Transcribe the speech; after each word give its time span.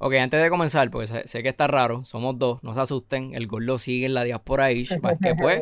Ok, 0.00 0.14
antes 0.14 0.40
de 0.40 0.48
comenzar, 0.48 0.90
porque 0.90 1.08
sé, 1.08 1.26
sé 1.26 1.42
que 1.42 1.48
está 1.48 1.66
raro, 1.66 2.04
somos 2.04 2.38
dos, 2.38 2.62
no 2.62 2.72
se 2.72 2.80
asusten, 2.80 3.34
el 3.34 3.46
Gordo 3.48 3.78
sigue 3.78 4.06
en 4.06 4.14
la 4.14 4.22
diáspora 4.24 4.70
Ish, 4.70 4.90
más 5.02 5.18
que 5.18 5.34
pues, 5.40 5.60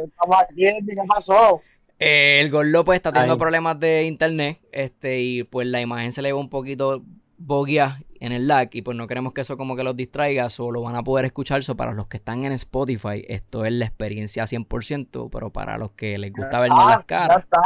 ¿qué 0.54 0.72
pasó? 1.08 1.62
eh, 1.98 2.40
el 2.42 2.50
Gordo 2.50 2.84
pues 2.84 2.96
está 2.96 3.10
teniendo 3.12 3.34
Ay. 3.34 3.40
problemas 3.40 3.80
de 3.80 4.04
internet, 4.04 4.60
este, 4.72 5.20
y 5.22 5.42
pues 5.44 5.66
la 5.66 5.80
imagen 5.80 6.12
se 6.12 6.20
le 6.20 6.32
va 6.32 6.38
un 6.38 6.50
poquito 6.50 7.02
bogueada 7.38 8.00
en 8.20 8.32
el 8.32 8.46
lag, 8.46 8.68
y 8.72 8.82
pues 8.82 8.96
no 8.96 9.06
queremos 9.06 9.32
que 9.32 9.40
eso 9.42 9.56
como 9.56 9.74
que 9.76 9.82
los 9.84 9.96
distraiga, 9.96 10.50
solo 10.50 10.82
van 10.82 10.96
a 10.96 11.02
poder 11.02 11.24
escuchar 11.26 11.60
eso 11.60 11.74
para 11.76 11.92
los 11.92 12.06
que 12.06 12.18
están 12.18 12.44
en 12.44 12.52
Spotify, 12.52 13.24
esto 13.28 13.64
es 13.64 13.72
la 13.72 13.86
experiencia 13.86 14.44
100%, 14.44 15.30
pero 15.32 15.50
para 15.50 15.78
los 15.78 15.92
que 15.92 16.18
les 16.18 16.32
gusta 16.32 16.60
vernos 16.60 16.78
Ah, 16.82 16.90
las 16.90 16.98
ya 17.00 17.06
caras, 17.06 17.38
está. 17.44 17.60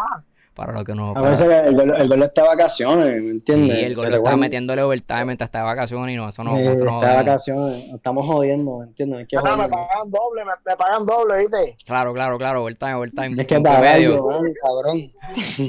Para 0.61 0.75
los 0.75 0.85
que 0.85 0.95
no... 0.95 1.15
A 1.17 1.23
veces 1.23 1.49
el 1.67 1.75
gol, 1.75 1.95
el 1.97 2.07
gol 2.07 2.23
está 2.23 2.43
de 2.43 2.49
vacaciones, 2.49 3.07
¿me 3.07 3.21
Sí, 3.21 3.29
entiendes? 3.31 3.79
el 3.79 3.89
Se 3.89 3.95
Gordo 3.95 4.11
le 4.11 4.17
está 4.19 4.37
metiéndole 4.37 4.83
overtime 4.83 5.25
mientras 5.25 5.49
está 5.49 5.61
de 5.61 5.65
vacaciones 5.65 6.13
y 6.15 6.17
no, 6.19 6.29
eso 6.29 6.45
no, 6.45 6.59
eso 6.59 6.85
no 6.85 7.01
está 7.01 7.11
de 7.13 7.17
vacaciones, 7.17 7.87
nos 7.87 7.95
estamos 7.97 8.27
jodiendo, 8.27 8.79
¿me 8.81 8.85
entiendes? 8.85 9.27
Que 9.27 9.37
Ah, 9.39 9.57
me 9.57 9.69
pagan 9.71 10.11
doble, 10.11 10.45
me, 10.45 10.53
me 10.67 10.77
pagan 10.77 11.07
doble, 11.07 11.39
¿viste? 11.39 11.77
Claro, 11.87 12.13
claro, 12.13 12.37
claro, 12.37 12.63
overtime, 12.63 12.93
overtime. 12.95 13.41
Es 13.41 13.47
que 13.47 13.59
para 13.59 13.81
medio. 13.81 14.23
cabrón. 14.63 14.99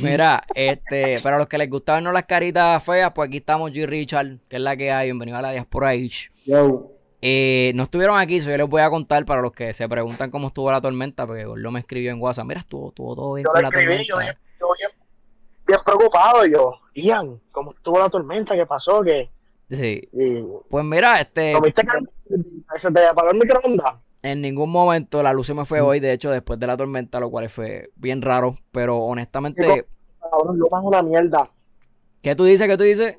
Mira, 0.03 0.43
este, 0.53 1.19
para 1.21 1.37
los 1.37 1.47
que 1.47 1.57
les 1.57 1.69
gusta 1.69 1.93
vernos 1.93 2.13
las 2.13 2.25
caritas 2.25 2.83
feas, 2.83 3.13
pues 3.15 3.29
aquí 3.29 3.37
estamos 3.37 3.71
y 3.73 3.85
Richard, 3.85 4.39
que 4.49 4.57
es 4.57 4.61
la 4.61 4.75
que 4.75 4.91
hay. 4.91 5.07
Bienvenido 5.07 5.37
a 5.37 5.41
la 5.41 5.51
diáspora 5.51 5.91
H. 5.91 6.31
Yo, 6.45 6.91
Eh, 7.21 7.71
no 7.75 7.83
estuvieron 7.83 8.17
aquí, 8.19 8.41
so 8.41 8.49
yo 8.49 8.57
les 8.57 8.67
voy 8.67 8.81
a 8.81 8.89
contar 8.89 9.23
para 9.25 9.41
los 9.41 9.51
que 9.51 9.73
se 9.73 9.87
preguntan 9.87 10.31
cómo 10.31 10.47
estuvo 10.47 10.71
la 10.71 10.81
tormenta, 10.81 11.27
porque 11.27 11.45
Gordo 11.45 11.69
me 11.71 11.79
escribió 11.79 12.11
en 12.11 12.19
WhatsApp. 12.19 12.45
Mira, 12.47 12.59
estuvo, 12.61 12.89
estuvo 12.89 13.15
todo 13.15 13.33
bien 13.35 13.45
Yo 13.45 13.51
con 13.53 13.61
la 13.61 13.69
escribí, 13.69 14.03
yo, 14.03 14.15
tormenta. 14.15 14.33
yo 14.33 14.39
bien, 14.77 14.91
bien 15.67 15.79
preocupado, 15.85 16.45
yo, 16.45 16.73
Ian, 16.95 17.39
¿cómo 17.51 17.71
estuvo 17.71 17.99
la 17.99 18.09
tormenta? 18.09 18.55
¿Qué 18.55 18.65
pasó? 18.65 19.01
¿Qué? 19.01 19.29
Sí. 19.69 20.07
Y, 20.11 20.43
Pues 20.69 20.85
mira, 20.85 21.21
este, 21.21 21.53
¿Comiste? 21.53 21.83
¿Se 22.77 22.91
te 22.91 23.05
apagó 23.05 23.31
el 23.31 23.37
microondas? 23.37 23.95
en 24.23 24.41
ningún 24.41 24.69
momento 24.69 25.23
la 25.23 25.33
luz 25.33 25.47
se 25.47 25.53
me 25.53 25.65
fue 25.65 25.81
hoy, 25.81 25.99
de 25.99 26.13
hecho, 26.13 26.29
después 26.29 26.59
de 26.59 26.67
la 26.67 26.77
tormenta, 26.77 27.19
lo 27.19 27.29
cual 27.29 27.49
fue 27.49 27.89
bien 27.95 28.21
raro, 28.21 28.57
pero 28.71 28.97
honestamente. 28.99 29.85
Cabrón, 30.19 30.57
Luma 30.57 30.77
es 30.77 30.83
una 30.83 31.01
mierda. 31.01 31.49
¿qué 32.21 32.35
tú 32.35 32.43
dices? 32.43 32.67
¿Qué 32.67 32.77
tú 32.77 32.83
dices? 32.83 33.17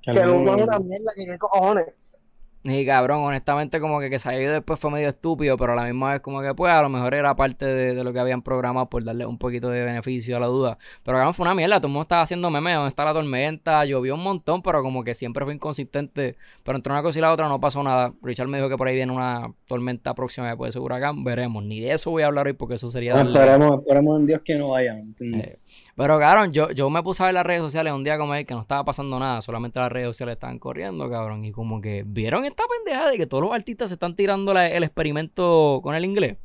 que 0.00 0.12
Que 0.14 0.24
Luma 0.24 0.56
es 0.56 0.68
una 0.68 0.78
mierda, 0.78 1.12
que 1.14 1.26
qué 1.26 1.38
cojones. 1.38 2.18
Y 2.62 2.84
cabrón, 2.84 3.22
honestamente 3.22 3.80
como 3.80 4.00
que 4.00 4.10
que 4.10 4.18
salió 4.18 4.52
después 4.52 4.78
fue 4.78 4.90
medio 4.90 5.08
estúpido, 5.08 5.56
pero 5.56 5.72
a 5.72 5.76
la 5.76 5.84
misma 5.84 6.12
vez 6.12 6.20
como 6.20 6.42
que 6.42 6.54
pues 6.54 6.70
a 6.70 6.82
lo 6.82 6.90
mejor 6.90 7.14
era 7.14 7.34
parte 7.34 7.64
de, 7.64 7.94
de 7.94 8.04
lo 8.04 8.12
que 8.12 8.18
habían 8.18 8.42
programado 8.42 8.86
por 8.90 9.02
darle 9.02 9.24
un 9.24 9.38
poquito 9.38 9.70
de 9.70 9.82
beneficio 9.82 10.36
a 10.36 10.40
la 10.40 10.46
duda. 10.46 10.76
Pero 11.02 11.16
cabrón, 11.16 11.32
fue 11.32 11.44
una 11.44 11.54
mierda, 11.54 11.78
todo 11.78 11.86
el 11.86 11.92
mundo 11.94 12.02
estaba 12.02 12.20
haciendo 12.20 12.50
memes, 12.50 12.74
¿dónde 12.74 12.90
está 12.90 13.06
la 13.06 13.14
tormenta? 13.14 13.82
Llovió 13.86 14.14
un 14.14 14.22
montón, 14.22 14.60
pero 14.60 14.82
como 14.82 15.02
que 15.02 15.14
siempre 15.14 15.44
fue 15.46 15.54
inconsistente. 15.54 16.36
Pero 16.62 16.76
entre 16.76 16.92
una 16.92 17.02
cosa 17.02 17.18
y 17.18 17.22
la 17.22 17.32
otra 17.32 17.48
no 17.48 17.60
pasó 17.60 17.82
nada. 17.82 18.12
Richard 18.22 18.48
me 18.48 18.58
dijo 18.58 18.68
que 18.68 18.76
por 18.76 18.88
ahí 18.88 18.94
viene 18.94 19.12
una 19.12 19.54
tormenta 19.66 20.12
próxima 20.14 20.48
después 20.48 20.68
de 20.68 20.78
ese 20.78 20.84
huracán, 20.84 21.24
veremos. 21.24 21.64
Ni 21.64 21.80
de 21.80 21.92
eso 21.92 22.10
voy 22.10 22.24
a 22.24 22.26
hablar 22.26 22.46
hoy 22.46 22.52
porque 22.52 22.74
eso 22.74 22.88
sería 22.88 23.14
darle... 23.14 23.38
Esperemos, 23.38 23.80
esperemos 23.80 24.20
en 24.20 24.26
Dios 24.26 24.42
que 24.44 24.54
no 24.56 24.68
vaya, 24.68 24.92
¿me 24.92 25.00
entiendes? 25.00 25.46
Eh, 25.46 25.58
Pero 26.00 26.18
cabrón, 26.18 26.50
yo, 26.50 26.70
yo 26.70 26.88
me 26.88 27.02
puse 27.02 27.22
a 27.22 27.26
ver 27.26 27.34
las 27.34 27.44
redes 27.44 27.60
sociales 27.60 27.92
un 27.92 28.02
día 28.02 28.16
como 28.16 28.34
él 28.34 28.46
que 28.46 28.54
no 28.54 28.62
estaba 28.62 28.84
pasando 28.84 29.18
nada, 29.18 29.42
solamente 29.42 29.78
las 29.78 29.92
redes 29.92 30.06
sociales 30.08 30.32
estaban 30.36 30.58
corriendo, 30.58 31.10
cabrón. 31.10 31.44
Y 31.44 31.52
como 31.52 31.82
que 31.82 32.04
vieron 32.06 32.46
esta 32.46 32.62
pendeja 32.66 33.10
de 33.10 33.18
que 33.18 33.26
todos 33.26 33.42
los 33.44 33.52
artistas 33.52 33.90
se 33.90 33.94
están 33.96 34.16
tirando 34.16 34.54
la- 34.54 34.66
el 34.70 34.82
experimento 34.82 35.80
con 35.82 35.94
el 35.94 36.06
inglés. 36.06 36.38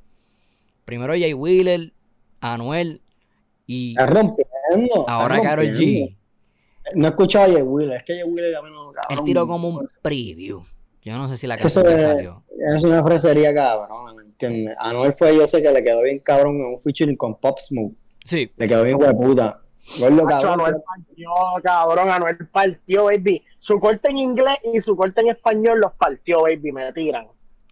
Primero 0.84 1.14
Jay 1.14 1.34
Wheeler, 1.34 1.94
Anuel 2.42 3.02
y 3.66 3.92
Está 3.92 4.08
rompiendo. 4.08 5.06
ahora 5.08 5.36
rompiendo. 5.56 5.80
G. 5.81 6.17
No 6.95 7.06
he 7.08 7.09
escuchado 7.12 7.45
a 7.45 7.53
Jay 7.53 7.62
Wheeler, 7.62 7.95
es 7.97 8.03
que 8.03 8.14
Jay 8.16 8.23
Wheeler 8.30 8.56
a 8.58 8.62
mí 8.62 8.69
no, 8.72 8.92
Él 9.09 9.19
tiró 9.23 9.47
como 9.47 9.69
un 9.69 9.86
preview. 10.02 10.64
Yo 11.02 11.17
no 11.17 11.30
sé 11.30 11.38
si 11.38 11.47
la 11.47 11.58
canción 11.58 11.88
es- 11.88 12.02
salió. 12.02 12.44
Es 12.75 12.84
una 12.84 13.02
fresería 13.03 13.53
cabrón, 13.53 14.17
¿me 14.17 14.23
entiendes? 14.23 14.75
A 14.80 14.92
Noel 14.92 15.14
fue 15.14 15.34
yo 15.34 15.47
sé 15.47 15.62
que 15.62 15.72
le 15.72 15.81
quedó 15.81 16.02
bien 16.03 16.19
cabrón 16.19 16.58
en 16.58 16.66
un 16.73 16.81
featuring 16.81 17.16
con 17.16 17.35
Pop 17.40 17.57
Smoke. 17.59 17.96
Sí, 18.25 18.52
Le 18.58 18.68
quedó 18.68 18.84
bien 18.84 18.97
hueputa. 19.02 19.62
Gordo, 20.00 20.25
cabrón. 20.25 20.53
Anuel 20.53 20.75
partió, 20.84 21.30
cabrón, 21.63 22.09
Anuel 22.09 22.38
partió, 22.52 23.06
baby. 23.06 23.44
Su 23.59 23.80
corte 23.80 24.09
en 24.09 24.18
inglés 24.18 24.58
y 24.74 24.81
su 24.81 24.96
corte 24.97 25.22
en 25.22 25.30
español 25.30 25.80
los 25.80 25.94
partió, 25.94 26.41
baby, 26.41 26.72
me 26.74 26.91
tiran. 26.91 27.28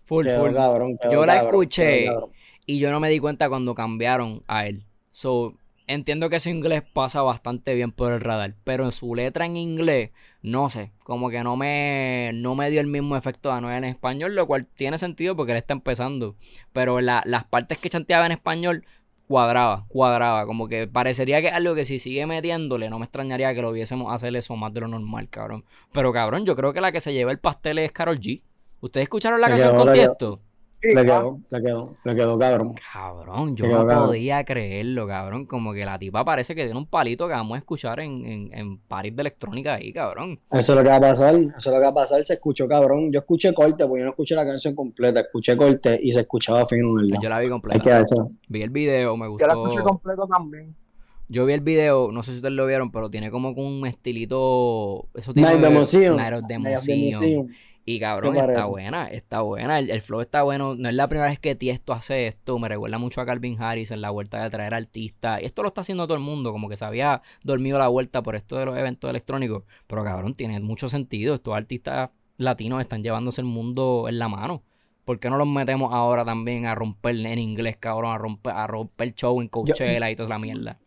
full, 0.06 0.26
Quedó 0.26 0.46
full. 0.46 0.54
cabrón, 0.56 0.98
quedó 1.02 1.12
Yo 1.12 1.26
la 1.26 1.34
cabrón, 1.38 1.64
escuché. 1.64 2.04
quedó. 2.06 2.30
Y 2.68 2.80
yo 2.80 2.92
no 2.92 3.00
me 3.00 3.10
di 3.10 3.20
cuenta 3.20 3.50
cuando 3.50 3.74
cambiaron 3.76 4.44
a 4.48 4.68
él. 4.68 4.86
So, 5.12 5.56
entiendo 5.88 6.30
que 6.30 6.40
su 6.40 6.50
inglés 6.50 6.84
pasa 6.94 7.22
bastante 7.24 7.74
bien 7.74 7.92
por 7.92 8.14
el 8.14 8.20
radar. 8.22 8.54
Pero 8.64 8.86
en 8.86 8.92
su 8.92 9.16
letra 9.16 9.46
en 9.48 9.58
inglés, 9.58 10.12
no 10.44 10.70
sé. 10.70 10.92
Como 11.04 11.30
que 11.30 11.44
no 11.44 11.58
me, 11.58 12.32
no 12.36 12.54
me 12.56 12.70
dio 12.70 12.80
el 12.80 12.88
mismo 12.88 13.18
efecto 13.18 13.50
de 13.50 13.56
Anuel 13.56 13.78
en 13.78 13.84
español. 13.86 14.36
Lo 14.36 14.46
cual 14.48 14.66
tiene 14.68 14.98
sentido 15.00 15.36
porque 15.36 15.52
él 15.54 15.58
está 15.58 15.74
empezando. 15.74 16.36
Pero 16.74 17.02
la- 17.02 17.24
las 17.26 17.44
partes 17.46 17.80
que 17.80 17.90
chanteaba 17.90 18.26
en 18.28 18.32
español, 18.34 18.86
cuadraba, 19.34 19.86
cuadraba. 19.88 20.46
Como 20.46 20.68
que 20.68 20.86
parecería 20.88 21.42
que 21.42 21.48
es 21.48 21.54
algo 21.54 21.74
que 21.74 21.86
si 21.86 21.98
sigue 21.98 22.28
metiéndole, 22.28 22.88
no 22.92 23.00
me 23.00 23.06
extrañaría 23.06 23.56
que 23.56 23.64
lo 23.64 23.72
viésemos 23.72 24.14
hacer 24.14 24.36
eso 24.36 24.56
más 24.56 24.72
de 24.76 24.82
lo 24.82 24.88
normal, 24.88 25.28
cabrón. 25.28 25.66
Pero 25.92 26.14
cabrón, 26.14 26.46
yo 26.46 26.56
creo 26.56 26.72
que 26.72 26.82
la 26.82 26.92
que 26.92 27.02
se 27.02 27.14
lleva 27.14 27.32
el 27.32 27.40
pastel 27.40 27.80
es 27.80 27.92
Carol 27.92 28.20
G. 28.20 28.44
¿Ustedes 28.80 29.06
escucharon 29.06 29.42
la 29.42 29.48
canción 29.48 29.76
con. 29.76 29.92
Tiesto? 29.92 30.40
Sí, 30.84 30.94
Le 30.94 31.00
ah, 31.00 31.04
quedó, 31.06 31.40
le 31.50 31.62
quedó, 31.62 31.98
le 32.04 32.14
quedó 32.16 32.38
cabrón. 32.38 32.76
Cabrón, 32.92 33.56
yo 33.56 33.68
no 33.68 33.88
cabrón. 33.88 34.08
podía 34.08 34.44
creerlo, 34.44 35.08
cabrón. 35.08 35.46
Como 35.46 35.72
que 35.72 35.86
la 35.86 35.98
tipa 35.98 36.26
parece 36.26 36.54
que 36.54 36.66
tiene 36.66 36.78
un 36.78 36.88
palito 36.88 37.26
que 37.26 37.34
vamos 37.34 37.56
a 37.56 37.60
escuchar 37.60 38.02
en, 38.02 38.26
en, 38.26 38.54
en 38.54 38.78
París 38.80 39.16
de 39.16 39.22
electrónica 39.22 39.76
ahí, 39.76 39.94
cabrón. 39.94 40.38
Eso 40.52 40.74
es 40.74 40.78
lo 40.78 40.84
que 40.84 40.90
va 40.90 40.98
a 40.98 41.00
pasar, 41.00 41.36
eso 41.36 41.54
es 41.58 41.66
lo 41.68 41.72
que 41.74 41.80
va 41.80 41.88
a 41.88 41.94
pasar, 41.94 42.22
se 42.26 42.34
escuchó 42.34 42.68
cabrón. 42.68 43.14
Yo 43.14 43.22
escuché 43.22 43.54
corte, 43.54 43.86
porque 43.88 44.00
yo 44.02 44.06
no 44.08 44.12
escuché 44.12 44.36
la 44.36 44.46
canción 44.46 44.76
completa, 44.76 45.22
escuché 45.22 45.56
corte 45.56 45.98
y 46.04 46.12
se 46.12 46.20
escuchaba 46.20 46.66
fino, 46.66 46.96
¿verdad? 46.96 47.20
Yo 47.22 47.30
la 47.30 47.40
vi 47.40 47.44
Hay 47.44 47.48
que 47.48 47.52
completa. 47.52 48.04
Vi 48.50 48.62
el 48.62 48.70
video, 48.70 49.16
me 49.16 49.28
Yo 49.28 49.38
la 49.48 49.54
escuché 49.54 49.80
gustó. 49.80 49.84
completo 49.84 50.28
también. 50.28 50.76
Yo 51.30 51.46
vi 51.46 51.54
el 51.54 51.62
video, 51.62 52.12
no 52.12 52.24
sé 52.24 52.32
si 52.32 52.38
ustedes 52.40 52.54
lo 52.54 52.66
vieron, 52.68 52.92
pero 52.92 53.10
tiene 53.10 53.32
como 53.32 53.56
que 53.56 53.62
un 53.62 53.88
estilito. 53.88 55.08
Eso 55.14 55.34
tiene 55.34 55.50
Night 55.50 55.64
of 55.64 55.70
the 55.70 55.80
Museum. 55.80 56.18
Night 56.18 56.34
of 56.34 56.44
Y 57.86 58.00
cabrón, 58.00 58.38
está 58.38 58.68
buena, 58.68 59.08
está 59.08 59.42
buena. 59.42 59.80
El, 59.80 59.90
el 59.90 60.02
flow 60.02 60.22
está 60.22 60.44
bueno. 60.44 60.76
No 60.76 60.88
es 60.88 60.96
la 60.96 61.10
primera 61.10 61.30
vez 61.30 61.40
que 61.40 61.54
Tiesto 61.56 61.92
hace 61.92 62.28
esto. 62.28 62.58
Me 62.58 62.70
recuerda 62.70 62.98
mucho 62.98 63.20
a 63.20 63.26
Calvin 63.26 63.62
Harris 63.62 63.92
en 63.92 64.00
la 64.00 64.10
vuelta 64.10 64.42
de 64.42 64.50
traer 64.50 64.74
artistas. 64.74 65.42
Y 65.42 65.46
esto 65.46 65.64
lo 65.64 65.68
está 65.68 65.82
haciendo 65.82 66.08
todo 66.08 66.16
el 66.16 66.24
mundo. 66.24 66.54
Como 66.54 66.70
que 66.70 66.78
se 66.78 66.86
había 66.86 67.22
dormido 67.44 67.78
la 67.80 67.90
vuelta 67.90 68.22
por 68.22 68.36
esto 68.36 68.58
de 68.58 68.66
los 68.66 68.78
eventos 68.78 69.10
electrónicos. 69.10 69.64
Pero 69.88 70.04
cabrón, 70.04 70.34
tiene 70.34 70.60
mucho 70.62 70.88
sentido. 70.88 71.36
Estos 71.36 71.54
artistas 71.56 72.12
latinos 72.38 72.82
están 72.82 73.04
llevándose 73.04 73.42
el 73.42 73.48
mundo 73.48 74.06
en 74.08 74.18
la 74.18 74.30
mano. 74.30 74.64
¿Por 75.04 75.20
qué 75.20 75.30
no 75.30 75.38
los 75.38 75.48
metemos 75.48 75.94
ahora 75.94 76.24
también 76.24 76.66
a 76.66 76.76
romper 76.76 77.18
en 77.18 77.38
inglés, 77.38 77.76
cabrón? 77.78 78.14
A 78.14 78.18
romper, 78.18 78.54
a 78.54 78.66
romper 78.66 79.14
show 79.14 79.42
en 79.42 79.50
Coachella 79.50 80.10
y 80.10 80.16
toda 80.16 80.30
la 80.30 80.40
mierda. 80.40 80.80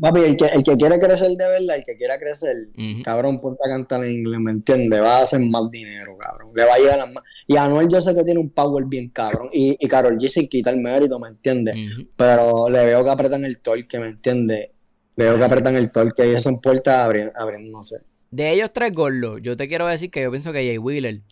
Papi, 0.00 0.20
el 0.20 0.36
que, 0.36 0.44
el 0.44 0.62
que 0.62 0.76
quiere 0.76 0.98
crecer 1.00 1.30
de 1.30 1.46
verdad, 1.48 1.76
el 1.76 1.84
que 1.84 1.96
quiera 1.96 2.16
crecer, 2.18 2.56
cabrón, 3.02 3.40
ponte 3.40 3.60
a 3.66 3.68
cantar 3.68 4.04
en 4.04 4.12
inglés, 4.20 4.38
¿me 4.40 4.52
entiendes? 4.52 5.02
Va 5.02 5.18
a 5.18 5.22
hacer 5.22 5.40
más 5.40 5.68
dinero, 5.70 6.16
cabrón. 6.16 6.52
Le 6.54 6.64
va 6.64 6.74
a 6.74 6.78
llegar 6.78 7.00
a 7.00 7.06
más. 7.06 7.24
Y 7.48 7.56
Anuel 7.56 7.88
yo 7.90 8.00
sé 8.00 8.14
que 8.14 8.22
tiene 8.22 8.38
un 8.38 8.50
power 8.50 8.84
bien 8.86 9.08
cabrón. 9.10 9.48
Y, 9.52 9.76
y 9.80 9.88
Karol 9.88 10.16
G 10.16 10.28
sin 10.28 10.46
quitar 10.48 10.74
el 10.74 10.80
mérito, 10.80 11.18
¿me 11.18 11.28
entiendes? 11.28 11.74
Pero 12.16 12.68
le 12.70 12.84
veo 12.86 13.02
que 13.04 13.10
apretan 13.10 13.44
el 13.44 13.58
torque, 13.58 13.98
¿me 13.98 14.06
entiendes? 14.06 14.68
Le 15.16 15.24
veo 15.24 15.36
que 15.36 15.44
apretan 15.44 15.74
el 15.74 15.90
torque 15.90 16.24
y 16.24 16.28
ellos 16.30 16.44
son 16.44 16.60
puertas 16.60 16.94
abri- 17.08 17.32
abriéndose. 17.34 17.96
De 18.30 18.52
ellos 18.52 18.70
tres 18.72 18.92
gordos, 18.92 19.40
yo 19.42 19.56
te 19.56 19.66
quiero 19.66 19.88
decir 19.88 20.08
que 20.12 20.22
yo 20.22 20.30
pienso 20.30 20.52
que 20.52 20.58
Jay 20.64 20.78
Wheeler 20.78 21.22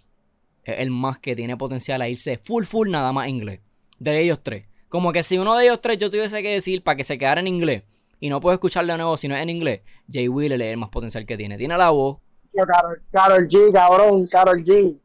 es 0.64 0.80
el 0.80 0.90
más 0.90 1.18
que 1.20 1.36
tiene 1.36 1.56
potencial 1.56 2.02
a 2.02 2.08
irse 2.08 2.38
full 2.38 2.64
full 2.64 2.90
nada 2.90 3.12
más 3.12 3.28
inglés. 3.28 3.60
De 4.00 4.20
ellos 4.20 4.40
tres. 4.42 4.64
Como 4.88 5.12
que 5.12 5.22
si 5.22 5.38
uno 5.38 5.56
de 5.56 5.64
ellos 5.66 5.80
tres 5.80 5.98
yo 5.98 6.10
tuviese 6.10 6.42
que 6.42 6.52
decir 6.54 6.82
para 6.82 6.96
que 6.96 7.04
se 7.04 7.18
quedara 7.18 7.40
en 7.40 7.46
inglés 7.46 7.84
y 8.20 8.28
no 8.28 8.40
puedo 8.40 8.54
escucharlo 8.54 8.92
de 8.92 8.98
nuevo 8.98 9.16
si 9.16 9.28
no 9.28 9.36
es 9.36 9.42
en 9.42 9.50
inglés, 9.50 9.82
Jay 10.10 10.28
Wheeler 10.28 10.60
es 10.60 10.72
el 10.72 10.76
más 10.76 10.90
potencial 10.90 11.26
que 11.26 11.36
tiene. 11.36 11.56
Tiene 11.56 11.76
la 11.76 11.90
voz. 11.90 12.18
Yo, 12.52 12.64
Karol 13.12 13.48
G, 13.48 13.72
cabrón, 13.72 14.26
Karol 14.26 14.64
G. 14.64 14.98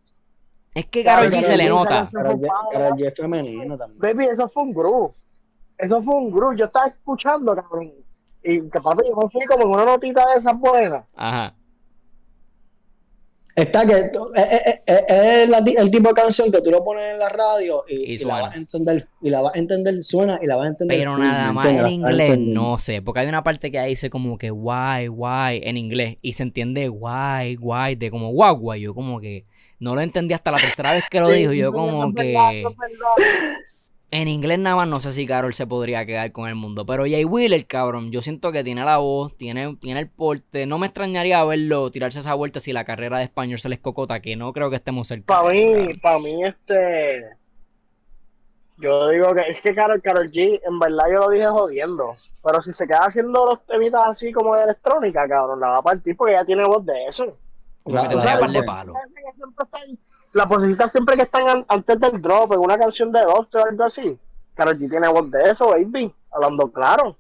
Es 0.73 0.87
que 0.87 1.03
Karol 1.03 1.31
G 1.31 1.43
se 1.43 1.57
le 1.57 1.69
nota. 1.69 2.03
se 2.05 2.17
Karol 2.17 2.39
G, 2.39 3.07
es 3.07 3.15
femenino 3.15 3.77
también. 3.77 3.99
Baby, 3.99 4.31
eso 4.31 4.47
fue 4.47 4.63
un 4.63 4.73
groove. 4.73 5.13
Eso 5.77 6.01
fue 6.01 6.15
un 6.15 6.31
groove. 6.31 6.57
Yo 6.57 6.65
estaba 6.65 6.87
escuchando, 6.87 7.55
cabrón. 7.55 7.91
Y 8.43 8.61
papi, 8.61 9.03
yo 9.07 9.29
fui 9.29 9.45
como 9.45 9.63
en 9.63 9.69
una 9.69 9.85
notita 9.85 10.25
de 10.27 10.39
esas 10.39 10.57
buenas. 10.57 11.05
Ajá. 11.15 11.55
Está 13.55 13.85
que 13.85 13.93
eh, 13.93 14.11
eh, 14.35 14.81
eh, 14.87 15.43
es 15.43 15.49
la 15.49 15.59
el 15.59 15.91
tipo 15.91 16.09
de 16.09 16.15
canción 16.15 16.51
que 16.51 16.59
tú 16.61 16.71
lo 16.71 16.83
pones 16.83 17.13
en 17.13 17.19
la 17.19 17.29
radio 17.29 17.83
y, 17.87 18.13
Y 18.13 18.15
y 18.15 18.17
la 18.19 18.41
vas 18.41 18.55
a 18.55 18.57
entender, 18.57 19.07
y 19.21 19.29
la 19.29 19.41
vas 19.41 19.55
a 19.55 19.59
entender, 19.59 20.03
suena 20.03 20.39
y 20.41 20.47
la 20.47 20.55
vas 20.55 20.65
a 20.65 20.69
entender. 20.69 20.97
Pero 20.97 21.17
nada 21.17 21.47
¿me 21.47 21.53
más 21.53 21.65
en 21.67 21.87
inglés 21.87 22.39
no 22.39 22.79
sé. 22.79 23.03
Porque 23.03 23.19
hay 23.19 23.27
una 23.27 23.43
parte 23.43 23.71
que 23.71 23.79
dice 23.83 24.09
como 24.09 24.39
que 24.39 24.49
guay, 24.49 25.07
guay 25.07 25.61
en 25.63 25.77
inglés. 25.77 26.17
Y 26.21 26.33
se 26.33 26.43
entiende 26.43 26.87
guay, 26.87 27.55
guay, 27.55 27.95
de 27.95 28.09
como 28.09 28.31
guagua. 28.31 28.77
Yo 28.77 28.95
como 28.95 29.19
que 29.19 29.45
no 29.79 29.93
lo 29.93 30.01
entendí 30.01 30.33
hasta 30.33 30.49
la 30.49 30.57
tercera 30.57 30.93
vez 30.93 31.03
que 31.09 31.19
lo 31.19 31.29
dijo. 31.29 31.53
Yo 31.53 31.71
como 31.71 32.05
es 32.05 32.15
que... 32.15 32.63
En 34.15 34.27
inglés 34.27 34.59
nada 34.59 34.75
más 34.75 34.87
no 34.87 34.99
sé 34.99 35.11
si 35.11 35.25
Carol 35.25 35.55
se 35.55 35.65
podría 35.65 36.05
quedar 36.05 36.31
con 36.31 36.47
el 36.47 36.53
mundo. 36.53 36.85
Pero 36.85 37.01
Jay 37.01 37.25
Wheeler, 37.25 37.65
cabrón, 37.65 38.11
yo 38.11 38.21
siento 38.21 38.51
que 38.51 38.63
tiene 38.63 38.85
la 38.85 38.99
voz, 38.99 39.35
tiene, 39.35 39.75
tiene 39.77 40.01
el 40.01 40.07
porte. 40.07 40.67
No 40.67 40.77
me 40.77 40.85
extrañaría 40.85 41.43
verlo 41.43 41.89
tirarse 41.89 42.19
esa 42.19 42.35
vuelta 42.35 42.59
si 42.59 42.73
la 42.73 42.85
carrera 42.85 43.17
de 43.17 43.23
español 43.23 43.57
se 43.57 43.69
les 43.69 43.79
cocota, 43.79 44.19
que 44.19 44.35
no 44.35 44.53
creo 44.53 44.69
que 44.69 44.75
estemos 44.75 45.07
cerca. 45.07 45.33
Para 45.35 45.49
mí, 45.51 45.95
para 45.99 46.19
mí, 46.19 46.43
este. 46.43 47.23
Yo 48.77 49.09
digo 49.09 49.33
que 49.33 49.49
es 49.49 49.59
que 49.61 49.73
Carol, 49.73 49.99
Carol 49.99 50.31
G, 50.31 50.61
en 50.63 50.77
verdad 50.77 51.05
yo 51.11 51.19
lo 51.21 51.29
dije 51.31 51.47
jodiendo. 51.47 52.11
Pero 52.43 52.61
si 52.61 52.71
se 52.71 52.85
queda 52.85 53.05
haciendo 53.05 53.47
los 53.47 53.65
temitas 53.65 54.03
así 54.05 54.31
como 54.31 54.55
de 54.55 54.65
electrónica, 54.65 55.27
cabrón, 55.27 55.59
la 55.59 55.69
va 55.69 55.77
a 55.79 55.81
partir 55.81 56.15
porque 56.15 56.33
ella 56.33 56.45
tiene 56.45 56.67
voz 56.67 56.85
de 56.85 57.05
eso. 57.07 57.35
Que 57.85 57.91
O 57.95 58.19
sea, 58.19 58.39
las 58.39 58.39
palo. 58.39 58.93
posiciones 58.93 59.13
que 59.25 59.33
siempre 59.33 59.65
están- 59.65 61.17
que 61.17 61.23
están 61.23 61.47
an- 61.49 61.65
antes 61.67 61.99
del 61.99 62.21
drop, 62.21 62.53
en 62.53 62.59
una 62.59 62.77
canción 62.77 63.11
de 63.11 63.21
Doctor 63.21 63.61
o 63.61 63.69
algo 63.69 63.83
así. 63.83 64.17
Carol 64.53 64.77
G 64.77 64.89
tiene 64.89 65.07
voz 65.09 65.29
de 65.29 65.49
eso, 65.51 65.67
baby. 65.69 66.13
Hablando 66.31 66.71
claro. 66.71 67.17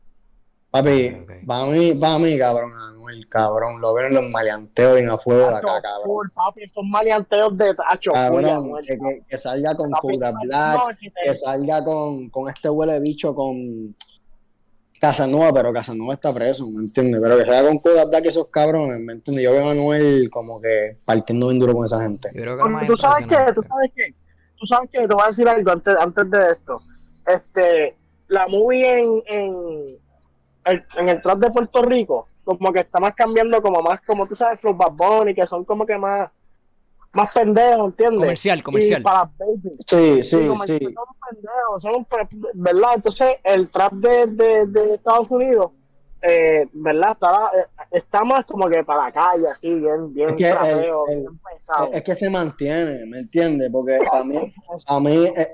Papi, 0.71 1.09
Ok. 1.21 1.31
para 1.45 1.65
mí, 1.65 1.93
para 1.93 2.17
mí, 2.17 2.37
cabrón, 2.39 2.73
Anuel, 2.75 3.27
cabrón, 3.29 3.79
lo 3.79 3.93
ven 3.93 4.07
en 4.07 4.13
los 4.15 4.29
maleanteos 4.31 4.95
bien 4.95 5.09
a 5.09 5.17
fuego 5.19 5.41
de 5.49 5.55
acá, 5.57 5.81
cabrón. 5.81 6.03
full, 6.05 6.27
papi, 6.33 6.63
esos 6.63 6.83
maleanteos 6.83 7.55
de 7.57 7.75
tacho. 7.75 8.11
Cabrón, 8.11 8.71
que, 8.81 8.97
que- 8.97 9.23
que 9.29 9.37
salga 9.37 9.75
con 9.75 9.91
Kodak 9.91 10.35
Black, 10.41 10.77
no, 10.77 10.95
si 10.95 11.09
te- 11.11 11.21
que 11.25 11.35
salga 11.35 11.83
con, 11.83 12.29
con 12.29 12.49
este 12.49 12.69
huele 12.71 12.99
bicho 13.01 13.35
con 13.35 13.95
Casanova, 15.03 15.51
pero 15.53 15.73
Casanova 15.73 16.13
está 16.13 16.33
preso, 16.33 16.65
¿me 16.71 16.79
entiendes? 16.79 17.19
Pero 17.21 17.37
que 17.37 17.43
salga 17.43 17.67
con 17.67 17.79
Kodak 17.79 18.07
Black 18.09 18.25
esos 18.27 18.47
cabrones, 18.47 19.01
¿me 19.01 19.11
entiendes? 19.11 19.43
Yo 19.43 19.51
veo 19.51 19.67
a 19.67 19.71
Anuel 19.71 20.29
como 20.29 20.61
que 20.61 20.95
partiendo 21.03 21.49
bien 21.49 21.59
duro 21.59 21.73
con 21.73 21.83
esa 21.83 22.01
gente. 22.01 22.29
Que 22.31 22.39
tú 22.87 22.95
sabes 22.95 23.17
que, 23.27 23.35
impresionante- 23.35 23.53
tú 23.53 23.63
sabes 23.63 23.91
que, 23.93 24.15
tú 24.57 24.65
sabes 24.65 24.89
que, 24.89 25.07
te 25.09 25.13
voy 25.13 25.23
a 25.25 25.27
decir 25.27 25.49
algo 25.49 25.71
antes, 25.71 25.97
antes 25.97 26.31
de 26.31 26.51
esto. 26.53 26.79
Este, 27.27 27.97
la 28.29 28.47
movie 28.47 29.01
en, 29.01 29.23
en, 29.27 29.55
el, 30.67 30.85
en 30.95 31.09
el 31.09 31.21
trap 31.21 31.39
de 31.39 31.51
Puerto 31.51 31.81
Rico, 31.81 32.29
como 32.45 32.71
que 32.71 32.79
está 32.79 33.01
más 33.01 33.13
cambiando, 33.13 33.61
como 33.61 33.81
más, 33.81 33.99
como 34.07 34.25
tú 34.25 34.35
sabes, 34.35 34.61
Flow 34.61 34.73
Bad 34.73 34.93
Bunny, 34.93 35.35
que 35.35 35.45
son 35.45 35.65
como 35.65 35.85
que 35.85 35.97
más, 35.97 36.29
más 37.13 37.33
pendejos, 37.33 37.85
¿entiendes? 37.87 38.19
Comercial, 38.19 38.63
comercial. 38.63 39.01
Y 39.01 39.03
para. 39.03 39.29
Sí, 39.87 40.23
sí, 40.23 40.23
sí. 40.23 40.43
Son 40.43 40.57
pendejos, 41.29 41.81
son 41.81 41.95
un 41.95 42.05
pre- 42.05 42.27
¿verdad? 42.53 42.89
Entonces, 42.95 43.35
el 43.43 43.69
trap 43.69 43.93
de, 43.93 44.27
de, 44.27 44.65
de 44.67 44.93
Estados 44.95 45.29
Unidos, 45.31 45.71
eh, 46.21 46.67
¿verdad? 46.73 47.11
Está, 47.11 47.51
eh, 47.53 47.65
está 47.91 48.23
más 48.23 48.45
como 48.45 48.67
que 48.69 48.83
para 48.83 49.05
la 49.05 49.11
calle, 49.11 49.47
así, 49.47 49.69
bien, 49.69 50.13
bien 50.13 50.29
Es 50.31 50.35
que 50.37 50.49
trapeo, 50.51 51.07
el- 51.09 51.19
bien 51.19 51.39
pesado. 51.53 51.89
Es 51.93 52.03
que 52.03 52.15
se 52.15 52.29
mantiene, 52.29 53.05
¿me 53.05 53.19
entiendes? 53.19 53.69
Porque 53.71 53.99
para 54.09 54.23
mí, 54.23 54.53
a 54.87 54.99
mí, 54.99 55.25
eh, 55.35 55.47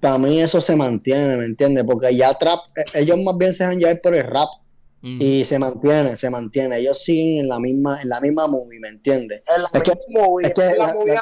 para 0.00 0.18
mí 0.18 0.40
eso 0.40 0.60
se 0.60 0.76
mantiene, 0.76 1.36
¿me 1.38 1.44
entiendes? 1.44 1.84
Porque 1.84 2.14
ya 2.14 2.34
trap, 2.34 2.58
ellos 2.94 3.18
más 3.18 3.36
bien 3.36 3.52
se 3.52 3.64
dejan 3.64 3.78
llevar 3.78 4.00
por 4.00 4.14
el 4.14 4.24
rap 4.24 4.48
Mm. 5.02 5.18
y 5.22 5.44
se 5.44 5.58
mantiene, 5.58 6.14
se 6.16 6.28
mantiene. 6.28 6.78
Ellos 6.78 7.02
siguen 7.02 7.40
en 7.40 7.48
la 7.48 7.58
misma, 7.58 8.02
en 8.02 8.08
la 8.10 8.20
misma 8.20 8.46
movie, 8.46 8.78
¿me 8.80 8.88
entiendes? 8.88 9.42
En 9.56 9.62
la 9.62 9.70
Es 9.72 9.82
que- 9.82 9.98
movie, 10.10 10.46
es 10.48 10.54
que 10.54 10.66
en 10.66 10.78
la 10.78 10.94
movie. 10.94 11.18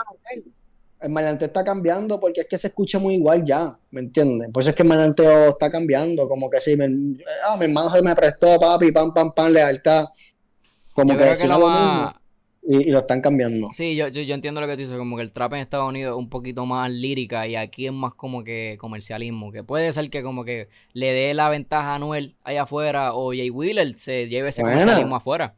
El 1.01 1.11
maleanteo 1.11 1.47
está 1.47 1.63
cambiando 1.63 2.19
porque 2.19 2.41
es 2.41 2.49
que 2.49 2.59
se 2.59 2.67
escucha 2.67 2.99
muy 2.99 3.15
igual 3.15 3.45
ya, 3.45 3.79
¿me 3.93 4.01
entiendes? 4.01 4.51
Por 4.53 4.63
eso 4.63 4.71
es 4.71 4.77
que 4.77 4.83
el 4.83 4.89
maleanteo 4.89 5.51
está 5.51 5.71
cambiando, 5.71 6.29
como 6.29 6.51
que 6.51 6.61
si 6.61 6.77
mi, 6.77 7.17
ah, 7.49 7.57
mi 7.57 7.67
hermano 7.67 7.89
se 7.93 8.03
me 8.03 8.17
prestó, 8.17 8.59
papi, 8.59 8.91
pam, 8.91 9.15
pam, 9.15 9.33
pam, 9.33 9.53
lealtad. 9.53 10.07
Como 10.93 11.13
Yo 11.13 11.17
que 11.17 11.23
creo 11.23 11.33
que 11.35 11.37
suena 11.39 11.55
lo 11.57 11.61
lo 11.61 11.69
más... 11.69 11.81
mismo 12.05 12.18
y, 12.71 12.89
y 12.89 12.91
lo 12.93 12.99
están 12.99 13.23
cambiando. 13.23 13.69
Sí, 13.73 13.97
yo, 13.97 14.09
yo, 14.09 14.21
yo 14.21 14.35
entiendo 14.35 14.61
lo 14.61 14.67
que 14.67 14.75
tú 14.75 14.81
dices, 14.81 14.97
como 14.99 15.17
que 15.17 15.23
el 15.23 15.33
trap 15.33 15.55
en 15.55 15.61
Estados 15.61 15.89
Unidos 15.89 16.13
es 16.13 16.19
un 16.19 16.29
poquito 16.29 16.67
más 16.67 16.91
lírica 16.91 17.47
y 17.47 17.57
aquí 17.57 17.87
es 17.87 17.93
más 17.93 18.13
como 18.15 18.45
que 18.45 18.77
comercialismo, 18.79 19.51
que 19.51 19.65
puede 19.65 19.91
ser 19.93 20.11
que 20.11 20.23
como 20.23 20.45
que 20.45 20.69
le 20.93 21.13
dé 21.13 21.33
la 21.33 21.49
ventaja 21.49 21.93
a 21.93 21.95
Anuel 21.95 22.37
allá 22.45 22.65
afuera 22.65 23.15
o 23.15 23.31
Jay 23.31 23.49
Wheeler 23.49 23.97
se 23.99 24.29
lleve 24.29 24.51
ese 24.51 24.61
Buena. 24.61 24.81
comercialismo 24.81 25.17
afuera. 25.17 25.55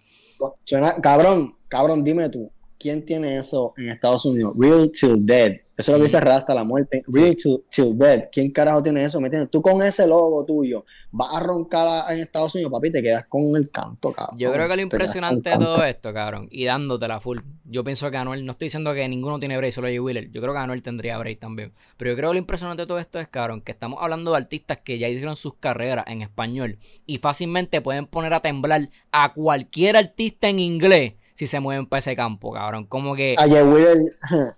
Suena, 0.64 0.94
cabrón, 1.02 1.54
cabrón, 1.68 2.04
dime 2.04 2.28
tú, 2.30 2.50
¿quién 2.80 3.04
tiene 3.04 3.36
eso 3.36 3.74
en 3.76 3.90
Estados 3.90 4.24
Unidos? 4.24 4.54
Real 4.58 4.90
till 4.90 5.24
dead. 5.24 5.52
Eso 5.76 5.92
es 5.92 5.98
lo 5.98 5.98
que 5.98 6.02
dice 6.02 6.20
Rasta 6.20 6.54
la 6.54 6.64
muerte. 6.64 7.02
Real 7.06 7.36
till, 7.36 7.62
till 7.70 7.96
dead. 7.96 8.24
¿Quién 8.32 8.50
carajo 8.50 8.82
tiene 8.82 9.04
eso? 9.04 9.20
¿Me 9.20 9.28
entiendes? 9.28 9.50
Tú 9.50 9.62
con 9.62 9.82
ese 9.82 10.06
logo 10.06 10.44
tuyo 10.44 10.84
vas 11.12 11.34
a 11.34 11.40
roncar 11.40 12.12
en 12.12 12.20
Estados 12.20 12.54
Unidos, 12.54 12.72
papi, 12.72 12.92
te 12.92 13.02
quedas 13.02 13.26
con 13.26 13.56
el 13.56 13.70
canto, 13.70 14.12
cabrón. 14.12 14.38
Yo 14.38 14.52
creo 14.52 14.68
que 14.68 14.76
lo 14.76 14.82
impresionante 14.82 15.50
de 15.50 15.56
todo 15.56 15.84
esto, 15.84 16.12
cabrón, 16.12 16.48
y 16.50 16.64
dándotela 16.64 17.20
full. 17.20 17.38
Yo 17.64 17.82
pienso 17.84 18.10
que 18.10 18.16
Anuel, 18.16 18.44
no 18.44 18.52
estoy 18.52 18.66
diciendo 18.66 18.94
que 18.94 19.08
ninguno 19.08 19.38
tiene 19.38 19.56
break, 19.56 19.72
solo 19.72 19.88
Jay 19.88 19.98
Wheeler. 19.98 20.30
Yo 20.30 20.40
creo 20.40 20.52
que 20.52 20.60
Anuel 20.60 20.82
tendría 20.82 21.18
break 21.18 21.40
también. 21.40 21.72
Pero 21.96 22.12
yo 22.12 22.16
creo 22.16 22.30
que 22.30 22.34
lo 22.34 22.38
impresionante 22.38 22.82
de 22.82 22.86
todo 22.86 22.98
esto 22.98 23.18
es, 23.18 23.28
cabrón, 23.28 23.60
que 23.60 23.72
estamos 23.72 23.98
hablando 24.02 24.32
de 24.32 24.38
artistas 24.38 24.78
que 24.78 24.98
ya 24.98 25.08
hicieron 25.08 25.36
sus 25.36 25.54
carreras 25.54 26.04
en 26.08 26.22
español 26.22 26.78
y 27.06 27.18
fácilmente 27.18 27.80
pueden 27.80 28.06
poner 28.06 28.34
a 28.34 28.40
temblar 28.40 28.90
a 29.12 29.32
cualquier 29.32 29.96
artista 29.96 30.48
en 30.48 30.58
inglés 30.58 31.14
si 31.40 31.46
se 31.46 31.58
mueven 31.58 31.86
para 31.86 32.00
ese 32.00 32.14
campo, 32.14 32.52
cabrón. 32.52 32.84
Como 32.84 33.14
que 33.14 33.34
A 33.38 33.48
Jay 33.48 33.62
Wheeler, 33.62 33.96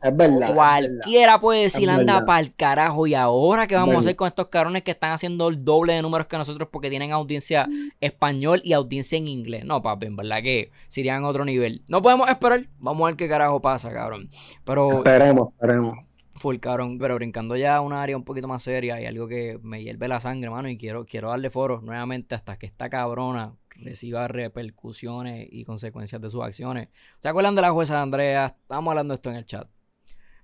es 0.03 0.17
verdad. 0.17 0.49
es 0.49 0.53
cualquiera 0.53 1.41
puede 1.41 1.63
decir, 1.63 1.89
anda 1.89 2.25
para 2.27 2.41
el 2.41 2.57
carajo. 2.57 3.07
Y 3.07 3.15
ahora, 3.15 3.69
¿qué 3.69 3.77
vamos 3.77 3.95
a 3.95 3.99
hacer 4.01 4.17
con 4.17 4.27
estos 4.27 4.49
cabrones 4.49 4.83
que 4.83 4.91
están 4.91 5.13
haciendo 5.13 5.47
el 5.49 5.65
doble 5.65 5.93
de 5.93 6.03
números 6.03 6.27
que 6.27 6.37
nosotros 6.37 6.69
porque 6.73 6.91
tienen 6.91 7.13
audiencia 7.13 7.69
español 8.01 8.63
y 8.65 8.73
audiencia 8.73 9.17
en 9.17 9.29
inglés? 9.29 9.65
No, 9.65 9.81
papi, 9.81 10.07
en 10.07 10.17
verdad 10.17 10.43
que 10.43 10.73
serían 10.89 11.25
otro 11.25 11.45
nivel. 11.45 11.85
No 11.89 12.03
podemos 12.03 12.29
esperar. 12.29 12.67
Vamos 12.81 13.05
a 13.05 13.07
ver 13.07 13.17
qué 13.17 13.29
carajo 13.29 13.63
pasa, 13.63 13.93
cabrón. 13.93 14.29
Pero 14.65 15.05
Esperemos, 15.05 15.51
esperemos. 15.53 16.05
Full, 16.35 16.57
cabrón, 16.57 16.99
pero 16.99 17.15
brincando 17.15 17.55
ya 17.55 17.77
a 17.77 17.81
un 17.81 17.93
área 17.93 18.17
un 18.17 18.25
poquito 18.25 18.49
más 18.49 18.65
seria 18.65 19.01
y 19.01 19.07
algo 19.07 19.29
que 19.29 19.61
me 19.63 19.85
hierve 19.85 20.09
la 20.09 20.19
sangre, 20.19 20.51
mano, 20.51 20.69
y 20.69 20.77
quiero, 20.77 21.05
quiero 21.05 21.29
darle 21.29 21.49
foro 21.49 21.81
nuevamente 21.81 22.35
hasta 22.35 22.57
que 22.57 22.67
esta 22.67 22.91
cabrona 22.91 23.55
reciba 23.77 24.29
repercusiones 24.29 25.49
y 25.51 25.65
consecuencias 25.65 26.21
de 26.21 26.31
sus 26.31 26.43
acciones. 26.43 26.89
¿Se 27.19 27.29
acuerdan 27.29 27.55
de 27.55 27.63
la 27.63 27.73
jueza 27.73 27.97
de 27.97 28.01
Andrea? 28.01 28.47
Estábamos 28.47 28.93
hablando 28.93 29.13
de 29.13 29.17
esto 29.17 29.31
en 29.31 29.37
el 29.37 29.47
chat. 29.47 29.69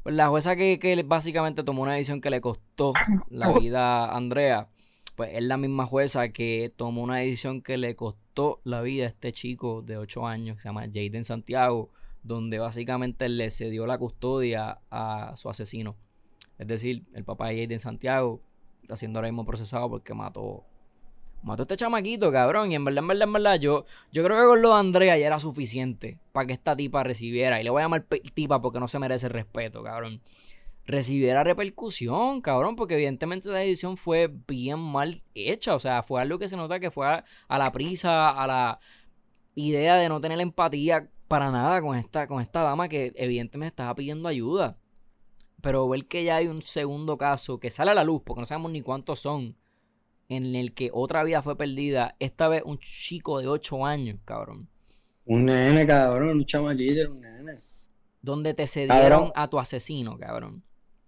Pues 0.03 0.15
la 0.15 0.29
jueza 0.29 0.57
que, 0.57 0.79
que 0.79 1.03
básicamente 1.03 1.63
tomó 1.63 1.83
una 1.83 1.95
decisión 1.95 2.21
que 2.21 2.31
le 2.31 2.41
costó 2.41 2.93
la 3.29 3.53
vida 3.59 4.07
a 4.07 4.17
Andrea, 4.17 4.69
pues 5.17 5.31
es 5.35 5.43
la 5.43 5.57
misma 5.57 5.85
jueza 5.85 6.29
que 6.31 6.73
tomó 6.75 7.03
una 7.03 7.17
decisión 7.17 7.61
que 7.61 7.77
le 7.77 7.97
costó 7.97 8.61
la 8.65 8.81
vida 8.83 9.05
a 9.05 9.09
este 9.09 9.33
chico 9.33 9.83
de 9.83 9.97
8 9.97 10.27
años 10.27 10.57
que 10.57 10.63
se 10.63 10.69
llama 10.69 10.87
Jaden 10.87 11.25
Santiago, 11.25 11.91
donde 12.23 12.59
básicamente 12.59 13.29
le 13.29 13.51
cedió 13.51 13.87
la 13.87 13.99
custodia 13.99 14.79
a 14.91 15.35
su 15.37 15.51
asesino. 15.51 15.97
Es 16.59 16.67
decir, 16.67 17.05
el 17.15 17.25
papá 17.25 17.49
de 17.49 17.63
Jaden 17.63 17.81
Santiago 17.81 18.41
está 18.83 18.97
siendo 18.97 19.19
ahora 19.19 19.29
mismo 19.29 19.45
procesado 19.45 19.91
porque 19.91 20.15
mató 20.15 20.65
mató 21.43 21.63
a 21.63 21.65
este 21.65 21.77
chamaquito, 21.77 22.31
cabrón. 22.33 22.73
Y 22.73 22.75
en 22.75 22.85
verdad, 22.85 23.03
en 23.03 23.09
verdad, 23.09 23.29
en 23.29 23.33
verdad, 23.33 23.61
yo, 23.61 23.87
yo 24.13 24.25
creo 24.25 24.39
que 24.39 24.47
con 24.47 24.63
lo 24.63 24.75
de 24.75 24.81
Andrea 24.81 25.19
ya 25.19 25.27
era 25.27 25.39
suficiente 25.39 26.19
para 26.33 26.47
que 26.47 26.53
esta 26.53 26.77
tipa 26.77 27.03
recibiera. 27.05 27.61
Y 27.61 27.65
le 27.65 27.71
voy 27.71 27.81
a 27.81 27.85
llamar 27.85 28.07
tipa 28.35 28.61
porque 28.61 28.81
no 28.81 28.89
se 28.89 28.99
merece 28.99 29.29
respeto, 29.29 29.83
cabrón. 29.83 30.21
Recibiera 30.87 31.45
repercusión, 31.45 32.41
cabrón, 32.41 32.75
porque 32.75 32.95
evidentemente 32.95 33.51
la 33.51 33.59
decisión 33.59 33.97
fue 33.97 34.33
bien 34.47 34.79
mal 34.79 35.23
hecha. 35.35 35.75
O 35.75 35.79
sea, 35.79 36.03
fue 36.03 36.21
algo 36.21 36.39
que 36.39 36.49
se 36.49 36.57
nota 36.57 36.81
que 36.81 36.91
fue 36.91 37.07
a, 37.07 37.25
a 37.47 37.59
la 37.59 37.73
prisa, 37.73 38.31
a 38.31 38.47
la 38.47 38.81
idea 39.55 39.97
de 39.97 40.09
no 40.09 40.21
tener 40.21 40.41
empatía 40.41 41.09
para 41.29 41.51
nada 41.51 41.83
con 41.83 41.97
esta, 41.97 42.27
con 42.27 42.41
esta 42.41 42.63
dama 42.63 42.89
que 42.89 43.13
evidentemente 43.15 43.69
estaba 43.69 43.95
pidiendo 43.95 44.29
ayuda. 44.29 44.79
Pero 45.61 45.89
ver 45.89 46.07
que 46.07 46.25
ya 46.25 46.37
hay 46.37 46.47
un 46.47 46.63
segundo 46.63 47.19
caso 47.19 47.59
que 47.59 47.71
sale 47.71 47.91
a 47.91 47.95
la 47.95 48.05
luz, 48.05 48.23
porque 48.25 48.41
no 48.41 48.47
sabemos 48.47 48.73
ni 48.73 48.81
cuántos 48.81 49.21
son, 49.21 49.57
en 50.29 50.55
el 50.55 50.75
que 50.75 50.91
otra 50.93 51.25
vida 51.25 51.43
fue 51.43 51.57
perdida, 51.57 52.15
esta 52.19 52.49
vez 52.49 52.63
un 52.65 52.79
chico 52.79 53.41
de 53.41 53.49
8 53.49 53.85
años, 53.87 54.19
cabrón, 54.25 54.69
Un 55.25 55.47
nene, 55.47 55.87
cabrón, 55.87 56.31
un 56.31 56.45
chamaquito, 56.45 57.01
era 57.01 57.11
un 57.11 57.21
nene. 57.21 57.59
donde 58.23 58.55
te 58.55 58.67
cedieron 58.67 58.99
Cabrón. 59.01 59.33
a 59.35 59.49
tu 59.49 59.59
asesino, 59.59 60.19
cabrón. 60.19 60.63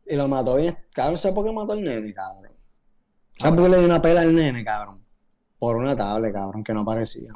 Y 0.07 0.17
lo 0.17 0.27
mató 0.29 0.57
bien. 0.57 0.77
Cabrón, 0.93 1.17
¿sabes 1.19 1.35
por 1.35 1.45
qué 1.47 1.53
mató 1.53 1.73
al 1.73 1.83
nene, 1.83 2.12
cabrón? 2.15 2.53
¿Sabes 3.39 3.57
por 3.57 3.65
qué 3.65 3.71
le 3.73 3.79
dio 3.79 3.87
una 3.87 4.03
pela 4.03 4.21
al 4.23 4.35
nene, 4.35 4.65
cabrón? 4.65 5.03
Por 5.59 5.77
una 5.77 5.95
tablet, 5.97 6.33
cabrón, 6.33 6.65
que 6.65 6.73
no 6.75 6.85
parecía. 6.85 7.31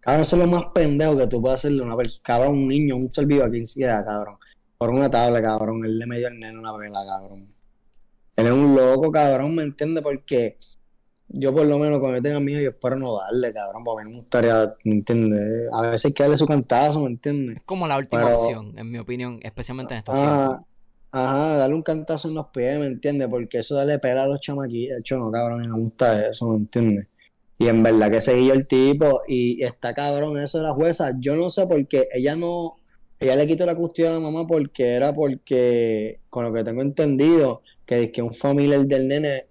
Cabrón, 0.00 0.22
eso 0.22 0.36
es 0.36 0.42
lo 0.42 0.48
más 0.48 0.66
pendejo 0.74 1.16
que 1.16 1.26
tú 1.26 1.40
puedes 1.40 1.60
hacerle 1.60 1.82
a 1.82 1.86
una 1.86 1.96
persona. 1.96 2.22
Cabrón, 2.22 2.52
un 2.58 2.68
niño, 2.68 2.96
un 2.96 3.10
ser 3.12 3.24
vivo 3.26 3.44
a 3.44 3.50
quien 3.50 3.66
sea, 3.66 4.04
cabrón. 4.04 4.36
Por 4.76 4.90
una 4.90 5.10
tablet, 5.10 5.42
cabrón. 5.42 5.84
Él 5.84 5.98
le 5.98 6.06
metió 6.06 6.26
al 6.28 6.38
nene 6.38 6.58
una 6.58 6.76
pela, 6.76 7.04
cabrón. 7.06 7.53
Él 8.36 8.46
es 8.46 8.52
un 8.52 8.74
loco, 8.74 9.10
cabrón, 9.12 9.54
¿me 9.54 9.62
entiendes? 9.62 10.02
Porque 10.02 10.56
yo 11.28 11.54
por 11.54 11.66
lo 11.66 11.78
menos 11.78 11.98
cuando 11.98 12.18
yo 12.18 12.22
tenga 12.22 12.40
miedo 12.40 12.60
yo 12.60 12.70
espero 12.70 12.96
no 12.96 13.16
darle, 13.18 13.52
cabrón, 13.52 13.82
porque 13.84 14.04
no 14.04 14.10
me 14.10 14.16
gustaría, 14.18 14.74
¿me 14.84 14.92
entiendes? 14.92 15.68
A 15.72 15.82
veces 15.82 16.06
hay 16.06 16.12
que 16.12 16.22
darle 16.22 16.36
su 16.36 16.46
cantazo, 16.46 17.00
¿me 17.00 17.08
entiendes? 17.08 17.56
Es 17.56 17.62
como 17.64 17.86
la 17.88 17.96
última 17.96 18.24
Pero- 18.24 18.36
opción, 18.38 18.78
en 18.78 18.90
mi 18.90 18.98
opinión, 18.98 19.38
especialmente 19.42 19.94
en 19.94 19.98
estos 19.98 20.14
Ah, 20.16 20.46
tiempos. 20.48 20.66
ajá, 21.12 21.56
darle 21.58 21.74
un 21.76 21.82
cantazo 21.82 22.28
en 22.28 22.34
los 22.34 22.46
pies, 22.48 22.78
¿me 22.78 22.86
entiendes? 22.86 23.28
Porque 23.28 23.58
eso 23.58 23.74
darle 23.76 23.98
pela 23.98 24.24
a 24.24 24.28
los 24.28 24.40
chamaquitos, 24.40 24.98
hecho 24.98 25.18
no, 25.18 25.30
cabrón, 25.30 25.62
me 25.62 25.80
gusta 25.80 26.26
eso, 26.28 26.48
¿me 26.50 26.56
entiendes? 26.56 27.06
Y 27.58 27.68
en 27.68 27.82
verdad 27.84 28.10
que 28.10 28.20
seguí 28.20 28.50
el 28.50 28.66
tipo 28.66 29.22
y 29.28 29.62
está 29.62 29.94
cabrón 29.94 30.38
eso 30.40 30.58
de 30.58 30.64
la 30.64 30.74
jueza. 30.74 31.12
Yo 31.20 31.36
no 31.36 31.48
sé 31.48 31.66
por 31.68 31.86
qué 31.86 32.08
ella 32.12 32.34
no, 32.34 32.76
ella 33.20 33.36
le 33.36 33.46
quitó 33.46 33.64
la 33.64 33.76
custodia 33.76 34.10
a 34.10 34.14
la 34.14 34.18
mamá 34.20 34.44
porque 34.44 34.88
era 34.88 35.12
porque, 35.14 36.18
con 36.30 36.44
lo 36.44 36.52
que 36.52 36.64
tengo 36.64 36.82
entendido, 36.82 37.62
que, 37.86 38.10
que 38.12 38.22
un 38.22 38.32
familiar 38.32 38.80
del 38.86 39.08
nene, 39.08 39.46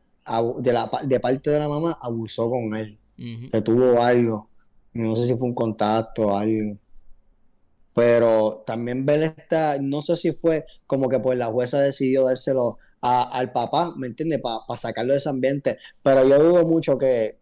de, 0.60 0.74
la, 0.74 0.90
pa- 0.90 1.04
de 1.04 1.20
parte 1.20 1.52
de 1.52 1.60
la 1.60 1.68
mamá, 1.70 1.98
abusó 2.02 2.50
con 2.50 2.76
él, 2.76 2.98
Ujú. 3.18 3.52
que 3.52 3.62
tuvo 3.62 4.02
algo. 4.02 4.50
No 4.94 5.16
sé 5.16 5.28
si 5.28 5.36
fue 5.36 5.48
un 5.48 5.56
contacto 5.56 6.28
o 6.28 6.38
algo. 6.38 6.78
Pero 7.94 8.64
también 8.66 9.06
ver 9.06 9.36
esta, 9.38 9.78
no 9.80 10.02
sé 10.02 10.16
si 10.16 10.32
fue 10.32 10.66
como 10.88 11.08
que 11.10 11.20
pues 11.20 11.38
la 11.38 11.48
jueza 11.48 11.80
decidió 11.80 12.26
dárselo 12.26 12.80
a- 13.02 13.30
al 13.38 13.52
papá, 13.52 13.94
¿me 13.96 14.08
entiendes? 14.08 14.42
Para 14.42 14.80
sacarlo 14.80 15.14
de 15.14 15.20
ese 15.20 15.30
ambiente. 15.30 15.78
Pero 16.02 16.28
yo 16.28 16.40
dudo 16.42 16.66
mucho 16.66 16.98
que, 16.98 17.38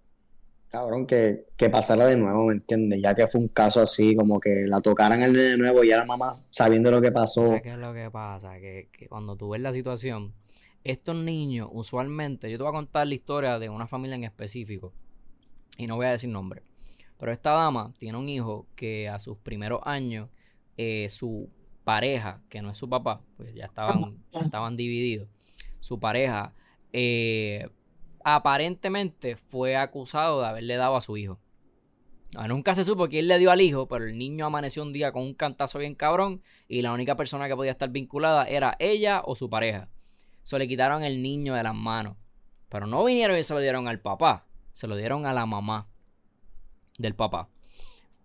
cabrón, 0.70 1.06
que, 1.08 1.46
que 1.56 1.70
pasara 1.70 2.06
de 2.06 2.18
nuevo, 2.18 2.48
¿me 2.48 2.54
entiendes? 2.54 3.00
Ya 3.02 3.16
que 3.16 3.28
fue 3.28 3.40
un 3.40 3.48
caso 3.48 3.80
así, 3.80 4.14
como 4.16 4.40
que 4.42 4.66
la 4.68 4.82
tocaran 4.82 5.24
al 5.24 5.32
nene 5.32 5.46
de 5.50 5.58
nuevo 5.58 5.84
y 5.86 5.90
ya 5.90 5.98
la 6.00 6.06
mamá 6.06 6.32
sabiendo 6.50 6.92
lo 6.92 7.02
que 7.02 7.12
pasó. 7.14 7.48
¿Sabes 7.48 7.62
qué 7.62 7.72
es 7.72 7.78
lo 7.78 7.94
que 7.94 8.10
pasa? 8.12 8.60
Que, 8.60 8.90
que 8.92 9.08
cuando 9.08 9.38
tú 9.38 9.50
ves 9.50 9.62
la 9.62 9.72
situación, 9.72 10.34
estos 10.84 11.16
niños, 11.16 11.70
usualmente, 11.72 12.50
yo 12.50 12.58
te 12.58 12.64
voy 12.64 12.72
a 12.72 12.76
contar 12.76 13.08
la 13.08 13.14
historia 13.14 13.60
de 13.60 13.70
una 13.70 13.88
familia 13.88 14.16
en 14.16 14.24
específico, 14.24 14.94
y 15.78 15.88
no 15.88 15.96
voy 15.96 16.08
a 16.08 16.12
decir 16.12 16.30
nombre, 16.30 16.64
pero 17.18 17.32
esta 17.32 17.52
dama 17.52 17.94
tiene 18.00 18.18
un 18.18 18.30
hijo 18.30 18.68
que 18.76 19.08
a 19.08 19.20
sus 19.20 19.38
primeros 19.38 19.82
años, 19.84 20.30
eh, 20.78 21.08
su 21.10 21.50
pareja, 21.84 22.42
que 22.50 22.62
no 22.62 22.72
es 22.72 22.78
su 22.78 22.90
papá, 22.90 23.22
pues 23.38 23.54
ya 23.54 23.66
estaban, 23.66 24.10
estaban 24.34 24.76
divididos, 24.76 25.30
su 25.80 26.00
pareja, 26.00 26.54
eh, 26.94 27.70
aparentemente 28.24 29.36
fue 29.36 29.76
acusado 29.76 30.42
de 30.42 30.48
haberle 30.48 30.76
dado 30.76 30.96
a 30.96 31.02
su 31.02 31.18
hijo. 31.18 31.40
Ah, 32.36 32.48
Nunca 32.48 32.74
se 32.76 32.86
supo 32.86 33.10
quién 33.10 33.28
le 33.28 33.38
dio 33.40 33.52
al 33.52 33.60
hijo, 33.60 33.88
pero 33.88 34.06
el 34.06 34.18
niño 34.18 34.46
amaneció 34.46 34.84
un 34.84 34.94
día 34.94 35.12
con 35.12 35.24
un 35.24 35.34
cantazo 35.34 35.80
bien 35.80 35.96
cabrón 35.96 36.42
y 36.68 36.82
la 36.82 36.94
única 36.94 37.16
persona 37.16 37.48
que 37.48 37.56
podía 37.56 37.72
estar 37.72 37.90
vinculada 37.90 38.46
era 38.46 38.78
ella 38.80 39.22
o 39.26 39.36
su 39.36 39.50
pareja. 39.50 39.90
So 40.44 40.58
le 40.58 40.68
quitaron 40.68 41.04
el 41.04 41.22
niño 41.22 41.54
de 41.54 41.64
las 41.64 41.76
manos. 41.76 42.18
Pero 42.70 42.88
no 42.88 43.04
vinieron 43.04 43.38
y 43.38 43.44
se 43.44 43.54
lo 43.54 43.60
dieron 43.60 43.88
al 43.88 44.00
papá, 44.00 44.48
se 44.72 44.88
lo 44.88 44.96
dieron 44.96 45.26
a 45.26 45.34
la 45.34 45.46
mamá 45.46 45.90
del 46.98 47.16
papá. 47.16 47.50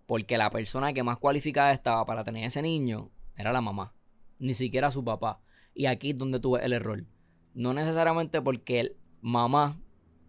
Porque 0.05 0.37
la 0.37 0.49
persona 0.49 0.93
que 0.93 1.03
más 1.03 1.17
cualificada 1.17 1.73
estaba 1.73 2.05
para 2.05 2.23
tener 2.23 2.45
ese 2.45 2.61
niño 2.61 3.11
era 3.35 3.51
la 3.51 3.61
mamá, 3.61 3.93
ni 4.39 4.53
siquiera 4.53 4.89
su 4.89 5.03
papá. 5.03 5.41
Y 5.73 5.85
aquí 5.85 6.11
es 6.11 6.17
donde 6.17 6.39
tuve 6.39 6.63
el 6.65 6.73
error. 6.73 7.05
No 7.53 7.73
necesariamente 7.73 8.41
porque 8.41 8.79
el 8.79 8.97
mamá 9.19 9.79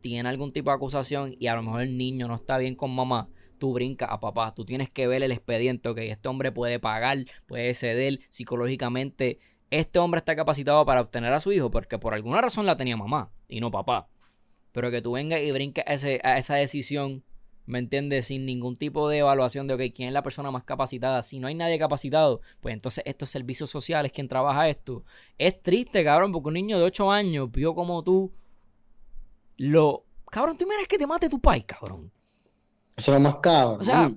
tiene 0.01 0.29
algún 0.29 0.51
tipo 0.51 0.71
de 0.71 0.77
acusación 0.77 1.35
y 1.39 1.47
a 1.47 1.55
lo 1.55 1.63
mejor 1.63 1.83
el 1.83 1.97
niño 1.97 2.27
no 2.29 2.35
está 2.35 2.59
bien 2.59 2.75
con 2.75 2.95
mamá, 2.95 3.29
tú 3.59 3.73
brincas 3.73 4.09
a 4.11 4.21
papá. 4.21 4.55
Tú 4.55 4.65
tienes 4.65 4.91
que 4.91 5.07
ver 5.07 5.23
el 5.23 5.33
expediente, 5.33 5.89
ok, 5.89 5.99
este 5.99 6.29
hombre 6.29 6.53
puede 6.53 6.79
pagar, 6.79 7.19
puede 7.47 7.75
ceder 7.75 8.21
psicológicamente. 8.31 9.39
Este 9.71 9.99
hombre 9.99 10.19
está 10.21 10.35
capacitado 10.35 10.85
para 10.87 11.03
obtener 11.03 11.33
a 11.33 11.41
su 11.41 11.53
hijo 11.53 11.71
porque 11.71 11.99
por 11.99 12.15
alguna 12.15 12.41
razón 12.41 12.65
la 12.65 12.77
tenía 12.77 12.97
mamá 12.97 13.31
y 13.49 13.61
no 13.61 13.71
papá. 13.71 14.09
Pero 14.73 14.91
que 14.91 15.03
tú 15.03 15.13
vengas 15.13 15.41
y 15.43 15.51
brinques 15.53 15.85
a, 15.87 16.39
esa 16.39 16.55
decisión, 16.55 17.23
¿me 17.67 17.79
entiendes? 17.79 18.27
Sin 18.27 18.47
ningún 18.47 18.77
tipo 18.77 19.09
de 19.09 19.19
evaluación 19.19 19.67
de, 19.67 19.75
ok, 19.75 19.81
quién 19.95 20.09
es 20.09 20.15
la 20.15 20.23
persona 20.23 20.51
más 20.51 20.65
capacitada. 20.65 21.23
Si 21.23 21.39
no 21.39 21.49
hay 21.49 21.55
nadie 21.55 21.79
capacitado, 21.79 22.41
pues 22.61 22.73
entonces 22.73 23.05
estos 23.07 23.29
servicios 23.29 23.69
sociales, 23.69 24.13
quien 24.13 24.29
trabaja 24.29 24.69
esto. 24.69 25.05
Es 25.37 25.63
triste, 25.63 26.03
cabrón, 26.03 26.33
porque 26.33 26.49
un 26.49 26.55
niño 26.55 26.79
de 26.79 26.85
8 26.85 27.11
años 27.11 27.51
vio 27.51 27.75
como 27.75 28.03
tú 28.03 28.33
lo... 29.57 30.05
Cabrón, 30.31 30.57
tú 30.57 30.67
miras 30.67 30.87
que 30.89 30.99
te 30.99 31.07
mate 31.07 31.29
tu 31.29 31.41
país, 31.41 31.65
cabrón. 31.65 32.11
Eso 32.97 33.13
es 33.13 33.23
lo 33.23 33.29
más 33.29 33.37
cabrón. 33.39 33.81
O 33.81 33.85
sea, 33.85 34.11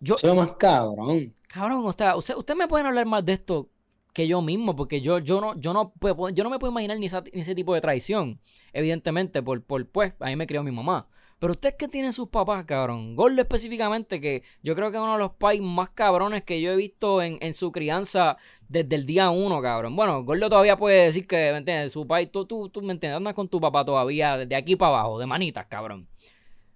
yo, 0.00 0.14
Eso 0.14 0.26
es 0.26 0.34
lo 0.34 0.40
más 0.40 0.52
cabrón. 0.56 1.34
cabrón, 1.48 1.84
o 1.84 1.92
sea, 1.92 2.16
usted, 2.16 2.36
usted 2.36 2.54
me 2.54 2.68
pueden 2.68 2.86
hablar 2.86 3.06
más 3.06 3.24
de 3.24 3.34
esto 3.34 3.68
que 4.18 4.26
yo 4.26 4.42
mismo, 4.42 4.74
porque 4.74 5.00
yo, 5.00 5.20
yo 5.20 5.40
no, 5.40 5.54
yo 5.60 5.72
no 5.72 5.90
puedo, 5.92 6.28
yo 6.30 6.42
no 6.42 6.50
me 6.50 6.58
puedo 6.58 6.72
imaginar 6.72 6.98
ni, 6.98 7.06
esa- 7.06 7.22
ni 7.32 7.40
ese 7.40 7.54
tipo 7.54 7.72
de 7.72 7.80
traición, 7.80 8.40
evidentemente, 8.72 9.42
por, 9.44 9.62
por, 9.62 9.86
pues, 9.86 10.12
a 10.18 10.26
mí 10.26 10.34
me 10.34 10.46
crió 10.48 10.64
mi 10.64 10.72
mamá. 10.72 11.06
Pero 11.38 11.52
usted 11.52 11.76
que 11.76 11.86
tiene 11.86 12.10
sus 12.10 12.28
papás, 12.30 12.64
cabrón, 12.64 13.14
Gordo 13.14 13.40
específicamente, 13.40 14.20
que 14.20 14.42
yo 14.64 14.74
creo 14.74 14.90
que 14.90 14.96
es 14.96 15.02
uno 15.04 15.12
de 15.12 15.20
los 15.20 15.34
pais 15.34 15.60
más 15.62 15.90
cabrones 15.90 16.42
que 16.42 16.60
yo 16.60 16.72
he 16.72 16.76
visto 16.76 17.22
en, 17.22 17.38
en 17.40 17.54
su 17.54 17.70
crianza 17.70 18.36
desde 18.68 18.96
el 18.96 19.06
día 19.06 19.30
uno, 19.30 19.62
cabrón. 19.62 19.94
Bueno, 19.94 20.24
Gordo 20.24 20.48
todavía 20.50 20.76
puede 20.76 21.04
decir 21.04 21.28
que, 21.28 21.36
¿me 21.52 21.58
entiendes? 21.58 21.92
Su 21.92 22.04
pai, 22.08 22.26
tú, 22.26 22.44
tú, 22.44 22.68
tú, 22.70 22.82
¿me 22.82 22.92
entiendes? 22.92 23.18
Andas 23.18 23.34
con 23.34 23.46
tu 23.48 23.60
papá 23.60 23.84
todavía 23.84 24.36
de 24.36 24.56
aquí 24.56 24.74
para 24.74 24.94
abajo, 24.94 25.20
de 25.20 25.26
manitas, 25.26 25.66
cabrón. 25.66 26.08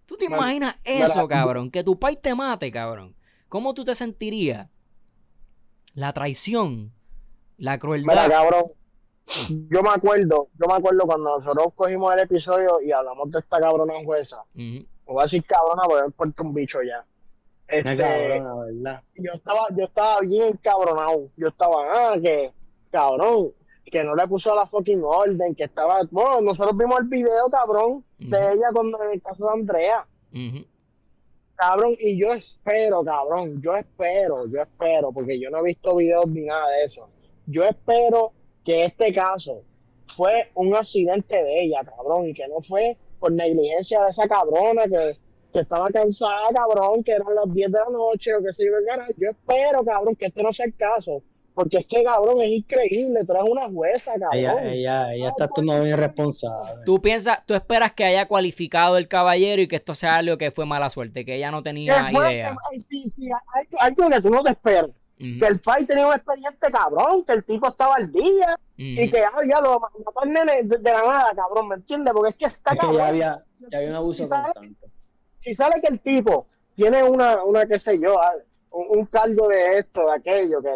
¿Tú 0.07 0.17
te 0.17 0.27
imaginas 0.37 0.77
eso, 0.85 1.27
cabrón? 1.27 1.69
Que 1.69 1.83
tu 1.83 1.99
pai 1.99 2.15
te 2.15 2.33
mate, 2.33 2.71
cabrón. 2.71 3.17
¿Cómo 3.49 3.75
tú 3.75 3.85
te 3.85 3.97
sentirías? 3.97 4.69
La 5.95 6.13
traición, 6.13 6.93
la 7.63 7.71
Mira, 7.73 7.79
crueldad. 7.79 8.29
cabrón. 8.29 8.63
Yo 9.71 9.83
me 9.83 9.91
acuerdo, 9.91 10.49
yo 10.59 10.67
me 10.67 10.75
acuerdo 10.75 11.07
cuando 11.07 11.37
nosotros 11.37 11.69
cogimos 11.77 12.13
el 12.13 12.21
episodio 12.21 12.81
y 12.81 12.91
hablamos 12.91 13.31
de 13.31 13.39
esta 13.39 13.61
cabrona 13.61 13.95
jueza. 14.05 14.43
Ujú. 14.55 14.61
Me 14.63 14.87
voy 15.07 15.21
a 15.21 15.23
decir 15.23 15.45
cabrona 15.45 15.83
porque 15.87 16.01
me 16.01 16.07
importa 16.07 16.43
un 16.43 16.55
bicho 16.55 16.83
ya. 16.83 17.05
Este, 17.69 17.97
cabrona, 17.97 18.55
¿verdad? 18.65 19.03
yo 19.15 19.33
estaba, 19.33 19.61
yo 19.77 19.85
estaba 19.85 20.21
bien 20.21 20.59
cabronado. 20.61 21.29
Yo 21.37 21.49
estaba, 21.49 21.77
ah, 22.13 22.15
que 22.21 22.53
cabrón, 22.91 23.53
que 23.85 24.03
no 24.03 24.17
le 24.17 24.27
puso 24.27 24.55
la 24.57 24.67
fucking 24.67 25.03
orden, 25.05 25.55
que 25.55 25.65
estaba, 25.65 26.01
bueno, 26.11 26.41
nosotros 26.41 26.77
vimos 26.77 26.99
el 27.01 27.07
video, 27.07 27.49
cabrón, 27.49 28.05
de 28.19 28.39
ella 28.39 28.71
cuando 28.73 29.01
en 29.05 29.13
el 29.13 29.23
caso 29.23 29.47
de 29.47 29.53
Andrea. 29.53 30.07
Cabrón, 31.55 31.95
y 32.01 32.19
yo 32.21 32.33
espero, 32.33 33.05
cabrón, 33.05 33.63
yo 33.63 33.77
espero, 33.77 34.47
yo 34.49 34.63
espero, 34.63 35.13
porque 35.13 35.39
yo 35.39 35.49
no 35.49 35.59
he 35.59 35.63
visto 35.63 35.95
videos 35.95 36.27
ni 36.27 36.43
nada 36.43 36.69
de 36.71 36.85
eso. 36.85 37.09
Yo 37.53 37.65
espero 37.65 38.33
que 38.65 38.85
este 38.85 39.13
caso 39.13 39.63
fue 40.07 40.51
un 40.55 40.75
accidente 40.75 41.37
de 41.37 41.65
ella, 41.65 41.83
cabrón, 41.85 42.29
y 42.29 42.35
que 42.35 42.49
no 42.49 42.61
fue 42.61 42.97
por 43.19 43.33
negligencia 43.33 44.03
de 44.03 44.11
esa 44.11 44.27
cabrona 44.27 44.85
que, 44.85 45.19
que 45.53 45.61
estaba 45.61 45.89
cansada, 45.91 46.49
cabrón, 46.55 47.05
que 47.05 47.13
eran 47.13 47.35
las 47.35 47.53
10 47.53 47.71
de 47.71 47.79
la 47.79 47.91
noche 47.91 48.35
o 48.35 48.43
qué 48.43 48.53
sé 48.53 48.65
yo, 48.67 48.73
qué 48.81 48.87
carajo. 48.87 49.13
Yo 49.17 49.31
espero, 49.31 49.85
cabrón, 49.85 50.17
que 50.17 50.27
este 50.27 50.43
no 50.43 50.53
sea 50.53 50.67
el 50.67 50.75
caso, 50.77 51.23
porque 51.55 51.79
es 51.79 51.87
que, 51.87 52.03
cabrón, 52.03 52.41
es 52.41 52.51
increíble, 52.51 53.21
tú 53.27 53.33
eres 53.33 53.45
una 53.49 53.69
jueza, 53.69 54.13
cabrón. 54.13 54.31
Ella, 54.33 54.73
ella, 54.73 55.15
ella 55.15 55.29
está 55.29 55.45
actuando 55.45 55.75
bien 55.75 55.89
irresponsable. 55.89 56.85
Tú 56.85 57.01
piensas, 57.01 57.41
tú 57.47 57.55
esperas 57.55 57.93
que 57.93 58.05
haya 58.05 58.27
cualificado 58.27 58.97
el 58.97 59.09
caballero 59.09 59.61
y 59.63 59.69
que 59.69 59.77
esto 59.77 59.95
sea 59.95 60.17
algo 60.17 60.39
que 60.39 60.51
fue 60.51 60.67
mala 60.67 60.91
suerte, 60.91 61.25
que 61.25 61.37
ella 61.37 61.51
no 61.51 61.63
Que 61.63 61.71
tenía 61.71 62.11
idea. 62.11 62.55
ay, 62.71 62.79
sí, 62.79 63.09
sí, 63.11 63.29
algo, 63.55 63.79
algo 63.81 64.11
que 64.11 64.21
tú 64.21 64.31
no 64.31 64.43
te 64.43 64.51
esperas. 64.51 64.91
Que 65.39 65.47
el 65.47 65.61
fight 65.61 65.87
tenía 65.89 66.07
un 66.09 66.15
expediente 66.15 66.71
cabrón, 66.73 67.25
que 67.25 67.33
el 67.33 67.45
tipo 67.45 67.69
estaba 67.69 67.95
al 67.95 68.11
día 68.11 68.59
y 68.77 69.11
que 69.11 69.21
ah, 69.25 69.31
ya 69.49 69.61
lo 69.61 69.79
mató 69.79 70.21
al 70.21 70.31
nene 70.31 70.63
de, 70.65 70.79
de 70.79 70.93
la 70.93 71.03
nada, 71.03 71.33
cabrón, 71.37 71.69
¿me 71.69 71.77
entiendes? 71.77 72.13
Porque 72.13 72.31
es 72.31 72.37
que 72.37 72.45
está 72.47 72.73
Es 72.73 72.81
que 72.81 72.87
cabrón. 72.87 72.99
ya 72.99 73.09
había, 73.09 73.39
ya 73.71 73.79
había 73.79 73.91
un 73.91 73.97
abuso 73.97 74.23
si, 74.25 74.29
sale, 74.29 74.43
constante. 74.55 74.87
si 75.39 75.55
sale 75.55 75.81
que 75.81 75.87
el 75.93 76.01
tipo 76.01 76.47
tiene 76.75 77.03
una, 77.05 77.45
una 77.45 77.67
qué 77.67 77.79
sé 77.79 77.99
yo, 78.01 78.21
ah, 78.21 78.33
un, 78.73 78.99
un 79.01 79.07
cargo 79.07 79.47
de 79.49 79.79
esto, 79.79 80.07
de 80.07 80.13
aquello, 80.13 80.61
que 80.63 80.71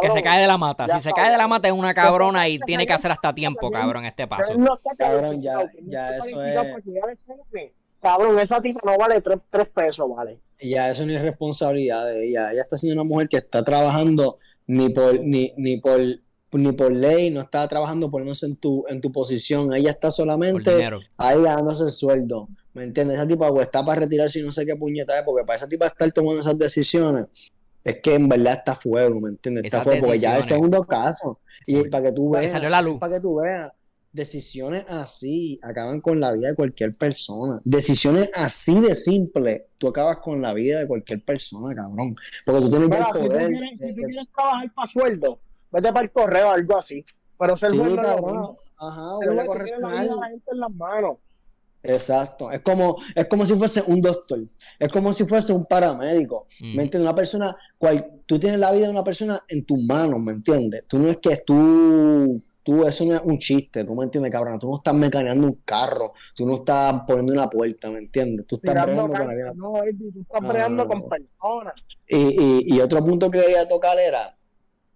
que 0.00 0.10
se 0.10 0.22
cae 0.22 0.40
de 0.42 0.46
la 0.46 0.56
mata. 0.58 0.86
Si 0.88 1.00
se 1.00 1.12
cae 1.12 1.30
de 1.32 1.36
la 1.36 1.48
mata 1.48 1.66
es 1.68 1.74
una 1.74 1.92
cabrona 1.92 2.46
y 2.48 2.58
tiene 2.60 2.86
que 2.86 2.92
hacer 2.92 3.10
hasta 3.10 3.32
tiempo, 3.34 3.70
cabrón, 3.70 4.04
este 4.04 4.26
paso. 4.26 4.56
no 4.56 4.78
Cabrón, 4.96 5.42
ya- 5.42 5.62
eso 6.18 6.42
es- 6.42 6.54
Cabrón, 8.02 8.38
esa 8.40 8.60
tipa 8.60 8.80
no 8.84 8.98
vale 8.98 9.20
tres, 9.20 9.38
tres 9.48 9.68
pesos, 9.68 10.08
vale. 10.14 10.40
Ya 10.60 10.90
eso 10.90 11.06
no 11.06 11.12
es 11.12 11.22
responsabilidad 11.22 12.06
de 12.06 12.28
ella. 12.28 12.52
Ella 12.52 12.62
está 12.62 12.76
siendo 12.76 13.00
una 13.00 13.08
mujer 13.08 13.28
que 13.28 13.36
está 13.36 13.62
trabajando 13.62 14.38
ni 14.66 14.88
por, 14.88 15.20
ni, 15.20 15.52
ni 15.56 15.76
por, 15.76 16.00
ni 16.52 16.72
por 16.72 16.92
ley, 16.92 17.30
no 17.30 17.40
está 17.40 17.66
trabajando 17.68 18.10
poniéndose 18.10 18.46
en 18.46 18.56
tu, 18.56 18.84
en 18.88 19.00
tu 19.00 19.12
posición. 19.12 19.72
Ella 19.72 19.90
está 19.90 20.10
solamente 20.10 20.90
ahí 21.16 21.42
ganándose 21.42 21.84
el 21.84 21.90
sueldo. 21.92 22.48
¿Me 22.74 22.84
entiendes? 22.84 23.18
Esa 23.18 23.28
tipa 23.28 23.48
pues, 23.50 23.66
está 23.66 23.84
para 23.84 24.00
retirarse 24.00 24.40
y 24.40 24.42
no 24.42 24.50
sé 24.50 24.66
qué 24.66 24.74
puñeta 24.74 25.18
es, 25.18 25.24
porque 25.24 25.44
para 25.44 25.56
esa 25.56 25.68
tipa 25.68 25.86
estar 25.86 26.10
tomando 26.10 26.40
esas 26.40 26.58
decisiones, 26.58 27.26
es 27.84 28.00
que 28.00 28.14
en 28.14 28.28
verdad 28.28 28.54
está 28.54 28.74
fuego, 28.74 29.20
¿me 29.20 29.30
entiendes? 29.30 29.64
Está 29.64 29.78
Esas 29.78 29.84
fuego, 29.84 30.06
porque 30.06 30.18
ya 30.18 30.32
es 30.32 30.38
el 30.38 30.44
segundo 30.54 30.82
caso. 30.84 31.38
Y 31.66 31.88
para 31.88 32.04
que 32.06 32.12
tú 32.12 32.30
veas, 32.30 32.50
salió 32.50 32.68
la 32.68 32.78
eso 32.78 32.88
es 32.88 32.92
luz. 32.94 33.00
para 33.00 33.14
que 33.14 33.20
tú 33.20 33.36
veas, 33.36 33.70
decisiones 34.12 34.84
así 34.88 35.58
acaban 35.62 36.00
con 36.00 36.20
la 36.20 36.32
vida 36.32 36.50
de 36.50 36.54
cualquier 36.54 36.94
persona. 36.96 37.60
Decisiones 37.64 38.30
así 38.34 38.78
de 38.80 38.94
simple, 38.94 39.68
tú 39.78 39.88
acabas 39.88 40.18
con 40.18 40.40
la 40.42 40.52
vida 40.54 40.80
de 40.80 40.86
cualquier 40.86 41.24
persona, 41.24 41.74
cabrón. 41.74 42.14
Porque 42.44 42.60
tú 42.60 42.70
tienes 42.70 42.90
el 42.90 42.96
si 42.96 43.12
tú 43.12 43.18
si 43.18 43.94
tú 43.94 44.00
de- 44.00 44.06
quieres 44.06 44.28
trabajar 44.34 44.72
para 44.74 44.90
sueldo, 44.90 45.38
vete 45.70 45.92
para 45.92 46.04
el 46.04 46.10
correo 46.12 46.48
o 46.48 46.52
algo 46.52 46.78
así. 46.78 47.04
Pero 47.38 47.56
ser 47.56 47.70
Sí, 47.70 47.78
juez 47.78 47.88
no 47.88 47.94
es 47.96 48.02
lo 48.02 48.08
cabrón. 48.14 48.30
mismo. 48.40 48.56
Ajá, 48.78 49.08
juez, 49.16 49.28
tú 49.28 49.52
tienes 49.64 49.80
la 49.80 49.88
vida 50.02 50.16
la 50.20 50.28
gente 50.28 50.50
en 50.52 50.60
las 50.60 50.70
manos. 50.70 51.16
Exacto. 51.84 52.50
Es 52.52 52.60
como, 52.60 52.96
es 53.14 53.26
como 53.26 53.44
si 53.44 53.54
fuese 53.56 53.82
un 53.88 54.00
doctor. 54.00 54.38
Es 54.78 54.88
como 54.92 55.12
si 55.12 55.24
fuese 55.24 55.52
un 55.52 55.64
paramédico. 55.64 56.42
Ujú. 56.60 56.66
¿Me 56.76 56.82
entiendes? 56.84 57.00
Una 57.00 57.14
persona, 57.14 57.56
cual, 57.78 58.08
tú 58.26 58.38
tienes 58.38 58.60
la 58.60 58.70
vida 58.70 58.84
de 58.86 58.92
una 58.92 59.02
persona 59.02 59.42
en 59.48 59.64
tus 59.64 59.82
manos, 59.82 60.20
¿me 60.20 60.32
entiendes? 60.32 60.84
Tú 60.86 61.00
no 61.00 61.08
es 61.08 61.16
que 61.18 61.38
tú, 61.44 62.40
tú, 62.62 62.86
eso 62.86 63.04
no 63.04 63.14
es 63.14 63.20
un 63.24 63.38
chiste, 63.38 63.84
tú 63.84 63.94
me 63.94 64.04
entiendes, 64.04 64.30
cabrón. 64.32 64.58
Tú 64.58 64.68
no 64.70 64.76
estás 64.76 64.94
mecaneando 64.94 65.46
un 65.46 65.60
carro, 65.64 66.12
tú 66.34 66.46
no 66.46 66.54
estás 66.56 67.02
poniendo 67.06 67.32
una 67.34 67.48
puerta, 67.50 67.90
¿me 67.90 67.98
entiendes? 67.98 68.46
Tú 68.46 68.56
estás 68.56 68.74
bregando 68.74 69.14
con 69.14 69.26
la 69.28 69.34
vida. 69.34 69.52
no, 69.54 69.82
Eddie, 69.82 70.12
tú 70.12 70.20
estás 70.22 70.40
Ah, 70.42 70.48
bregando 70.48 70.82
no, 70.84 70.88
con 70.88 70.98
no. 71.00 71.08
personas. 71.08 71.74
Y, 72.08 72.16
y, 72.16 72.76
y 72.76 72.80
otro 72.80 73.04
punto 73.04 73.30
que 73.30 73.40
quería 73.40 73.68
tocar 73.68 73.98
era 73.98 74.36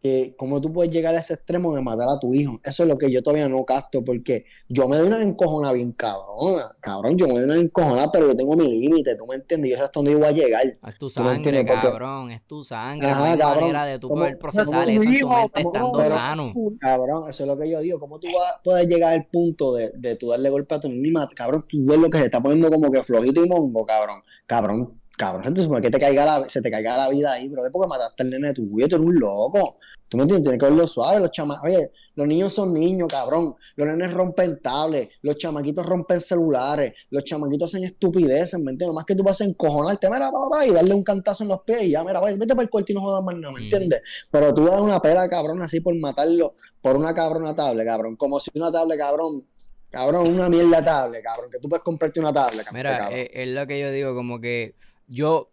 que 0.03 0.35
cómo 0.37 0.61
tú 0.61 0.73
puedes 0.73 0.93
llegar 0.93 1.15
a 1.15 1.19
ese 1.21 1.35
extremo 1.35 1.75
de 1.75 1.83
matar 1.83 2.07
a 2.09 2.19
tu 2.21 2.33
hijo. 2.35 2.61
Eso 2.63 2.83
es 2.85 2.89
lo 2.89 2.97
que 2.99 3.11
yo 3.11 3.23
todavía 3.23 3.49
no 3.49 3.65
casto, 3.65 4.05
porque 4.05 4.45
yo 4.69 4.89
me 4.89 4.97
doy 4.99 5.09
una 5.09 5.23
encojona 5.23 5.73
bien 5.73 5.93
cabrona, 5.93 6.77
cabrón, 6.81 7.17
yo 7.17 7.27
me 7.27 7.35
doy 7.35 7.45
una 7.45 7.57
encojona, 7.57 8.11
pero 8.13 8.27
yo 8.29 8.37
tengo 8.37 8.55
mi 8.57 8.69
límite, 8.79 9.17
tú 9.17 9.27
me 9.27 9.35
entiendes, 9.37 9.71
yo 9.73 9.77
sé 9.79 9.83
hasta 9.85 9.99
dónde 9.99 10.13
yo 10.13 10.19
voy 10.19 10.29
a 10.29 10.33
llegar. 10.33 10.63
Es 10.65 10.99
tu 10.99 11.09
¿Tú 11.09 11.23
me 11.23 11.31
sangre? 11.31 11.65
Porque- 11.65 11.81
cabrón, 11.83 12.31
es 12.31 12.43
tu 12.47 12.63
sangre. 12.63 13.09
Ajá, 13.11 13.19
no 13.21 13.25
hay 13.33 13.39
cabrón. 13.39 13.61
manera 13.63 13.85
de 13.87 13.99
tú 13.99 14.09
poder 14.09 14.39
procesar 14.39 14.89
eso 14.89 15.03
en 15.03 15.19
tu 15.21 15.29
mente 15.29 15.61
estando 15.61 16.05
sano. 16.05 16.53
Cabrón, 16.79 17.25
eso 17.31 17.43
es 17.43 17.49
lo 17.49 17.59
que 17.59 17.71
yo 17.71 17.81
digo. 17.81 17.99
¿Cómo 17.99 18.19
tú 18.19 18.29
vas- 18.29 18.61
puedes 18.63 18.87
llegar 18.87 19.13
al 19.15 19.27
punto 19.27 19.75
de, 19.75 19.91
de 19.97 20.17
tú 20.17 20.29
darle 20.29 20.51
golpe 20.51 20.75
a 20.75 20.81
tu 20.81 20.89
niño 20.89 21.07
Cabrón, 21.35 21.65
tú 21.69 21.79
ves 21.85 21.99
lo 21.99 22.11
que 22.11 22.19
se 22.19 22.25
está 22.27 22.41
poniendo 22.41 22.71
como 22.71 22.91
que 22.91 23.03
flojito 23.03 23.45
y 23.45 23.49
mongo, 23.49 23.85
cabrón. 23.87 24.23
Cabrón, 24.47 25.01
cabrón, 25.17 25.45
se 25.45 25.53
te 25.53 25.63
supone 25.63 25.81
que 25.83 25.91
te 25.91 25.99
caiga 26.01 26.25
la, 26.25 26.49
se 26.49 26.61
te 26.63 26.71
caiga 26.71 26.97
la 26.97 27.09
vida 27.09 27.33
ahí, 27.33 27.49
bro. 27.49 27.63
¿De 27.63 27.71
porque 27.71 27.89
mataste 27.89 28.23
al 28.23 28.31
nene 28.31 28.49
de 28.49 28.55
tu 28.55 28.63
güey? 28.69 28.89
Tú 28.89 28.97
eres 28.97 29.07
un 29.07 29.15
loco. 29.19 29.79
¿Tú 30.09 30.17
me 30.17 30.23
entiendes? 30.23 30.45
Tienes 30.45 30.61
que 30.61 30.67
verlo 30.67 30.87
suave, 30.87 31.19
los 31.19 31.33
chama... 31.33 31.61
Oye, 31.65 31.91
los 32.15 32.29
niños 32.29 32.53
son 32.53 32.73
niños, 32.73 33.09
cabrón. 33.11 33.57
Los 33.75 33.89
nenes 33.89 34.15
rompen 34.15 34.61
tablets, 34.63 35.17
los 35.23 35.37
chamaquitos 35.37 35.85
rompen 35.85 36.21
celulares, 36.21 36.95
los 37.11 37.25
chamaquitos 37.25 37.75
hacen 37.75 37.85
estupideces, 37.85 38.61
¿me 38.61 38.71
entiendes? 38.71 38.95
Más 38.95 39.05
que 39.05 39.17
tú 39.17 39.25
vas 39.25 39.41
a 39.41 39.45
encojonarte, 39.45 40.09
mira, 40.09 40.31
papá, 40.31 40.65
y 40.65 40.71
darle 40.71 40.95
un 40.95 41.03
cantazo 41.03 41.43
en 41.43 41.49
los 41.49 41.63
pies 41.63 41.83
y 41.83 41.91
ya, 41.91 42.05
mira, 42.05 42.21
vaya, 42.21 42.37
vete 42.37 42.55
para 42.55 42.63
el 42.63 42.71
cuarto 42.71 42.93
y 42.93 42.95
no 42.95 43.01
jodas 43.01 43.25
más 43.25 43.35
nada, 43.37 43.53
¿me 43.53 43.61
Mm. 43.61 43.65
entiendes? 43.65 44.03
Pero 44.31 44.55
tú 44.55 44.65
das 44.67 44.81
una 44.81 45.01
pela, 45.03 45.29
cabrón, 45.29 45.61
así 45.63 45.81
por 45.81 45.95
matarlo 45.99 46.55
por 46.81 46.97
una 46.97 47.13
cabrona 47.13 47.53
tablet, 47.57 47.85
cabrón. 47.85 48.15
Como 48.15 48.39
si 48.39 48.51
una 48.55 48.71
tablet, 48.71 48.99
cabrón, 48.99 49.45
cabrón, 49.91 50.29
una 50.29 50.49
mierda 50.49 50.85
tablet, 50.85 51.23
cabrón, 51.25 51.51
que 51.51 51.59
tú 51.59 51.69
puedes 51.69 51.83
comprarte 51.83 52.21
una 52.21 52.33
tablet, 52.33 52.65
cabrón. 52.65 52.75
Mira, 52.77 52.99
cabrón. 52.99 53.19
es 53.33 53.49
lo 53.49 53.67
que 53.67 53.81
yo 53.81 53.91
digo, 53.91 54.15
como 54.15 54.41
que 54.41 54.77
yo 55.07 55.51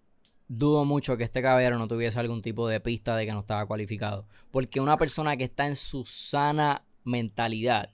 dudo 0.47 0.85
mucho 0.85 1.17
que 1.17 1.23
este 1.23 1.41
caballero 1.41 1.77
no 1.77 1.87
tuviese 1.87 2.19
algún 2.19 2.41
tipo 2.41 2.67
de 2.67 2.79
pista 2.79 3.15
de 3.15 3.25
que 3.25 3.31
no 3.31 3.41
estaba 3.41 3.65
cualificado. 3.65 4.25
Porque 4.51 4.79
una 4.79 4.97
persona 4.97 5.37
que 5.37 5.45
está 5.45 5.67
en 5.67 5.75
su 5.75 6.05
sana 6.05 6.83
mentalidad 7.03 7.89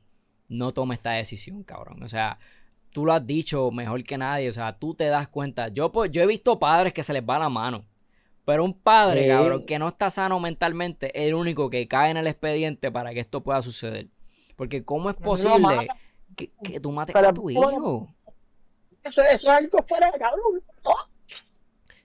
no 0.48 0.74
toma 0.74 0.94
esta 0.94 1.12
decisión, 1.12 1.64
cabrón. 1.64 2.04
O 2.04 2.08
sea, 2.08 2.40
tú 2.92 3.06
lo 3.06 3.14
has 3.14 3.26
dicho 3.26 3.72
mejor 3.72 4.04
que 4.04 4.18
nadie. 4.18 4.50
O 4.50 4.54
sea, 4.54 4.78
tú 4.78 4.96
te 4.96 5.06
das 5.06 5.28
cuenta. 5.28 5.70
Yo, 5.70 5.92
pues, 5.92 6.12
yo 6.12 6.22
he 6.22 6.28
visto 6.28 6.60
padres 6.60 6.94
que 6.94 7.04
se 7.04 7.14
les 7.14 7.24
va 7.24 7.40
la 7.40 7.50
mano. 7.50 7.86
Pero 8.46 8.64
un 8.64 8.74
padre, 8.74 9.28
cabrón, 9.28 9.66
que 9.66 9.78
no 9.78 9.88
está 9.88 10.10
sano 10.10 10.40
mentalmente, 10.40 11.18
es 11.20 11.28
el 11.28 11.36
único 11.36 11.70
que 11.70 11.88
cae 11.88 12.10
en 12.10 12.18
el 12.18 12.26
expediente 12.26 12.92
para 12.92 13.14
que 13.14 13.20
esto 13.20 13.44
pueda 13.44 13.62
suceder. 13.62 14.08
Porque 14.56 14.84
¿cómo 14.84 15.12
es 15.12 15.20
No 15.20 15.26
posible 15.26 15.88
que, 16.36 16.52
que 16.64 16.80
tú 16.80 16.92
mates 16.92 17.14
Pero 17.14 17.30
a 17.30 17.34
tu 17.34 17.50
hijo? 17.52 18.08
Eso, 19.04 19.22
eso 19.22 19.32
es 19.32 19.48
algo 19.48 19.78
fuera, 19.88 20.12
cabrón. 20.14 20.64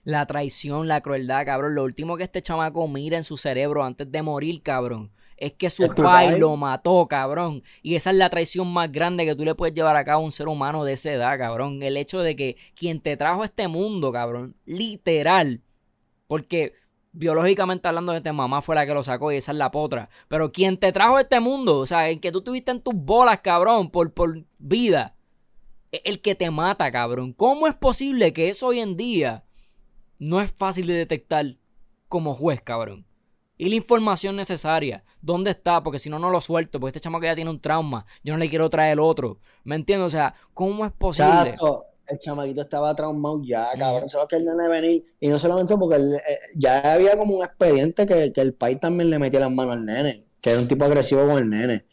La 0.05 0.27
traición, 0.27 0.87
la 0.87 1.01
crueldad, 1.01 1.45
cabrón. 1.45 1.73
Lo 1.73 1.83
último 1.83 2.15
que 2.15 2.23
este 2.23 2.43
chamaco 2.43 2.87
mira 2.87 3.17
en 3.17 3.23
su 3.23 3.37
cerebro 3.37 3.83
antes 3.83 4.09
de 4.11 4.21
morir, 4.21 4.61
cabrón, 4.61 5.11
es 5.35 5.53
que 5.53 5.71
su 5.71 5.83
¿Es 5.83 5.95
tu 5.95 6.03
pai? 6.03 6.39
lo 6.39 6.55
mató, 6.55 7.07
cabrón. 7.07 7.63
Y 7.81 7.95
esa 7.95 8.11
es 8.11 8.15
la 8.15 8.29
traición 8.29 8.71
más 8.71 8.91
grande 8.91 9.25
que 9.25 9.35
tú 9.35 9.43
le 9.43 9.55
puedes 9.55 9.73
llevar 9.73 9.97
a 9.97 10.05
cabo 10.05 10.21
a 10.21 10.25
un 10.25 10.31
ser 10.31 10.47
humano 10.47 10.83
de 10.85 10.93
esa 10.93 11.11
edad, 11.11 11.37
cabrón. 11.39 11.81
El 11.81 11.97
hecho 11.97 12.19
de 12.19 12.35
que 12.35 12.55
quien 12.75 13.01
te 13.01 13.17
trajo 13.17 13.41
a 13.41 13.45
este 13.45 13.67
mundo, 13.67 14.11
cabrón, 14.11 14.55
literal, 14.65 15.61
porque 16.27 16.73
biológicamente 17.11 17.87
hablando 17.87 18.13
de 18.13 18.31
mamá 18.31 18.61
fue 18.61 18.75
la 18.75 18.85
que 18.85 18.93
lo 18.93 19.01
sacó 19.01 19.31
y 19.31 19.37
esa 19.37 19.53
es 19.53 19.57
la 19.57 19.71
potra. 19.71 20.09
Pero 20.27 20.51
quien 20.51 20.77
te 20.77 20.91
trajo 20.91 21.17
a 21.17 21.21
este 21.21 21.39
mundo, 21.39 21.79
o 21.79 21.85
sea, 21.87 22.09
el 22.09 22.19
que 22.19 22.31
tú 22.31 22.41
tuviste 22.41 22.69
en 22.69 22.81
tus 22.81 22.93
bolas, 22.93 23.39
cabrón, 23.39 23.89
por, 23.89 24.13
por 24.13 24.43
vida, 24.59 25.15
es 25.91 26.01
el 26.03 26.21
que 26.21 26.35
te 26.35 26.51
mata, 26.51 26.91
cabrón. 26.91 27.33
¿Cómo 27.33 27.65
es 27.65 27.73
posible 27.73 28.33
que 28.33 28.49
eso 28.49 28.67
hoy 28.67 28.81
en 28.81 28.97
día 28.97 29.44
no 30.19 30.41
es 30.41 30.51
fácil 30.51 30.87
de 30.87 30.93
detectar 30.93 31.57
como 32.07 32.33
juez, 32.33 32.61
cabrón? 32.61 33.05
Y 33.57 33.69
la 33.69 33.75
información 33.75 34.35
necesaria, 34.35 35.05
¿dónde 35.21 35.51
está? 35.51 35.81
Porque 35.81 35.99
si 35.99 36.09
no, 36.09 36.19
no 36.19 36.29
lo 36.29 36.41
suelto, 36.41 36.79
porque 36.79 36.97
este 36.97 37.03
chamaco 37.03 37.25
ya 37.25 37.35
tiene 37.35 37.49
un 37.49 37.61
trauma, 37.61 38.05
yo 38.23 38.33
no 38.33 38.39
le 38.39 38.49
quiero 38.49 38.69
traer 38.69 38.93
el 38.93 38.99
otro. 38.99 39.39
¿Me 39.63 39.75
entiendes? 39.75 40.07
O 40.07 40.09
sea, 40.09 40.35
¿cómo 40.53 40.85
es 40.85 40.91
posible? 40.91 41.51
Chato, 41.51 41.85
el 42.07 42.19
chamaquito 42.19 42.61
estaba 42.61 42.93
traumado 42.93 43.41
ya, 43.43 43.67
cabrón. 43.77 44.09
Sabes 44.09 44.27
que 44.27 44.35
el 44.35 44.45
nene 44.45 44.67
venir. 44.67 45.05
Y 45.21 45.29
no 45.29 45.39
solamente 45.39 45.75
porque 45.77 45.95
eh, 45.95 46.39
ya 46.55 46.93
había 46.93 47.17
como 47.17 47.37
un 47.37 47.43
expediente 47.43 48.05
que, 48.05 48.33
que 48.33 48.41
el 48.41 48.53
país 48.53 48.79
también 48.79 49.09
le 49.09 49.19
metía 49.19 49.39
las 49.39 49.51
manos 49.51 49.77
al 49.77 49.85
nene, 49.85 50.25
que 50.41 50.51
era 50.51 50.59
un 50.59 50.67
tipo 50.67 50.83
agresivo 50.83 51.25
con 51.25 51.37
el 51.37 51.49
nene. 51.49 51.85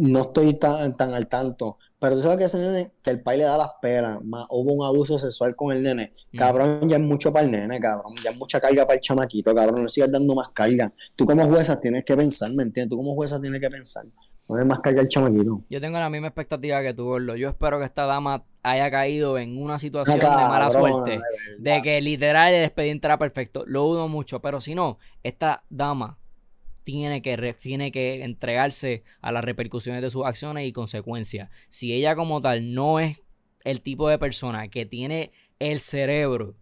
No 0.00 0.20
estoy 0.22 0.54
tan, 0.54 0.96
tan 0.96 1.12
al 1.12 1.26
tanto. 1.26 1.76
Pero 1.98 2.14
tú 2.14 2.22
sabes 2.22 2.38
que 2.38 2.44
ese 2.44 2.58
nene, 2.58 2.92
que 3.02 3.10
el 3.10 3.20
país 3.20 3.40
le 3.40 3.44
da 3.46 3.58
las 3.58 3.72
pelas, 3.82 4.22
más 4.22 4.46
hubo 4.50 4.72
un 4.72 4.84
abuso 4.84 5.18
sexual 5.18 5.56
con 5.56 5.76
el 5.76 5.82
nene. 5.82 6.12
Mm. 6.32 6.36
Cabrón, 6.38 6.88
ya 6.88 6.96
es 6.96 7.02
mucho 7.02 7.32
para 7.32 7.44
el 7.44 7.50
nene, 7.50 7.80
cabrón. 7.80 8.14
Ya 8.22 8.30
es 8.30 8.36
mucha 8.36 8.60
carga 8.60 8.84
para 8.86 8.94
el 8.94 9.00
chamaquito, 9.00 9.52
cabrón. 9.52 9.82
No 9.82 9.88
sigas 9.88 10.10
dando 10.12 10.36
más 10.36 10.50
carga. 10.50 10.92
Tú 11.16 11.26
como 11.26 11.44
jueza 11.48 11.80
tienes 11.80 12.04
que 12.04 12.16
pensar, 12.16 12.52
¿me 12.52 12.62
entiendes? 12.62 12.90
Tú 12.90 12.96
como 12.96 13.14
jueza 13.16 13.40
tienes 13.40 13.60
que 13.60 13.68
pensar. 13.68 14.04
No 14.48 14.58
es 14.60 14.64
más 14.64 14.78
carga 14.78 15.00
al 15.00 15.08
chamaquito. 15.08 15.62
Yo 15.68 15.80
tengo 15.80 15.98
la 15.98 16.08
misma 16.08 16.28
expectativa 16.28 16.80
que 16.82 16.94
tú, 16.94 17.04
Gordo. 17.06 17.34
Yo 17.34 17.48
espero 17.48 17.80
que 17.80 17.84
esta 17.84 18.06
dama 18.06 18.44
haya 18.62 18.90
caído 18.92 19.36
en 19.36 19.60
una 19.60 19.80
situación 19.80 20.20
Ah, 20.22 20.38
de 20.42 20.48
mala 20.48 20.70
suerte. 20.70 21.20
de 21.58 21.82
que 21.82 22.00
literal 22.00 22.54
el 22.54 22.64
expediente 22.64 23.08
era 23.08 23.18
perfecto. 23.18 23.64
Lo 23.66 23.82
dudo 23.82 24.06
mucho. 24.06 24.40
Pero 24.40 24.60
si 24.60 24.76
no, 24.76 24.98
esta 25.24 25.64
dama 25.68 26.16
tiene 26.88 27.20
que, 27.20 27.54
tiene 27.60 27.92
que 27.92 28.24
entregarse 28.24 29.04
a 29.20 29.30
las 29.30 29.44
repercusiones 29.44 30.00
de 30.00 30.08
sus 30.08 30.24
acciones 30.24 30.66
y 30.66 30.72
consecuencias. 30.72 31.50
Si 31.68 31.92
ella 31.92 32.16
como 32.16 32.40
tal 32.40 32.72
no 32.72 32.98
es 32.98 33.20
el 33.62 33.82
tipo 33.82 34.08
de 34.08 34.18
persona 34.18 34.68
que 34.68 34.86
tiene 34.86 35.30
el 35.58 35.80
cerebro 35.80 36.54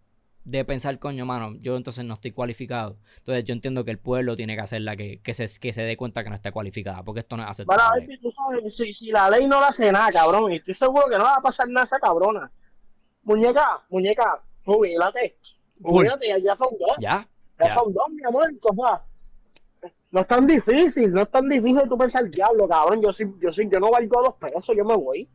de 0.43 0.65
pensar, 0.65 0.99
coño, 0.99 1.25
mano, 1.25 1.55
yo 1.61 1.77
entonces 1.77 2.03
no 2.03 2.15
estoy 2.15 2.33
cualificado. 2.33 2.97
Entonces 3.19 3.45
yo 3.45 3.53
entiendo 3.53 3.85
que 3.85 3.91
el 3.91 3.99
pueblo 3.99 4.35
tiene 4.35 4.55
que 4.55 4.61
hacerla 4.63 4.97
que, 4.97 5.21
que, 5.21 5.33
se, 5.33 5.47
que 5.61 5.71
se 5.71 5.83
dé 5.83 5.95
cuenta 5.95 6.25
que 6.25 6.29
no 6.29 6.35
está 6.35 6.51
cualificada, 6.51 7.03
porque 7.03 7.21
esto 7.21 7.37
no 7.37 7.43
es 7.43 7.49
aceptable. 7.49 8.01
baby, 8.05 8.19
tú 8.19 8.29
sabes, 8.29 8.75
si, 8.75 8.93
si 8.93 9.11
la 9.11 9.29
ley 9.29 9.47
no 9.47 9.61
le 9.61 9.67
hace 9.67 9.89
nada, 9.93 10.11
cabrón, 10.11 10.51
y 10.51 10.57
estoy 10.57 10.75
seguro 10.75 11.07
que 11.09 11.17
no 11.17 11.23
va 11.23 11.35
a 11.37 11.41
pasar 11.41 11.69
nada 11.69 11.83
a 11.83 11.85
esa 11.85 11.99
cabrona. 11.99 12.51
Muñeca, 13.23 13.81
muñeca, 13.89 14.43
jubílate. 14.65 15.37
Jubílate, 15.81 16.27
ya, 16.27 16.37
ya 16.37 16.53
son 16.53 16.67
dos. 16.77 16.97
Ya, 16.99 17.25
Ya 17.59 17.67
ya. 17.69 17.73
son 17.75 17.93
dos, 17.93 18.09
mi 18.09 18.25
amor. 18.25 18.43
cosa. 18.59 19.05
No 20.11 20.21
es 20.21 20.27
tan 20.27 20.47
difícil, 20.47 21.11
no 21.11 21.21
es 21.21 21.29
tan 21.29 21.47
difícil 21.49 21.81
tú 21.89 21.97
pensar, 21.97 22.29
diablo, 22.29 22.67
cabrón. 22.67 23.01
Yo 23.01 23.11
sí, 23.11 23.25
yo 23.41 23.51
sí, 23.51 23.67
yo 23.71 23.79
no 23.79 23.91
valgo 23.91 24.21
dos 24.21 24.35
pesos, 24.35 24.75
yo 24.75 24.85
me 24.85 24.95
voy. 24.95 25.27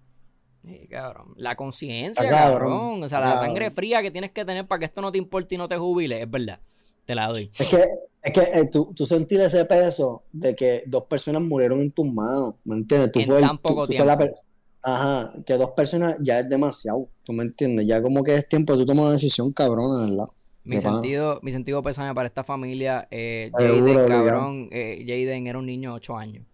Sí, 0.65 0.87
cabrón. 0.91 1.35
La 1.37 1.57
conciencia, 1.57 2.25
Ah, 2.27 2.31
cabrón. 2.31 2.71
cabrón. 2.71 3.03
O 3.05 3.09
sea, 3.09 3.21
la 3.21 3.39
sangre 3.41 3.71
fría 3.71 4.01
que 4.01 4.11
tienes 4.11 4.31
que 4.31 4.45
tener 4.45 4.67
para 4.67 4.79
que 4.79 4.85
esto 4.87 5.03
no 5.03 5.13
te 5.13 5.19
importe 5.19 5.55
y 5.55 5.59
no 5.59 5.69
te 5.69 5.77
jubile, 5.77 6.23
es 6.23 6.31
verdad. 6.31 6.61
Te 7.05 7.15
la 7.15 7.27
doy. 7.27 7.51
Es 7.59 7.69
que, 7.69 7.85
es 8.23 8.33
que 8.33 8.41
eh, 8.41 8.69
tú, 8.71 8.93
tú 8.95 9.05
sentir 9.05 9.41
ese 9.41 9.65
peso 9.65 10.23
de 10.33 10.55
que 10.55 10.85
dos 10.87 11.05
personas 11.05 11.43
murieron 11.43 11.81
en 11.81 11.91
tus 11.91 12.07
manos, 12.07 12.55
¿me 12.65 12.77
entiendes? 12.77 13.11
Tú 13.13 13.21
En 13.21 13.27
fue 13.27 13.37
el- 13.39 13.43
tan 13.43 13.59
poco 13.59 13.87
tú- 13.87 13.93
tú 13.93 13.99
sos 13.99 14.07
la 14.07 14.17
tiempo. 14.17 14.35
per- 14.37 14.43
Ajá, 14.85 15.33
que 15.47 15.55
dos 15.55 15.71
personas 15.73 16.17
ya 16.21 16.41
es 16.41 16.49
demasiado, 16.49 17.09
¿tú 17.25 17.33
me 17.33 17.45
entiendes? 17.45 17.87
Ya 17.87 18.01
como 18.03 18.25
que 18.25 18.35
es 18.35 18.49
tiempo 18.49 18.73
de 18.73 18.81
tú 18.81 18.87
tomar 18.87 19.05
una 19.05 19.13
decisión 19.13 19.53
cabrona, 19.53 20.07
¿verdad? 20.09 20.27
Mi 20.65 20.81
sentido, 20.81 21.41
mi 21.43 21.51
sentido 21.51 21.83
pésame 21.83 22.15
para 22.15 22.29
esta 22.29 22.45
familia. 22.45 23.09
Eh, 23.11 23.51
Jaden, 23.53 24.07
cabrón. 24.09 24.69
eh, 24.71 25.05
Jaden 25.07 25.47
era 25.47 25.59
un 25.59 25.67
niño 25.67 25.91
de 25.91 25.97
8 25.97 26.17
años. 26.17 26.47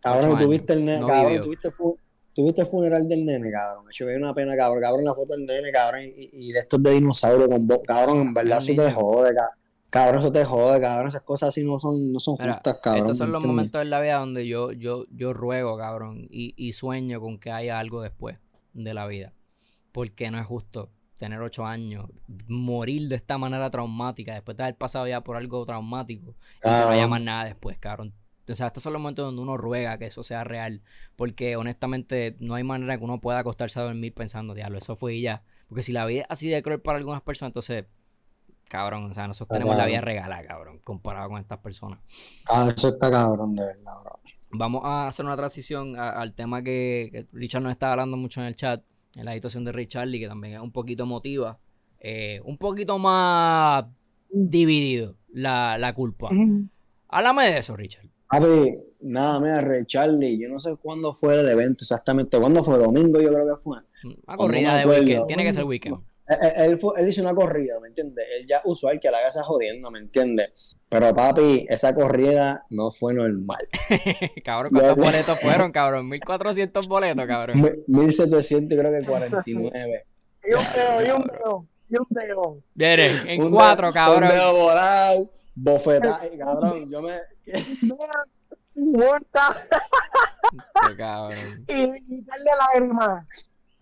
Cabrón, 0.00 0.38
tuviste 0.38 0.72
el 0.72 0.84
nene, 0.84 1.00
no 1.00 1.06
cabrón, 1.06 1.40
tuviste, 1.42 1.70
fu- 1.70 1.98
tuviste 2.34 2.62
el 2.62 2.66
funeral 2.66 3.06
del 3.08 3.24
nene, 3.24 3.50
cabrón. 3.52 3.84
Yo 3.92 4.06
vi 4.06 4.14
una 4.14 4.34
pena, 4.34 4.56
cabrón, 4.56 4.82
cabrón, 4.82 5.04
la 5.04 5.14
foto 5.14 5.34
del 5.36 5.46
nene, 5.46 5.70
cabrón, 5.70 6.02
y, 6.04 6.30
y 6.32 6.52
de 6.52 6.60
estos 6.60 6.82
de 6.82 6.90
dinosaurio 6.92 7.48
con 7.48 7.66
voz, 7.66 7.80
cabrón, 7.86 8.18
en 8.20 8.34
verdad 8.34 8.58
eso 8.58 8.74
te 8.74 8.90
jode, 8.92 9.34
ca- 9.34 9.50
cabrón, 9.90 10.20
eso 10.20 10.32
te 10.32 10.44
jode, 10.44 10.80
cabrón, 10.80 11.08
esas 11.08 11.22
cosas 11.22 11.50
así 11.50 11.64
no 11.64 11.78
son, 11.78 12.12
no 12.12 12.18
son 12.18 12.36
Mira, 12.40 12.54
justas, 12.54 12.80
cabrón. 12.82 13.02
estos 13.02 13.18
son 13.18 13.28
¿me 13.28 13.32
los 13.32 13.38
entiendes? 13.44 13.56
momentos 13.56 13.82
en 13.82 13.90
la 13.90 14.00
vida 14.00 14.18
donde 14.18 14.46
yo, 14.48 14.72
yo, 14.72 15.04
yo 15.12 15.32
ruego, 15.32 15.76
cabrón, 15.78 16.26
y, 16.30 16.52
y 16.56 16.72
sueño 16.72 17.20
con 17.20 17.38
que 17.38 17.52
haya 17.52 17.78
algo 17.78 18.02
después 18.02 18.38
de 18.72 18.94
la 18.94 19.06
vida. 19.06 19.32
Porque 19.92 20.30
no 20.32 20.40
es 20.40 20.46
justo 20.46 20.88
tener 21.22 21.40
8 21.40 21.64
años, 21.64 22.06
morir 22.48 23.08
de 23.08 23.14
esta 23.16 23.38
manera 23.38 23.70
traumática, 23.70 24.34
después 24.34 24.56
de 24.56 24.64
haber 24.64 24.76
pasado 24.76 25.06
ya 25.06 25.20
por 25.22 25.36
algo 25.36 25.64
traumático, 25.64 26.34
y 26.58 26.62
que 26.62 26.70
no 26.70 26.88
haya 26.90 27.06
más 27.06 27.20
nada 27.20 27.44
después, 27.44 27.78
cabrón. 27.78 28.12
O 28.48 28.54
sea, 28.54 28.66
estos 28.66 28.82
son 28.82 28.92
los 28.92 29.00
momentos 29.00 29.24
donde 29.24 29.40
uno 29.40 29.56
ruega 29.56 29.98
que 29.98 30.06
eso 30.06 30.22
sea 30.24 30.42
real. 30.42 30.82
Porque 31.14 31.54
honestamente 31.56 32.36
no 32.40 32.54
hay 32.56 32.64
manera 32.64 32.98
que 32.98 33.04
uno 33.04 33.20
pueda 33.20 33.38
acostarse 33.38 33.78
a 33.78 33.84
dormir 33.84 34.12
pensando, 34.12 34.52
diablo, 34.52 34.78
eso 34.78 34.96
fue 34.96 35.14
y 35.14 35.22
ya. 35.22 35.42
Porque 35.68 35.82
si 35.82 35.92
la 35.92 36.04
vida 36.06 36.22
es 36.22 36.26
así 36.28 36.48
de 36.48 36.60
cruel 36.60 36.80
para 36.80 36.98
algunas 36.98 37.22
personas, 37.22 37.50
entonces, 37.50 37.86
cabrón, 38.68 39.04
o 39.10 39.14
sea, 39.14 39.28
nosotros 39.28 39.46
Está 39.46 39.58
tenemos 39.58 39.76
la 39.76 39.86
vida 39.86 40.00
regalada, 40.00 40.44
cabrón, 40.44 40.80
comparado 40.82 41.28
con 41.28 41.40
estas 41.40 41.58
personas. 41.60 42.00
Ah, 42.50 42.68
eso 42.76 42.88
está 42.88 43.10
cabrón, 43.10 43.54
de 43.54 43.62
verdad, 43.64 43.92
bro. 44.02 44.18
Vamos 44.50 44.82
a 44.84 45.06
hacer 45.08 45.24
una 45.24 45.36
transición 45.36 45.96
a- 45.96 46.10
al 46.10 46.34
tema 46.34 46.62
que, 46.62 47.08
que 47.12 47.26
Richard 47.32 47.62
nos 47.62 47.72
está 47.72 47.92
hablando 47.92 48.16
mucho 48.16 48.40
en 48.40 48.48
el 48.48 48.56
chat, 48.56 48.82
en 49.14 49.24
la 49.24 49.34
situación 49.34 49.64
de 49.64 49.72
Richard 49.72 50.08
y 50.08 50.20
que 50.20 50.28
también 50.28 50.54
es 50.54 50.60
un 50.60 50.72
poquito 50.72 51.04
emotiva. 51.04 51.58
Eh, 52.00 52.40
un 52.44 52.58
poquito 52.58 52.98
más 52.98 53.84
dividido 54.30 55.16
la, 55.32 55.78
la 55.78 55.94
culpa. 55.94 56.30
Háblame 57.08 57.50
de 57.50 57.58
eso, 57.58 57.76
Richard. 57.76 58.06
Papi, 58.28 58.74
nada, 59.02 59.38
mira, 59.40 59.60
Ray 59.60 59.84
Charlie, 59.84 60.38
yo 60.38 60.48
no 60.48 60.58
sé 60.58 60.76
cuándo 60.76 61.12
fue 61.12 61.38
el 61.38 61.48
evento 61.50 61.84
exactamente, 61.84 62.38
cuándo 62.38 62.64
fue, 62.64 62.78
domingo 62.78 63.20
yo 63.20 63.30
creo 63.30 63.54
que 63.54 63.62
fue. 63.62 63.78
Una 64.26 64.36
corrida 64.38 64.74
de 64.74 64.80
acuerdo. 64.80 65.02
weekend. 65.02 65.26
Tiene 65.26 65.44
que 65.44 65.52
ser 65.52 65.64
weekend. 65.64 65.98
Él, 66.28 66.38
él- 66.40 66.52
él 66.70 66.78
fue- 66.78 67.00
él 67.00 67.08
hizo 67.08 67.20
una 67.22 67.34
corrida, 67.34 67.74
¿me 67.80 67.88
entiendes? 67.88 68.24
Él 68.38 68.46
ya 68.48 68.60
usual 68.64 68.98
que 69.00 69.10
la 69.10 69.18
haga 69.18 69.28
esa 69.28 69.42
jodienda, 69.42 69.90
¿me 69.90 69.98
entiendes? 69.98 70.76
Pero 70.88 71.12
papi, 71.14 71.66
esa 71.68 71.94
corrida 71.94 72.64
no 72.70 72.90
fue 72.90 73.14
normal. 73.14 73.58
cabrón, 74.44 74.72
¿cuántos 74.72 74.96
boletos 75.04 75.40
fueron, 75.40 75.72
cabrón? 75.72 76.08
1400 76.08 76.86
boletos, 76.86 77.26
cabrón. 77.26 77.60
Mi- 77.60 77.70
1700 77.86 78.78
creo 78.78 78.92
que 79.00 79.06
49. 79.06 80.06
Y 80.44 80.52
un 80.54 80.60
dedo, 80.74 81.06
y 81.06 81.10
un 81.10 81.26
dedo, 81.26 81.66
y 81.88 81.96
un 81.98 82.06
dedo. 82.10 82.58
Viene, 82.74 83.06
en 83.32 83.42
Un 83.42 83.50
cuatro, 83.52 83.92
cabrón. 83.92 84.24
Un 84.24 84.28
dedo 84.30 84.52
volado, 84.52 85.30
bofetaje, 85.54 86.36
cabrón. 86.38 86.90
Yo 86.90 87.02
me. 87.02 87.18
Muerta 88.74 89.54
Qué 90.88 90.96
cabrón. 90.96 91.64
y, 91.68 91.74
y 91.82 92.24
darle 92.24 92.50
lágrimas. 92.58 93.26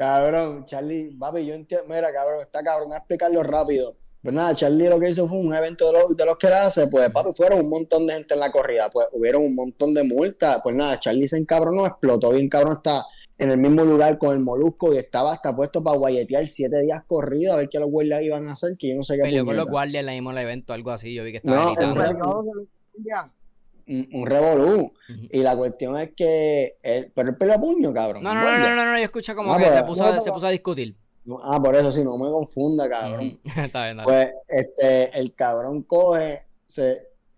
Cabrón, 0.00 0.64
Charlie, 0.64 1.14
papi, 1.18 1.44
yo 1.44 1.52
entiendo. 1.52 1.86
Mira, 1.86 2.10
cabrón, 2.10 2.40
está 2.40 2.62
cabrón, 2.62 2.88
voy 2.88 2.94
a 2.94 3.00
explicarlo 3.00 3.42
rápido. 3.42 3.98
Pues 4.22 4.34
nada, 4.34 4.54
Charlie 4.54 4.88
lo 4.88 4.98
que 4.98 5.10
hizo 5.10 5.28
fue 5.28 5.36
un 5.36 5.54
evento 5.54 5.88
de 5.88 5.92
los, 5.92 6.16
de 6.16 6.24
los 6.24 6.38
que 6.38 6.46
él 6.46 6.54
hace, 6.54 6.86
pues 6.86 7.10
papi, 7.10 7.34
fueron 7.34 7.60
un 7.60 7.68
montón 7.68 8.06
de 8.06 8.14
gente 8.14 8.32
en 8.32 8.40
la 8.40 8.50
corrida, 8.50 8.88
pues 8.90 9.08
hubieron 9.12 9.42
un 9.42 9.54
montón 9.54 9.92
de 9.92 10.02
multas. 10.02 10.60
Pues 10.62 10.74
nada, 10.74 10.98
Charlie 10.98 11.28
se 11.28 11.36
encabronó, 11.36 11.84
explotó 11.84 12.30
bien 12.30 12.48
cabrón, 12.48 12.76
está 12.78 13.04
en 13.36 13.50
el 13.50 13.58
mismo 13.58 13.84
lugar 13.84 14.16
con 14.16 14.34
el 14.34 14.40
molusco 14.40 14.94
y 14.94 14.96
estaba 14.96 15.34
hasta 15.34 15.54
puesto 15.54 15.82
para 15.84 15.98
guayetear 15.98 16.46
siete 16.46 16.80
días 16.80 17.02
corridos 17.06 17.52
a 17.52 17.58
ver 17.58 17.68
qué 17.68 17.78
los 17.78 17.90
guardias 17.90 18.22
iban 18.22 18.48
a 18.48 18.52
hacer, 18.52 18.78
que 18.78 18.88
yo 18.88 18.96
no 18.96 19.02
sé 19.02 19.16
qué 19.16 19.24
Peleó 19.24 19.44
con 19.44 19.58
los 19.58 19.66
guardias 19.66 20.02
en 20.02 20.08
el 20.08 20.14
mismo 20.14 20.32
evento, 20.32 20.72
algo 20.72 20.92
así. 20.92 21.12
Yo 21.12 21.24
vi 21.24 21.32
que 21.32 21.38
estaba 21.38 21.74
No, 21.74 22.44
un, 23.90 24.09
un 24.12 24.26
revolú. 24.26 24.92
Y 25.31 25.42
la 25.42 25.57
cuestión 25.57 25.98
es 25.98 26.12
que. 26.16 26.76
él- 26.83 27.12
pero 27.14 27.35
él 27.38 27.50
a 27.50 27.59
puño, 27.61 27.92
cabrón. 27.92 28.22
No, 28.22 28.33
no, 28.35 28.40
no, 28.42 28.59
no, 28.59 28.76
no, 28.76 28.85
no, 28.92 28.98
yo 28.98 29.05
escuché 29.05 29.35
como 29.35 29.53
Ah, 29.53 29.59
que 29.59 29.64
pues, 29.64 29.76
se 29.76 29.85
puso, 29.85 30.12
no, 30.12 30.20
se 30.20 30.33
puso 30.33 30.46
a 30.46 30.50
discutir. 30.50 30.96
Ah, 31.44 31.61
por 31.62 31.74
eso 31.76 31.90
sí, 31.90 32.03
no 32.03 32.16
me 32.18 32.31
confunda, 32.31 32.88
cabrón. 32.88 33.38
Está 33.57 33.85
bien, 33.85 33.96
dale. 33.98 34.05
Pues 34.05 34.33
este, 34.48 35.18
el 35.20 35.35
cabrón 35.35 35.83
coge, 35.83 36.42
se, 36.66 36.92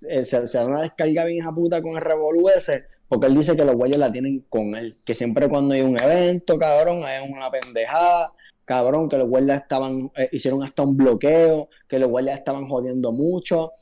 eh, 0.09 0.25
se, 0.25 0.47
se 0.47 0.59
da 0.59 0.67
una 0.67 0.83
descarga 0.83 1.25
bien 1.25 1.45
puta 1.55 1.83
con 1.83 1.93
el 1.97 2.01
revolú 2.01 2.49
ese, 2.49 2.85
porque 3.09 3.27
él 3.27 3.35
dice 3.35 3.57
que 3.57 3.65
los 3.65 3.75
güeyes 3.75 3.99
la 3.99 4.11
tienen 4.12 4.47
con 4.49 4.75
él. 4.77 4.99
Que 5.05 5.15
siempre 5.15 5.49
cuando 5.49 5.75
hay 5.75 5.81
un 5.83 6.01
evento, 6.01 6.59
cabrón, 6.59 7.03
hay 7.05 7.29
una 7.29 7.51
pendejada, 7.51 8.33
cabrón, 8.65 9.09
que 9.09 9.19
los 9.19 9.29
güeyes 9.29 9.57
estaban, 9.61 10.11
eh, 10.17 10.29
hicieron 10.33 10.62
hasta 10.62 10.83
un 10.85 10.97
bloqueo, 10.97 11.69
que 11.88 11.99
los 11.99 12.09
güeyes 12.09 12.35
estaban 12.37 12.69
jodiendo 12.69 13.12
mucho. 13.12 13.73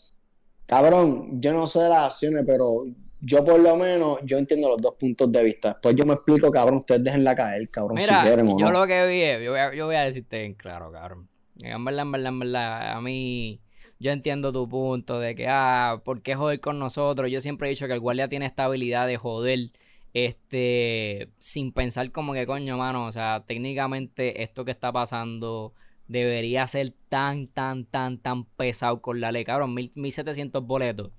Cabrón, 0.70 1.40
yo 1.40 1.52
no 1.52 1.66
sé 1.66 1.80
de 1.80 1.88
las 1.88 2.06
acciones, 2.06 2.44
pero 2.46 2.84
yo 3.20 3.44
por 3.44 3.58
lo 3.58 3.74
menos, 3.76 4.20
yo 4.22 4.38
entiendo 4.38 4.68
los 4.68 4.78
dos 4.80 4.94
puntos 4.94 5.32
de 5.32 5.42
vista. 5.42 5.76
Pues 5.82 5.96
yo 5.96 6.04
me 6.06 6.12
explico, 6.14 6.48
cabrón, 6.48 6.76
ustedes 6.76 7.02
déjenla 7.02 7.34
caer, 7.34 7.68
cabrón, 7.70 7.96
Mira, 7.96 8.20
si 8.20 8.24
quieren 8.28 8.48
o 8.48 8.56
yo 8.56 8.70
lo 8.70 8.86
que 8.86 9.04
vi, 9.08 9.20
es- 9.20 9.42
yo 9.42 9.50
voy, 9.50 9.58
a, 9.58 9.74
yo 9.74 9.86
voy 9.86 9.96
a 9.96 10.02
decirte 10.04 10.38
bien 10.38 10.54
claro, 10.54 10.92
cabrón. 10.92 11.28
En 11.60 11.84
verdad, 11.84 12.02
en 12.02 12.12
verdad, 12.12 12.28
en 12.28 12.38
verdad, 12.38 12.92
a 12.92 13.00
mí, 13.00 13.60
yo 13.98 14.12
entiendo 14.12 14.52
tu 14.52 14.68
punto 14.68 15.18
de 15.18 15.34
que, 15.34 15.48
ah, 15.48 16.00
¿por 16.04 16.22
qué 16.22 16.36
joder 16.36 16.60
con 16.60 16.78
nosotros? 16.78 17.28
Yo 17.32 17.40
siempre 17.40 17.66
he 17.66 17.70
dicho 17.70 17.88
que 17.88 17.94
el 17.94 17.98
guardia 18.00 18.28
tiene 18.28 18.46
esta 18.46 18.66
habilidad 18.66 19.08
de 19.08 19.16
joder, 19.16 19.70
este, 20.14 21.30
sin 21.38 21.72
pensar 21.72 22.12
como 22.12 22.32
que, 22.32 22.46
coño, 22.46 22.76
mano, 22.78 23.06
o 23.06 23.12
sea, 23.12 23.42
técnicamente 23.44 24.44
esto 24.44 24.64
que 24.64 24.70
está 24.70 24.92
pasando 24.92 25.72
debería 26.10 26.66
ser 26.66 26.92
tan, 27.08 27.46
tan, 27.46 27.84
tan, 27.84 28.18
tan 28.18 28.44
pesado 28.44 29.00
con 29.00 29.20
la 29.20 29.30
ley, 29.30 29.44
cabrón, 29.44 29.72
mil, 29.74 29.92
1700 29.94 30.66
boletos. 30.66 31.12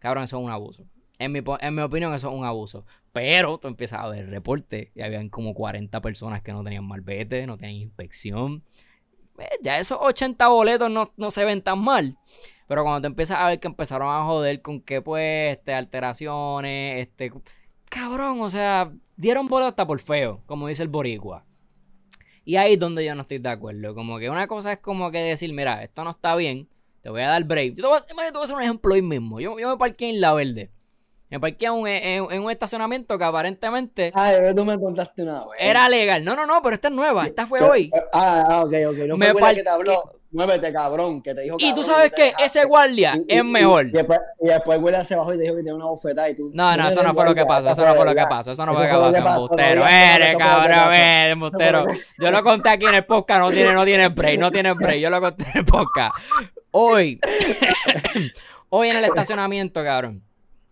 Cabrón, 0.00 0.24
eso 0.24 0.38
es 0.38 0.44
un 0.44 0.50
abuso. 0.50 0.84
En 1.18 1.30
mi, 1.30 1.42
en 1.60 1.74
mi 1.74 1.82
opinión, 1.82 2.12
eso 2.12 2.28
es 2.28 2.34
un 2.34 2.44
abuso. 2.44 2.84
Pero 3.12 3.58
tú 3.58 3.68
empiezas 3.68 4.00
a 4.00 4.08
ver 4.08 4.28
reportes 4.28 4.88
y 4.96 5.02
habían 5.02 5.28
como 5.28 5.54
40 5.54 6.00
personas 6.00 6.42
que 6.42 6.52
no 6.52 6.64
tenían 6.64 6.84
malvete, 6.84 7.46
no 7.46 7.56
tenían 7.56 7.82
inspección. 7.82 8.64
Eh, 9.38 9.48
ya 9.62 9.78
esos 9.78 9.98
80 10.00 10.48
boletos 10.48 10.90
no, 10.90 11.12
no 11.16 11.30
se 11.30 11.44
ven 11.44 11.62
tan 11.62 11.78
mal. 11.78 12.18
Pero 12.66 12.82
cuando 12.82 13.02
te 13.02 13.06
empiezas 13.06 13.38
a 13.38 13.46
ver 13.46 13.60
que 13.60 13.68
empezaron 13.68 14.12
a 14.12 14.24
joder 14.24 14.60
con 14.60 14.80
que 14.80 15.02
pues, 15.02 15.56
este, 15.56 15.72
alteraciones, 15.72 17.06
este... 17.06 17.32
Cabrón, 17.88 18.40
o 18.40 18.50
sea, 18.50 18.90
dieron 19.16 19.46
boletos 19.46 19.70
hasta 19.70 19.86
por 19.86 20.00
feo, 20.00 20.42
como 20.46 20.66
dice 20.66 20.82
el 20.82 20.88
boricua. 20.88 21.44
Y 22.44 22.56
ahí 22.56 22.72
es 22.74 22.78
donde 22.78 23.04
yo 23.04 23.14
no 23.14 23.22
estoy 23.22 23.38
de 23.38 23.48
acuerdo. 23.48 23.94
Como 23.94 24.18
que 24.18 24.28
una 24.30 24.46
cosa 24.46 24.72
es 24.72 24.78
como 24.78 25.10
que 25.10 25.18
decir, 25.18 25.52
mira, 25.52 25.82
esto 25.82 26.02
no 26.04 26.10
está 26.10 26.34
bien, 26.36 26.68
te 27.02 27.10
voy 27.10 27.22
a 27.22 27.28
dar 27.28 27.44
break. 27.44 27.74
Yo 27.76 27.82
te 27.82 27.88
voy, 27.88 27.98
a- 27.98 28.04
imagínate, 28.10 28.32
te 28.32 28.38
voy 28.38 28.40
a 28.42 28.44
hacer 28.44 28.56
un 28.56 28.62
ejemplo 28.62 28.94
hoy 28.94 29.02
mismo. 29.02 29.40
Yo, 29.40 29.58
yo 29.58 29.68
me 29.68 29.76
parqué 29.76 30.10
en 30.10 30.20
La 30.20 30.32
Verde. 30.34 30.70
Me 31.30 31.40
parqué 31.40 31.66
en 31.66 31.72
un, 31.72 31.86
en- 31.88 32.30
en 32.30 32.42
un 32.42 32.50
estacionamiento 32.50 33.16
que 33.16 33.24
aparentemente 33.24 34.12
bebé, 34.14 34.54
tú 34.54 34.64
me 34.66 34.78
contaste 34.78 35.22
una 35.22 35.40
vez. 35.46 35.52
era 35.58 35.88
legal. 35.88 36.24
No, 36.24 36.36
no, 36.36 36.44
no, 36.46 36.60
pero 36.62 36.74
esta 36.74 36.88
es 36.88 36.94
nueva. 36.94 37.26
Esta 37.26 37.46
fue 37.46 37.60
hoy. 37.62 37.90
Ah, 38.12 38.44
ah, 38.48 38.62
ok, 38.64 38.74
ok. 38.90 38.96
No 39.08 39.16
Me 39.16 39.32
fue 39.32 39.54
que 39.54 39.62
te 39.62 39.68
habló. 39.68 40.02
Muévete, 40.32 40.72
cabrón, 40.72 41.20
que 41.22 41.34
te 41.34 41.42
dijo 41.42 41.56
Y 41.60 41.74
tú 41.74 41.82
sabes 41.82 42.10
que 42.10 42.32
ese 42.42 42.64
guardia 42.64 43.14
Y- 43.16 43.32
es 43.34 43.40
y- 43.40 43.42
mejor. 43.44 43.86
Y, 43.88 43.90
después, 43.90 44.18
y 44.40 44.46
después 44.48 44.78
Willa 44.80 45.04
se 45.04 45.14
bajó 45.14 45.34
y 45.34 45.36
te 45.36 45.42
dijo 45.42 45.54
que 45.56 45.60
tenía 45.60 45.74
una 45.74 45.86
bofetada 45.86 46.30
y 46.30 46.34
tú. 46.34 46.50
No, 46.54 46.74
no, 46.76 46.88
eso 46.88 47.02
no 47.02 47.12
fue 47.14 47.24
lo 47.26 47.34
que 47.34 47.44
pasó. 47.44 47.70
Eso 47.70 47.86
no 47.86 47.94
fue 47.94 48.04
lo 48.06 48.14
que 48.14 48.24
pasó. 48.24 48.52
Eso 48.52 48.64
no 48.66 48.74
fue 48.74 48.84
lo 48.90 49.12
que 49.12 49.20
pasó. 49.22 49.42
Embustero. 49.42 49.86
Eres, 49.86 50.36
cabrón, 50.36 50.92
eres, 50.94 51.32
embustero. 51.32 51.84
Yo 52.18 52.30
lo 52.30 52.42
conté 52.42 52.70
aquí 52.70 52.86
en 52.86 52.94
el 52.94 53.04
podcast. 53.04 53.40
No 53.40 53.50
tiene, 53.50 53.72
no 53.74 53.84
tiene 53.84 54.08
break. 54.08 54.38
No 54.40 54.50
tiene 54.50 54.72
break. 54.72 54.98
Yo 55.00 55.10
lo 55.10 55.20
conté 55.20 55.44
en 55.52 55.58
el 55.58 55.64
podcast. 55.64 56.14
Hoy. 56.70 57.20
Hoy 58.70 58.88
en 58.88 58.96
el 58.96 59.04
estacionamiento, 59.04 59.82
cabrón. 59.84 60.22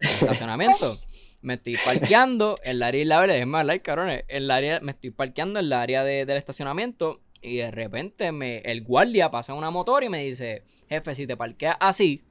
El 0.01 0.09
estacionamiento. 0.09 0.95
Me 1.43 1.55
estoy 1.55 1.75
parqueando 1.85 2.57
en 2.65 2.73
el 2.73 2.83
área 2.83 2.99
de 3.01 3.05
la 3.05 3.21
verde. 3.21 3.41
Es 3.41 3.47
más, 3.47 3.65
like, 3.67 3.83
cabrón. 3.83 4.09
En 4.11 4.23
el 4.29 4.51
área, 4.51 4.81
me 4.81 4.93
estoy 4.93 5.11
parqueando 5.11 5.59
en 5.61 5.67
el 5.67 5.73
área 5.73 6.05
de- 6.05 6.25
del 6.27 6.37
estacionamiento. 6.37 7.21
Y 7.43 7.57
de 7.57 7.71
repente 7.71 8.33
me, 8.33 8.59
el 8.59 8.83
guardia 8.83 9.31
pasa 9.31 9.55
una 9.55 9.71
motor 9.71 10.05
y 10.05 10.09
me 10.09 10.25
dice: 10.25 10.63
Jefe, 10.89 11.15
si 11.15 11.27
te 11.27 11.37
parqueas 11.37 11.77
así, 11.81 12.23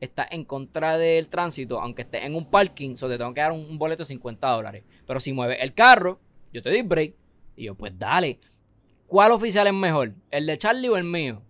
estás 0.00 0.28
en 0.30 0.44
contra 0.44 0.96
del 0.96 1.28
tránsito, 1.28 1.80
aunque 1.80 2.02
estés 2.02 2.24
en 2.24 2.34
un 2.34 2.50
parking, 2.50 2.96
solo 2.96 3.14
te 3.14 3.18
tengo 3.18 3.34
que 3.34 3.40
dar 3.40 3.52
un, 3.52 3.60
un 3.60 3.78
boleto 3.78 4.02
de 4.02 4.06
50 4.08 4.46
dólares. 4.48 4.84
Pero 5.06 5.20
si 5.20 5.32
mueves 5.32 5.58
el 5.60 5.74
carro, 5.74 6.20
yo 6.52 6.62
te 6.62 6.70
doy 6.70 6.82
break. 6.82 7.14
Y 7.56 7.64
yo, 7.64 7.74
pues 7.74 7.98
dale. 7.98 8.38
¿Cuál 9.06 9.32
oficial 9.32 9.66
es 9.66 9.74
mejor? 9.74 10.12
¿El 10.30 10.46
de 10.46 10.56
Charlie 10.56 10.88
o 10.88 10.96
el 10.96 11.04
mío? 11.04 11.42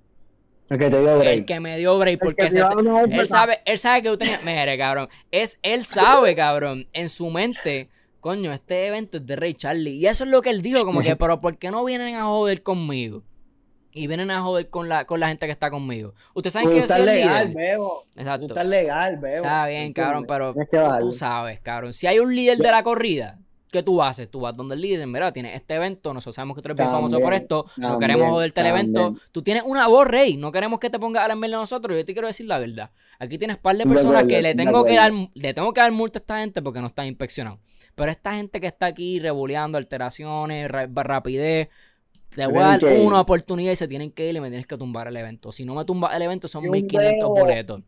El 0.71 0.79
que 0.79 0.91
te 0.91 1.01
dio 1.01 1.13
El 1.15 1.19
break. 1.19 1.45
que 1.45 1.61
me 1.61 1.77
dio 1.77 1.99
break, 1.99 2.15
El 2.15 2.19
porque 2.19 2.47
él 2.47 3.27
sabe, 3.27 3.61
él 3.65 3.79
sabe 3.79 4.03
que 4.03 4.11
tú 4.11 4.19
tenías. 4.19 4.45
Mire, 4.45 4.79
cabrón. 4.79 5.09
Es, 5.31 5.59
él 5.63 5.85
sabe, 5.85 6.35
cabrón, 6.37 6.87
en 6.93 7.09
su 7.09 7.31
mente. 7.31 7.89
Coño, 8.21 8.53
este 8.53 8.87
evento 8.89 9.19
es 9.19 9.27
de 9.27 9.37
Rey 9.37 9.55
Charlie. 9.55 9.93
Y 9.97 10.07
eso 10.07 10.25
es 10.25 10.31
lo 10.31 10.43
que 10.43 10.51
él 10.51 10.63
dijo, 10.63 10.85
como 10.85 11.01
que, 11.03 11.17
pero 11.17 11.41
¿por 11.41 11.57
qué 11.59 11.71
no 11.71 11.85
vienen 11.85 12.17
a 12.17 12.25
joder 12.25 12.63
conmigo? 12.63 13.23
Y 13.93 14.07
vienen 14.07 14.31
a 14.31 14.43
joder 14.43 14.69
con 14.69 14.89
la, 14.89 15.07
con 15.07 15.19
la 15.19 15.29
gente 15.29 15.47
que 15.47 15.53
está 15.53 15.71
conmigo. 15.71 16.15
Ustedes 16.35 16.53
saben 16.53 16.69
Tú 16.69 16.75
que 16.75 16.81
yo 16.83 16.87
soy 16.87 17.05
legal, 17.07 17.49
líder. 17.49 17.57
bebo. 17.57 18.05
Tú 18.15 18.21
Exacto. 18.21 18.47
estás 18.47 18.69
legal, 18.69 19.19
bebo. 19.19 19.37
Está 19.45 19.67
bien, 19.67 19.93
cabrón, 19.93 20.25
pero 20.27 20.55
tú 21.01 21.13
sabes, 21.13 21.61
cabrón. 21.61 21.93
Si 21.93 22.07
hay 22.07 22.19
un 22.19 22.35
líder 22.35 22.59
de 22.59 22.71
la 22.71 22.83
corrida, 22.83 23.39
¿qué 23.73 23.83
tú 23.83 24.03
haces? 24.03 24.31
Tú 24.31 24.41
vas 24.41 24.55
donde 24.57 24.75
el 24.75 24.83
líder, 24.83 25.07
mira, 25.07 25.33
tienes 25.33 25.55
este 25.55 25.75
evento, 25.75 26.13
nosotros 26.13 26.35
sabemos 26.37 26.55
que 26.57 26.63
tú 26.63 26.69
eres 26.69 26.77
bien 26.77 26.89
famoso 26.89 27.17
por 27.17 27.25
También, 27.25 27.43
esto, 27.43 27.67
no 27.77 27.99
queremos 27.99 28.29
joderte 28.29 28.61
el 28.61 28.67
evento. 28.67 29.17
Tú 29.33 29.43
tienes 29.43 29.63
una 29.65 29.89
voz, 29.89 30.07
rey, 30.07 30.37
no 30.37 30.53
queremos 30.53 30.79
que 30.79 30.91
te 30.91 30.99
pongas 30.99 31.25
a 31.25 31.29
la 31.29 31.35
de 31.35 31.49
nosotros. 31.49 31.97
Yo 31.97 32.05
te 32.05 32.13
quiero 32.13 32.29
decir 32.29 32.47
la 32.47 32.59
verdad. 32.59 32.91
Aquí 33.19 33.39
tienes 33.39 33.57
par 33.57 33.77
de 33.77 33.85
personas 33.87 34.25
que 34.27 34.43
le 34.43 34.55
tengo 34.55 34.85
que 34.85 34.95
dar, 34.95 35.13
le 35.35 35.55
tengo 35.55 35.73
que 35.73 35.81
dar 35.81 35.93
multa 35.93 36.19
a 36.19 36.21
esta 36.21 36.41
gente 36.41 36.63
porque 36.63 36.81
no 36.81 36.89
están 36.89 37.07
inspeccionados. 37.07 37.59
Pero 37.99 38.11
esta 38.13 38.33
gente 38.35 38.61
que 38.61 38.69
está 38.69 38.87
aquí 38.87 39.19
rebuleando 39.21 39.77
alteraciones, 39.77 40.71
ra- 40.71 40.89
rapidez, 40.95 41.69
te 42.35 42.47
voy 42.47 42.59
a 42.63 42.79
dar 42.79 42.85
una 43.03 43.21
oportunidad 43.21 43.73
y 43.73 43.77
se 43.77 43.89
tienen 43.89 44.13
que 44.13 44.29
ir 44.29 44.37
y 44.37 44.41
me 44.41 44.49
tienes 44.49 44.67
que 44.67 44.77
tumbar 44.79 45.09
el 45.09 45.17
evento. 45.17 45.53
Si 45.53 45.65
no 45.65 45.75
me 45.75 45.85
tumbas 45.85 46.15
el 46.15 46.23
evento, 46.23 46.47
son 46.49 46.65
Y 46.65 46.69
un 46.69 46.73
1500 46.73 47.13
dedo. 47.19 47.29
boletos. 47.31 47.81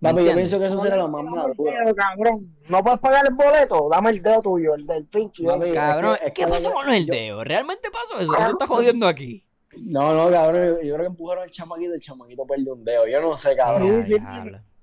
¿Me 0.00 0.10
Papi, 0.12 0.26
yo 0.26 0.34
pienso 0.34 0.60
que 0.60 0.66
eso 0.66 0.78
será 0.78 0.94
lo 0.96 1.08
más 1.08 1.24
maduro. 1.24 1.54
No 2.68 2.84
puedes 2.84 3.00
pagar 3.00 3.26
el 3.28 3.34
boleto, 3.34 3.88
dame 3.90 4.10
el 4.10 4.22
dedo 4.22 4.42
tuyo, 4.42 4.74
el 4.76 4.86
del 4.86 5.04
pinche. 5.06 5.42
Papi, 5.44 5.72
Cabrón, 5.72 6.12
es 6.14 6.20
que- 6.20 6.26
es 6.26 6.32
¿qué 6.34 6.46
pasó 6.46 6.70
con 6.72 6.88
el 6.92 7.06
dedo? 7.06 7.42
¿Realmente 7.42 7.90
pasó 7.90 8.20
eso? 8.20 8.32
¿Qué 8.32 8.44
se 8.44 8.50
está 8.50 8.66
jodiendo 8.66 9.08
aquí? 9.08 9.44
No, 9.76 10.12
no, 10.14 10.30
cabrón. 10.30 10.62
Yo, 10.62 10.82
yo 10.82 10.94
creo 10.94 10.98
que 10.98 11.06
empujaron 11.06 11.44
al 11.44 11.50
chamaquito, 11.50 11.94
el 11.94 12.00
chamaquito 12.00 12.46
perdió 12.46 12.74
un 12.74 12.84
dedo. 12.84 13.08
Yo 13.08 13.20
no 13.20 13.36
sé, 13.36 13.56
cabrón. 13.56 14.06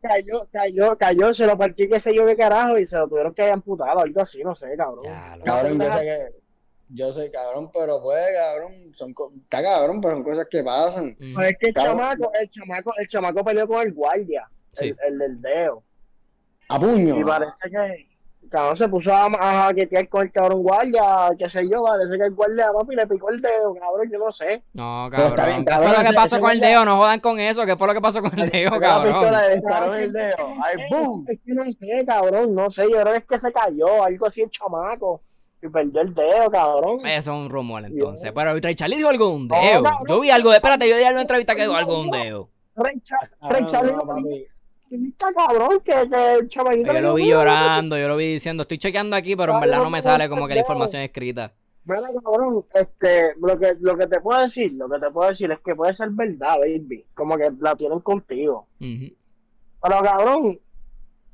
Cayó, 0.08 0.48
cayó, 0.52 0.98
cayó, 0.98 1.34
se 1.34 1.46
lo 1.46 1.58
partí 1.58 1.88
qué 1.90 2.00
sé 2.00 2.14
yo 2.14 2.26
qué 2.26 2.36
carajo 2.36 2.78
y 2.78 2.86
se 2.86 2.98
lo 2.98 3.08
tuvieron 3.08 3.34
que 3.34 3.42
haber 3.42 3.54
amputado, 3.56 4.00
algo 4.00 4.22
así, 4.22 4.44
no 4.44 4.56
sé, 4.56 4.76
cabrón. 4.78 5.06
Cabrón, 5.44 5.80
yo 5.80 5.92
sé 5.92 6.00
que. 6.04 6.46
Yo 6.90 7.12
sé, 7.12 7.32
cabrón, 7.32 7.72
pero 7.74 8.02
pues, 8.02 8.24
cabrón. 8.36 8.92
Son, 8.94 9.16
está 9.44 9.64
cabrón, 9.64 10.00
pero 10.02 10.14
son 10.14 10.24
cosas 10.24 10.48
que 10.52 10.64
pasan. 10.64 11.16
Mm, 11.20 11.34
Pues 11.34 11.50
es 11.50 11.58
que 11.60 11.68
el 11.70 11.74
Cabrón. 11.74 11.98
chamaco, 11.98 12.32
el 12.40 12.50
chamaco, 12.52 12.94
el 12.98 13.08
chamaco 13.08 13.44
peleó 13.44 13.68
con 13.68 13.82
el 13.82 13.94
guardia, 13.94 14.48
Sí. 14.74 14.90
el, 14.90 14.98
el 15.08 15.18
del 15.18 15.42
dedo. 15.42 15.84
A 16.70 16.80
puño. 16.80 17.20
Y 17.20 17.24
parece 17.24 17.70
que 17.72 18.08
cabrón 18.56 18.78
se 18.78 18.88
puso 18.90 19.14
a, 19.14 19.26
a 19.26 19.66
jaquetear 19.68 20.08
con 20.10 20.22
el 20.24 20.32
cabrón 20.32 20.62
guardia, 20.64 21.30
qué 21.38 21.50
sé 21.50 21.68
yo, 21.70 21.84
parece 21.84 22.18
que 22.18 22.24
el 22.26 22.34
guardia 22.34 22.68
papi 22.74 22.96
le 22.96 23.08
picó 23.08 23.30
el 23.30 23.42
dedo, 23.42 23.76
cabrón, 23.76 24.10
yo 24.12 24.20
no 24.20 24.32
sé. 24.32 24.64
No, 24.74 25.08
cabrón. 25.12 25.36
bien, 25.46 25.60
¿Qué 25.60 25.72
cabrón, 25.72 25.90
fue 25.90 25.98
lo 25.98 26.02
que 26.04 26.08
ese- 26.10 26.16
pasó 26.16 26.36
ese 26.36 26.42
con 26.42 26.52
el 26.52 26.60
dedo? 26.60 26.86
No 26.86 26.98
jodan 26.98 27.20
con 27.20 27.40
eso. 27.40 27.66
¿Qué 27.66 27.76
fue 27.76 27.88
lo 27.88 27.94
que 27.94 28.02
pasó 28.02 28.22
con 28.22 28.40
el 28.40 28.50
dedo, 28.50 28.70
Sacó 28.70 28.80
la 28.82 28.88
cabrón? 28.88 29.20
pistola 29.20 29.48
le 29.48 29.56
disparó 29.56 29.96
el 29.96 30.12
dedo. 30.14 30.36
¡Ay, 30.64 30.84
boom! 30.90 31.26
Es 31.28 31.40
que 31.46 31.54
no 31.54 31.64
sé, 31.66 32.06
cabrón, 32.08 32.56
no 32.56 32.70
sé, 32.72 32.84
yo 32.90 33.02
creo 33.02 33.12
que 33.14 33.18
es 33.20 33.26
que 33.26 33.40
se 33.40 33.52
cayó, 33.54 34.04
algo 34.04 34.26
así 34.28 34.42
el 34.42 34.50
chamaco. 34.52 35.22
y 35.62 35.68
perdió 35.70 36.02
el 36.02 36.14
dedo, 36.14 36.52
cabrón. 36.52 36.98
Eso 37.00 37.08
es 37.08 37.28
un 37.28 37.50
rumor 37.50 37.84
entonces. 37.86 38.32
Pero 38.36 38.60
Ray 38.60 38.76
Charlie 38.76 38.98
dijo 38.98 39.10
algo 39.10 39.30
de 39.30 39.34
un 39.36 39.48
No, 39.48 39.56
dedo. 39.62 39.84
cabrón. 39.84 40.04
Yo 40.08 40.20
vi 40.22 40.30
algo 40.30 40.50
de. 40.52 40.58
Espérate, 40.58 40.88
yo 40.90 40.96
vi 40.96 41.04
algo 41.04 41.18
en 41.18 41.22
entrevista 41.22 41.56
que 41.56 41.62
dijo 41.64 41.74
algo 41.76 41.94
de 41.96 42.00
un 42.02 42.08
No. 42.08 42.18
dedo. 42.24 42.50
Ray, 42.76 43.02
Ah, 43.42 43.50
Charlie. 43.68 43.94
Está 45.04 45.34
cabrón, 45.34 45.80
que, 45.84 46.10
que 46.10 46.34
el 46.40 46.50
chamaquito 46.50 46.94
Yo 46.94 47.02
lo 47.02 47.14
vi 47.14 47.24
"Mira, 47.24 47.38
llorando, 47.38 47.98
yo 47.98 48.08
lo 48.08 48.18
vi 48.18 48.34
diciendo, 48.34 48.64
estoy 48.64 48.78
chequeando 48.78 49.16
aquí, 49.16 49.36
pero 49.36 49.54
en 49.56 49.62
verdad 49.62 49.80
no 49.80 49.90
me 49.90 50.02
sale 50.02 50.30
como 50.30 50.48
que 50.48 50.56
la 50.56 50.62
información 50.62 51.02
escrita. 51.02 51.54
Mira, 51.86 52.02
cabrón, 52.24 52.66
este, 52.74 53.36
lo 53.40 53.60
que, 53.60 53.76
lo 53.80 53.96
que 53.96 54.08
te 54.08 54.20
puedo 54.20 54.42
decir, 54.42 54.74
lo 54.74 54.90
que 54.90 55.00
te 55.00 55.12
puedo 55.12 55.30
decir 55.30 55.52
es 55.52 55.60
que 55.60 55.76
puede 55.76 55.94
ser 55.94 56.10
verdad, 56.12 56.58
baby. 56.60 57.06
Como 57.14 57.38
que 57.38 57.52
la 57.60 57.76
tienen 57.76 58.00
contigo. 58.00 58.68
Pero 58.80 60.02
cabrón, 60.02 60.60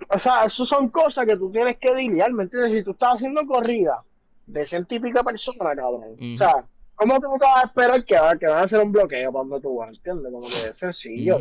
o 0.10 0.19
sea, 0.19 0.43
eso 0.45 0.65
son 0.65 0.89
cosas 0.89 1.26
que 1.26 1.38
tú 1.38 1.52
tienes 1.52 1.78
que 1.78 1.93
lidiar, 1.95 2.34
¿me 2.34 2.43
entiendes? 2.43 2.74
Si 2.74 2.84
tú 2.84 2.91
estás 2.91 3.15
haciendo 3.15 3.45
corrida 3.47 4.04
de 4.45 4.65
ciento 4.65 4.95
y 4.95 5.00
pico 5.00 5.24
personas, 5.24 5.76
cabrón. 5.76 6.17
O 6.34 6.38
sea, 6.38 6.65
¿cómo 6.96 7.16
tú 7.20 7.28
te 7.40 7.46
vas 7.46 7.64
a 7.64 7.68
esperar 7.68 8.06
que, 8.06 8.16
va- 8.20 8.36
que 8.38 8.48
van 8.48 8.60
a 8.60 8.62
hacer 8.64 8.80
un 8.80 8.92
bloqueo 8.92 9.32
para 9.32 9.44
donde 9.46 9.62
tú 9.62 9.76
vas? 9.78 9.90
¿Entiendes? 9.98 10.32
Como 10.32 10.48
que 10.48 10.70
es 10.70 10.78
sencillo. 10.78 11.38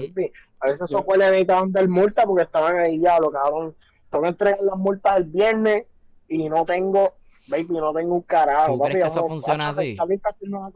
A 0.60 0.66
veces 0.66 0.82
esos 0.90 1.02
fue 1.04 1.16
necesitaban 1.18 1.72
dar 1.72 1.88
multa 1.88 2.24
porque 2.24 2.42
estaban 2.44 2.78
ahí 2.78 3.00
ya, 3.00 3.18
lo 3.18 3.30
cabrón. 3.30 3.74
Tengo 4.10 4.22
que 4.22 4.28
entregar 4.30 4.60
las 4.62 4.76
multas 4.76 5.16
el 5.18 5.24
viernes 5.24 5.84
y 6.28 6.48
no 6.48 6.64
tengo, 6.64 7.14
baby, 7.48 7.66
no 7.70 7.92
tengo 7.92 8.14
un 8.16 8.22
carajo. 8.22 8.72
¿Tú 8.74 8.78
papi, 8.78 8.90
crees 8.92 9.04
que 9.04 9.06
eso 9.08 9.22
vamos, 9.22 9.30
funciona 9.30 9.68
así? 9.70 9.96
Charlie 9.96 10.14
está 10.16 10.28
haciendo 10.30 10.58
una 10.58 10.70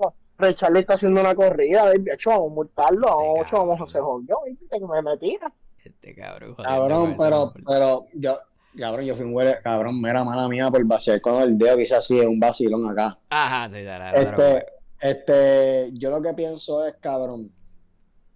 Charlie 0.55 0.81
está 0.81 0.95
haciendo 0.95 1.21
una 1.21 1.35
corrida, 1.35 1.85
baby. 1.85 2.11
Hecho, 2.13 2.31
vamos 2.31 2.51
a 2.51 2.55
multarlo, 2.55 3.07
vamos, 3.09 3.39
hecho, 3.47 3.57
vamos 3.59 3.81
hacer 3.81 4.01
jodido, 4.03 4.39
baby, 4.41 4.59
que 4.71 4.81
me, 4.81 5.03
me 5.03 5.17
tira. 5.19 5.53
Este 5.85 6.15
cabrón. 6.15 6.55
Cabrón, 6.57 7.15
pero, 7.19 7.53
pero 7.67 8.07
yo, 8.15 8.35
cabrón, 8.77 9.05
yo 9.05 9.15
fui 9.15 9.25
un 9.25 9.35
huele, 9.35 9.57
cabrón, 9.63 10.01
mera 10.01 10.25
mala 10.25 10.49
mía 10.49 10.71
por 10.71 10.85
vaciar 10.85 11.21
con 11.21 11.41
el 11.43 11.57
dedo, 11.57 11.77
quizás 11.77 11.99
así 11.99 12.19
es 12.19 12.27
un 12.27 12.41
vacilón 12.41 12.89
acá. 12.89 13.19
Ajá, 13.31 13.71
sí, 13.71 13.83
dale, 13.83 14.21
Este, 14.21 14.67
este, 15.01 15.91
yo 15.95 16.11
lo 16.11 16.23
que 16.23 16.35
pienso 16.35 16.87
es, 16.87 16.95
cabrón, 17.01 17.51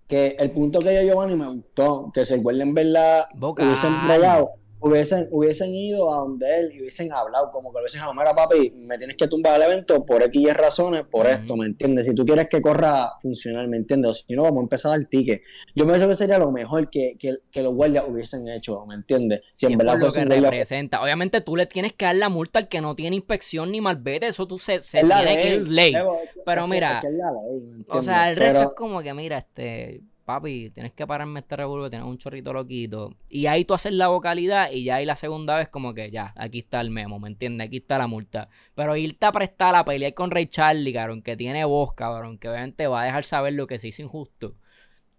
que 0.06 0.36
el 0.38 0.50
punto 0.50 0.78
que 0.80 0.90
dio 0.90 1.02
Giovanni 1.02 1.36
me 1.36 1.46
gustó, 1.46 2.10
que 2.12 2.24
güey 2.38 2.60
en 2.60 2.74
verdad 2.74 3.26
hubiesen 3.34 4.06
bregado, 4.06 4.52
hubiesen, 4.80 5.28
hubiesen 5.30 5.74
ido 5.74 6.12
a 6.14 6.18
donde 6.18 6.60
él 6.60 6.72
y 6.72 6.80
hubiesen 6.80 7.12
hablado, 7.12 7.50
como 7.50 7.72
que 7.72 7.78
hubiesen 7.80 8.00
dicho, 8.00 8.14
mira 8.14 8.34
papi, 8.34 8.70
me 8.76 8.96
tienes 8.98 9.16
que 9.16 9.26
tumbar 9.28 9.60
el 9.60 9.70
evento 9.72 10.04
por 10.06 10.22
X 10.22 10.40
y 10.40 10.50
razones, 10.52 11.02
por 11.10 11.26
Ujú. 11.26 11.34
esto, 11.34 11.56
¿me 11.56 11.66
entiendes? 11.66 12.06
Si 12.06 12.14
tú 12.14 12.24
quieres 12.24 12.48
que 12.48 12.60
corra 12.62 13.10
funcional, 13.20 13.68
¿me 13.68 13.76
entiendes? 13.76 14.10
O 14.10 14.14
si 14.14 14.34
no, 14.36 14.42
vamos 14.42 14.58
a 14.58 14.62
empezar 14.62 14.92
al 14.94 15.08
ticket. 15.08 15.42
Yo 15.74 15.86
pienso 15.86 16.06
que 16.08 16.14
sería 16.14 16.38
lo 16.38 16.52
mejor 16.52 16.88
que, 16.90 17.16
que, 17.18 17.38
que 17.50 17.62
los 17.62 17.74
guardias 17.74 18.04
hubiesen 18.08 18.48
hecho, 18.48 18.84
¿me 18.86 18.94
entiendes? 18.94 19.40
Si 19.52 19.66
en 19.66 19.76
verdad 19.78 19.98
lo 19.98 20.10
que 20.10 20.24
representa. 20.24 21.02
Obviamente 21.02 21.40
tú 21.40 21.56
le 21.56 21.66
tienes 21.66 21.92
que 21.92 22.04
dar 22.04 22.16
la 22.16 22.28
multa 22.28 22.58
al 22.60 22.68
que 22.68 22.80
no 22.80 22.94
tiene 22.94 23.16
inspección 23.16 23.72
ni 23.72 23.80
malvete. 23.80 24.28
Eso 24.28 24.46
tú 24.46 24.58
se, 24.58 24.80
se 24.80 25.00
tiene 25.00 25.36
que 25.42 25.44
ley, 25.50 25.54
ir 25.60 25.68
ley. 25.68 25.92
Que- 25.92 26.40
Pero 26.44 26.62
que- 26.64 26.68
mira, 26.70 26.94
es 26.96 27.00
que 27.02 27.06
es 27.08 27.12
ley, 27.14 27.60
¿me 27.88 27.98
O 27.98 28.02
sea, 28.02 28.30
el 28.30 28.36
resto 28.36 28.52
Pero- 28.58 28.68
es 28.70 28.74
como 28.76 29.02
que, 29.02 29.14
mira, 29.14 29.38
este, 29.38 30.00
papi, 30.28 30.68
tienes 30.74 30.92
que 30.92 31.06
pararme 31.06 31.40
este 31.40 31.56
revólver, 31.56 31.88
tienes 31.88 32.06
un 32.06 32.18
chorrito 32.18 32.52
loquito. 32.52 33.16
Y 33.30 33.46
ahí 33.46 33.64
tú 33.64 33.72
haces 33.72 33.92
la 33.92 34.08
vocalidad 34.08 34.70
y 34.70 34.84
ya 34.84 34.96
ahí 34.96 35.06
la 35.06 35.16
segunda 35.16 35.56
vez 35.56 35.70
como 35.70 35.94
que 35.94 36.10
ya, 36.10 36.34
aquí 36.36 36.58
está 36.58 36.82
el 36.82 36.90
memo, 36.90 37.18
¿me 37.18 37.28
entiendes? 37.28 37.66
Aquí 37.66 37.78
está 37.78 37.96
la 37.96 38.06
multa. 38.06 38.50
Pero 38.74 38.94
irte 38.94 39.24
a 39.24 39.32
prestar 39.32 39.74
a 39.74 39.86
pelear 39.86 40.12
con 40.12 40.30
Ray 40.30 40.48
Charlie, 40.48 40.92
cabrón, 40.92 41.22
que 41.22 41.34
tiene 41.34 41.64
voz, 41.64 41.94
cabrón, 41.94 42.36
que 42.36 42.50
obviamente 42.50 42.86
va 42.86 43.00
a 43.00 43.04
dejar 43.06 43.24
saber 43.24 43.54
lo 43.54 43.66
que 43.66 43.78
se 43.78 43.88
hizo 43.88 44.02
injusto. 44.02 44.54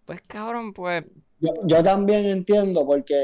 Pues, 0.06 0.22
cabrón, 0.28 0.74
pues, 0.74 1.04
Yo, 1.39 1.54
yo 1.65 1.82
también 1.82 2.28
entiendo 2.28 2.86
porque 2.86 3.15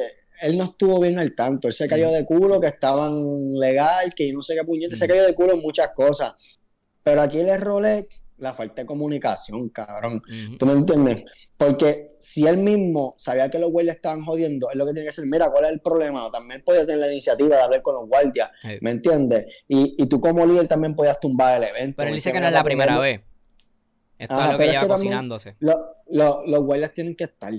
él 0.41 0.57
no 0.57 0.63
estuvo 0.63 0.99
bien 0.99 1.19
al 1.19 1.35
tanto. 1.35 1.67
Él 1.67 1.75
se 1.75 1.87
cayó 1.87 2.09
de 2.09 2.25
culo 2.25 2.59
que 2.59 2.67
estaban 2.67 3.13
legal, 3.59 4.11
que 4.15 4.33
no 4.33 4.41
sé 4.41 4.55
qué 4.55 4.63
puñete, 4.63 4.95
se 4.95 5.07
cayó 5.07 5.23
de 5.23 5.35
culo 5.35 5.53
en 5.53 5.61
muchas 5.61 5.91
cosas. 5.91 6.59
Pero 7.03 7.21
aquí 7.21 7.41
el 7.41 7.49
error 7.49 7.85
es 7.85 8.07
la 8.37 8.53
falta 8.53 8.81
de 8.81 8.85
comunicación, 8.85 9.69
cabrón. 9.69 10.21
¿Tú 10.59 10.65
me 10.65 10.73
entiendes? 10.73 11.23
Porque 11.55 12.15
si 12.19 12.45
él 12.45 12.57
mismo 12.57 13.15
sabía 13.17 13.49
que 13.49 13.59
los 13.59 13.71
guardias 13.71 13.95
estaban 13.95 14.23
jodiendo, 14.25 14.69
es 14.69 14.75
lo 14.75 14.85
que 14.85 14.91
tiene 14.93 15.05
que 15.05 15.09
hacer, 15.09 15.25
mira, 15.31 15.49
¿cuál 15.49 15.65
es 15.65 15.71
el 15.71 15.79
problema? 15.79 16.29
También 16.31 16.61
podía 16.65 16.85
tener 16.85 16.99
la 17.01 17.11
iniciativa 17.11 17.55
de 17.55 17.61
hablar 17.63 17.81
con 17.81 17.95
los 17.95 18.07
guardias, 18.07 18.49
sí. 18.61 18.77
¿me 18.81 18.91
entiendes? 18.91 19.45
Y, 19.67 19.95
y 19.97 20.05
tú 20.07 20.19
como 20.19 20.45
líder 20.45 20.67
también 20.67 20.95
podías 20.95 21.19
tumbar 21.19 21.61
el 21.63 21.69
evento. 21.69 21.95
Pero 21.97 22.07
él 22.07 22.11
¿me 22.11 22.15
dice 22.15 22.31
que 22.33 22.39
no 22.39 22.47
es 22.47 22.53
la 22.53 22.63
primera 22.63 22.95
él- 22.95 23.01
vez. 23.01 23.21
Esto 24.17 24.39
es 24.41 24.51
lo 24.51 24.57
que 24.57 24.63
es 24.65 24.71
lleva 24.71 24.81
que 24.83 24.87
cocinándose. 24.89 25.55
Lo- 25.59 25.95
lo- 26.09 26.43
los 26.45 26.63
guardias 26.63 26.93
tienen 26.93 27.15
que 27.15 27.25
estar. 27.25 27.53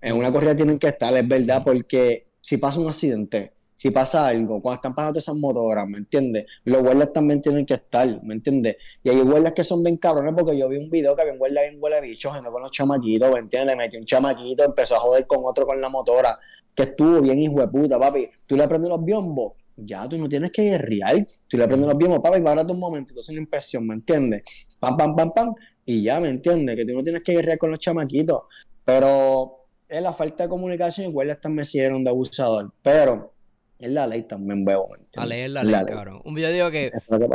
En 0.00 0.14
una 0.16 0.32
corrida 0.32 0.54
tienen 0.54 0.78
que 0.78 0.88
estar, 0.88 1.14
es 1.16 1.26
verdad, 1.26 1.62
porque 1.64 2.28
si 2.40 2.56
pasa 2.58 2.78
un 2.80 2.88
accidente, 2.88 3.52
si 3.78 3.92
pasa 3.92 4.26
algo, 4.26 4.60
cuando 4.60 4.74
están 4.74 4.92
pasando 4.92 5.20
esas 5.20 5.36
motoras, 5.36 5.86
¿me 5.86 5.98
entiendes? 5.98 6.46
Los 6.64 6.82
guardias 6.82 7.12
también 7.12 7.40
tienen 7.40 7.64
que 7.64 7.74
estar, 7.74 8.08
¿me 8.24 8.34
entiendes? 8.34 8.76
Y 9.04 9.10
hay 9.10 9.20
guardias 9.20 9.52
que 9.52 9.62
son 9.62 9.84
bien 9.84 9.96
cabrones 9.98 10.34
porque 10.36 10.58
yo 10.58 10.68
vi 10.68 10.78
un 10.78 10.90
video 10.90 11.14
que 11.14 11.22
había 11.22 11.32
un 11.34 11.38
guardia 11.38 11.62
bien 11.62 11.76
huele 11.80 12.00
bicho, 12.00 12.32
gente 12.32 12.50
con 12.50 12.60
los 12.60 12.72
chamaquitos, 12.72 13.30
¿me 13.30 13.38
entiendes? 13.38 13.76
Metió 13.76 14.00
un 14.00 14.04
chamaquito, 14.04 14.64
empezó 14.64 14.96
a 14.96 14.98
joder 14.98 15.28
con 15.28 15.42
otro 15.44 15.64
con 15.64 15.80
la 15.80 15.88
motora, 15.88 16.36
que 16.74 16.82
estuvo 16.82 17.20
bien 17.20 17.38
hijo 17.38 17.60
de 17.60 17.68
puta, 17.68 18.00
papi. 18.00 18.28
Tú 18.48 18.56
le 18.56 18.66
prendes 18.66 18.88
los 18.88 19.04
biombos, 19.04 19.52
ya 19.76 20.08
tú 20.08 20.18
no 20.18 20.28
tienes 20.28 20.50
que 20.50 20.62
guerrear, 20.70 21.24
tú 21.46 21.56
le 21.56 21.68
prendes 21.68 21.88
los 21.88 21.96
biombos, 21.96 22.18
papi, 22.18 22.40
párate 22.40 22.72
un 22.72 22.80
momento, 22.80 23.14
haces 23.16 23.28
una 23.28 23.42
inspección, 23.42 23.86
¿me 23.86 23.94
entiendes? 23.94 24.42
Pam, 24.80 24.96
pam, 24.96 25.14
pam, 25.14 25.32
pam, 25.32 25.54
y 25.86 26.02
ya, 26.02 26.18
¿me 26.18 26.30
entiendes? 26.30 26.74
Que 26.74 26.84
tú 26.84 26.94
no 26.94 27.04
tienes 27.04 27.22
que 27.22 27.32
guerrear 27.32 27.58
con 27.58 27.70
los 27.70 27.78
chamaquitos. 27.78 28.42
Pero 28.84 29.66
es 29.88 30.02
la 30.02 30.12
falta 30.12 30.42
de 30.42 30.48
comunicación 30.48 31.06
y 31.06 31.12
guardias 31.12 31.40
también 31.40 31.64
se 31.64 31.78
hicieron 31.78 32.02
de 32.02 32.10
abusador. 32.10 32.72
Pero 32.82 33.37
es 33.78 33.90
la 33.90 34.06
ley 34.08 34.22
también, 34.24 34.64
veo. 34.64 34.88
A 35.16 35.26
leer 35.26 35.50
la, 35.50 35.62
ley, 35.62 35.84
cabrón. 35.86 36.22
Yo 36.24 36.50
digo 36.50 36.70
que, 36.70 36.90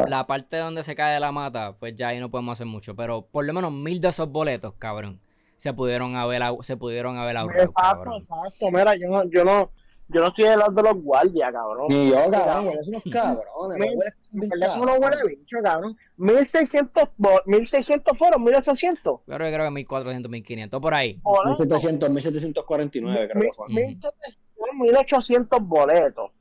la 0.07 0.27
parte 0.27 0.57
donde 0.57 0.83
se 0.83 0.93
cae 0.93 1.13
de 1.13 1.19
la 1.21 1.31
mata, 1.31 1.77
pues 1.79 1.95
ya 1.95 2.09
ahí 2.09 2.19
no 2.19 2.29
podemos 2.29 2.57
hacer 2.57 2.67
mucho. 2.67 2.95
Pero 2.95 3.25
por 3.25 3.45
lo 3.45 3.53
menos 3.53 3.71
mil 3.71 4.01
de 4.01 4.09
esos 4.09 4.29
boletos, 4.29 4.73
cabrón, 4.77 5.21
se 5.55 5.73
pudieron 5.73 6.17
haber, 6.17 6.41
se 6.61 6.75
pudieron 6.75 7.17
haber 7.17 7.37
ahorrado. 7.37 7.63
Exacto, 7.63 8.15
exacto. 8.15 8.71
Mira, 8.71 8.95
yo 8.97 9.07
no, 9.07 9.23
yo 9.29 9.45
no, 9.45 9.71
yo 10.09 10.19
no 10.19 10.27
estoy 10.27 10.43
del 10.43 10.59
lado 10.59 10.71
de 10.73 10.83
los 10.83 11.01
guardias, 11.01 11.49
cabrón. 11.53 11.87
Ni 11.87 12.09
yo, 12.09 12.29
cabrón, 12.29 12.67
eres 12.73 12.87
unos 12.89 13.03
cabrones. 13.09 13.77
Mil, 13.79 13.97
me 14.31 14.47
huele, 14.47 14.67
uno 14.81 14.95
huele 14.95 15.17
bicho, 15.25 15.57
cabrón. 15.63 15.97
1600, 16.17 17.09
1600 17.45 18.17
fueron, 18.17 18.43
1800. 18.43 19.21
Claro, 19.25 19.45
yo 19.45 19.53
creo 19.53 19.65
que 19.65 19.71
1400, 19.71 20.29
1500, 20.29 20.81
por 20.81 20.93
ahí. 20.93 21.21
1700, 21.45 22.09
1749, 22.09 23.29
creo 23.29 23.41
que 23.41 23.51
fueron. 23.53 23.75
1700 23.75 24.42
son 24.65 24.79
1800 24.79 25.61
boletos 25.61 26.31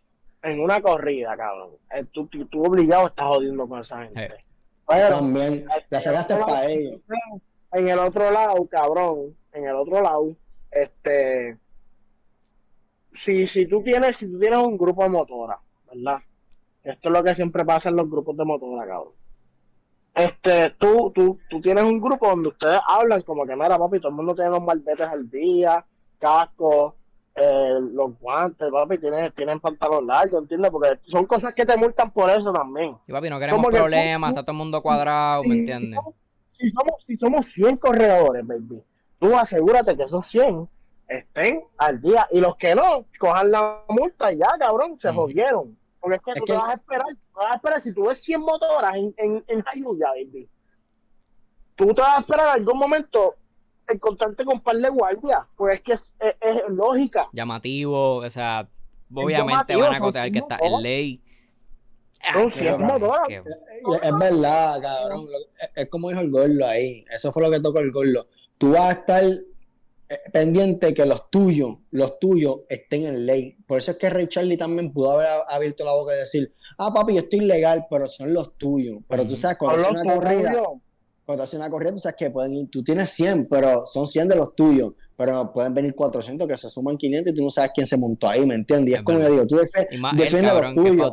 en 0.43 0.61
una 0.61 0.81
corrida, 0.81 1.37
cabrón. 1.37 1.71
Eh, 1.95 2.05
tú, 2.13 2.27
tú, 2.27 2.45
tú 2.47 2.65
obligado 2.65 3.07
estás 3.07 3.27
jodiendo 3.27 3.69
con 3.69 3.81
esa 3.81 4.05
gente. 4.05 4.29
Hey. 4.31 4.45
Pero, 4.87 5.17
También, 5.17 5.65
la 5.67 5.99
este, 5.99 6.37
para 6.37 6.67
ellos. 6.67 7.01
En 7.73 7.89
el 7.89 7.99
otro 7.99 8.31
lado, 8.31 8.67
cabrón, 8.67 9.37
en 9.53 9.65
el 9.67 9.77
otro 9.77 10.03
lado, 10.03 10.37
este. 10.71 11.57
Si, 13.13 13.47
si 13.47 13.67
tú 13.67 13.83
tienes 13.83 14.17
si 14.17 14.27
tú 14.27 14.39
tienes 14.39 14.59
un 14.59 14.77
grupo 14.77 15.03
de 15.03 15.11
motora, 15.11 15.59
¿verdad? 15.93 16.21
Esto 16.83 17.09
es 17.09 17.13
lo 17.13 17.23
que 17.23 17.35
siempre 17.35 17.65
pasa 17.65 17.91
en 17.91 17.97
los 17.97 18.11
grupos 18.11 18.37
de 18.37 18.45
motora, 18.45 18.87
cabrón. 18.87 19.13
Este, 20.15 20.71
tú, 20.71 21.11
tú, 21.15 21.39
tú 21.49 21.61
tienes 21.61 21.85
un 21.85 22.01
grupo 22.01 22.29
donde 22.29 22.49
ustedes 22.49 22.81
hablan 22.87 23.23
como 23.23 23.47
que, 23.47 23.55
mira, 23.55 23.79
papi, 23.79 23.99
todo 23.99 24.09
el 24.09 24.15
mundo 24.15 24.35
tiene 24.35 24.51
los 24.51 24.63
malbetes 24.63 25.07
al 25.07 25.31
día, 25.31 25.85
cascos, 26.19 26.95
eh, 27.35 27.79
los 27.93 28.19
guantes, 28.19 28.71
papi, 28.71 28.99
tienen, 28.99 29.33
tienen 29.33 29.59
pantalón 29.61 30.07
largo, 30.07 30.39
¿entiendes? 30.39 30.71
Porque 30.71 31.01
son 31.07 31.25
cosas 31.27 31.55
que 31.55 31.65
te 31.65 31.77
multan 31.77 32.11
por 32.11 32.29
eso 32.31 32.53
también. 32.53 32.97
Y 33.07 33.13
papi, 33.13 33.31
no 33.31 33.39
queremos 33.39 33.59
Como 33.65 33.71
problemas, 33.75 34.31
está 34.31 34.43
todo 34.43 34.53
el 34.53 34.59
mundo 34.59 34.83
cuadrado, 34.83 35.43
¿me 35.45 35.55
entiendes? 35.59 35.91
Si 35.91 35.95
somos, 35.95 36.15
si 36.49 36.69
somos, 36.71 37.05
si 37.05 37.17
somos 37.17 37.47
100 37.47 37.77
corredores, 37.79 38.47
baby, 38.47 38.83
tú 39.19 39.37
asegúrate 39.37 39.97
que 39.97 40.03
esos 40.03 40.27
100 40.27 40.69
estén 41.09 41.63
al 41.79 42.01
día. 42.01 42.27
Y 42.31 42.41
los 42.41 42.57
que 42.57 42.75
no, 42.75 43.07
cojan 43.19 43.51
la 43.51 43.83
multa 43.89 44.33
y 44.33 44.39
ya, 44.39 44.49
cabrón, 44.59 44.99
se 44.99 45.09
Ujú. 45.11 45.21
jodieron. 45.23 45.79
Porque 46.01 46.17
es 46.17 46.23
que 46.23 46.31
Es 46.33 46.37
tú 46.39 46.45
que- 46.45 46.53
te 46.53 46.59
vas 46.59 46.69
a 46.69 46.75
esperar, 46.75 47.07
tú 47.07 47.39
vas 47.39 47.53
a 47.53 47.55
esperar, 47.55 47.81
si 47.81 47.95
tú 47.95 48.07
ves 48.09 48.23
100 48.23 48.41
motoras 48.43 48.95
en, 48.95 49.15
en, 49.17 49.45
en 49.47 49.63
Jayuya, 49.63 50.09
baby, 50.09 50.49
tú 51.77 51.95
te 51.95 52.01
vas 52.03 52.19
a 52.19 52.21
esperar 52.21 52.47
en 52.49 52.63
algún 52.63 52.79
momento 52.79 53.35
encontrarte 53.93 54.45
con 54.45 54.55
un 54.55 54.61
par 54.61 54.77
de 54.77 54.89
guardias. 54.89 55.41
Pues 55.57 55.77
es 55.77 55.81
que 55.83 55.93
es, 55.93 56.17
es- 56.21 56.37
es 56.41 56.63
lógica. 56.69 57.29
Llamativo, 57.33 58.17
o 58.17 58.31
sea, 58.31 58.69
obviamente 59.15 59.75
van 59.77 59.85
a 59.95 59.99
son 59.99 60.03
acotar 60.09 60.31
que 60.33 60.39
está 60.39 60.57
en 60.57 60.83
ley. 60.83 61.23
Ah, 62.25 62.35
que- 63.29 63.43
Es 64.03 64.19
verdad, 64.19 64.81
cabrón. 64.81 65.27
Es, 65.61 65.71
es 65.75 65.89
como 65.89 66.09
dijo 66.11 66.21
el 66.21 66.31
gordo 66.31 66.67
ahí. 66.67 67.05
Eso 67.13 67.33
fue 67.33 67.43
lo 67.43 67.51
que 67.51 67.61
tocó 67.61 67.81
el 67.81 67.91
gordo. 67.91 68.29
Tú 68.59 68.73
vas 68.73 68.83
a 68.89 68.93
estar 68.93 69.25
eh, 69.25 70.19
pendiente 70.33 70.95
que 70.95 71.05
los 71.07 71.31
tuyos, 71.31 71.79
los 71.91 72.19
tuyos 72.21 72.61
estén 72.69 73.07
en 73.07 73.27
ley. 73.27 73.57
Por 73.67 73.79
eso 73.79 73.91
es 73.93 73.97
que 73.99 74.09
Ray 74.11 74.29
Charlie 74.29 74.57
también 74.57 74.93
pudo 74.93 75.13
haber 75.13 75.27
abierto 75.49 75.85
la 75.85 75.93
boca 75.95 76.15
y 76.15 76.19
decir, 76.19 76.53
ah, 76.79 76.93
papi, 76.95 77.15
yo 77.15 77.21
estoy 77.21 77.41
legal, 77.41 77.87
pero 77.91 78.07
son 78.07 78.33
los 78.33 78.57
tuyos. 78.57 78.99
Pero 79.09 79.27
tú 79.27 79.35
sabes, 79.35 79.59
cuando 79.59 79.83
haces 79.83 80.03
una 80.03 80.15
corrida. 80.15 80.53
Cuando 81.25 81.45
haces 81.45 81.59
una 81.59 81.71
corrida, 81.71 81.93
tú 81.93 81.99
sabes 81.99 82.17
que 82.17 82.31
pueden 82.31 82.53
ir, 82.53 82.69
tú 82.71 82.83
tienes 82.83 83.11
100, 83.11 83.47
pero 83.47 83.87
son 83.87 84.07
100 84.07 84.29
de 84.29 84.37
los 84.37 84.55
tuyos. 84.57 84.93
Pero 85.17 85.53
pueden 85.53 85.73
venir 85.75 85.95
400 85.95 86.49
que 86.49 86.57
se 86.57 86.69
suman 86.71 86.97
500 86.97 87.33
y 87.33 87.37
tú 87.37 87.43
no 87.45 87.51
sabes 87.51 87.71
quién 87.75 87.87
se 87.87 87.97
montó 87.97 88.29
ahí, 88.29 88.45
¿me 88.47 88.55
entiendes? 88.55 88.91
Y 88.91 88.95
es, 88.95 88.99
Es 89.01 89.05
como 89.05 89.19
yo 89.21 89.31
digo, 89.31 89.47
tú 89.47 89.57
defe- 89.57 89.87
Y 89.91 89.99
más 89.99 90.13
él, 90.15 90.19
defiende 90.19 90.51
a 90.51 90.55
los 90.55 90.63
tuyos. 90.91 91.13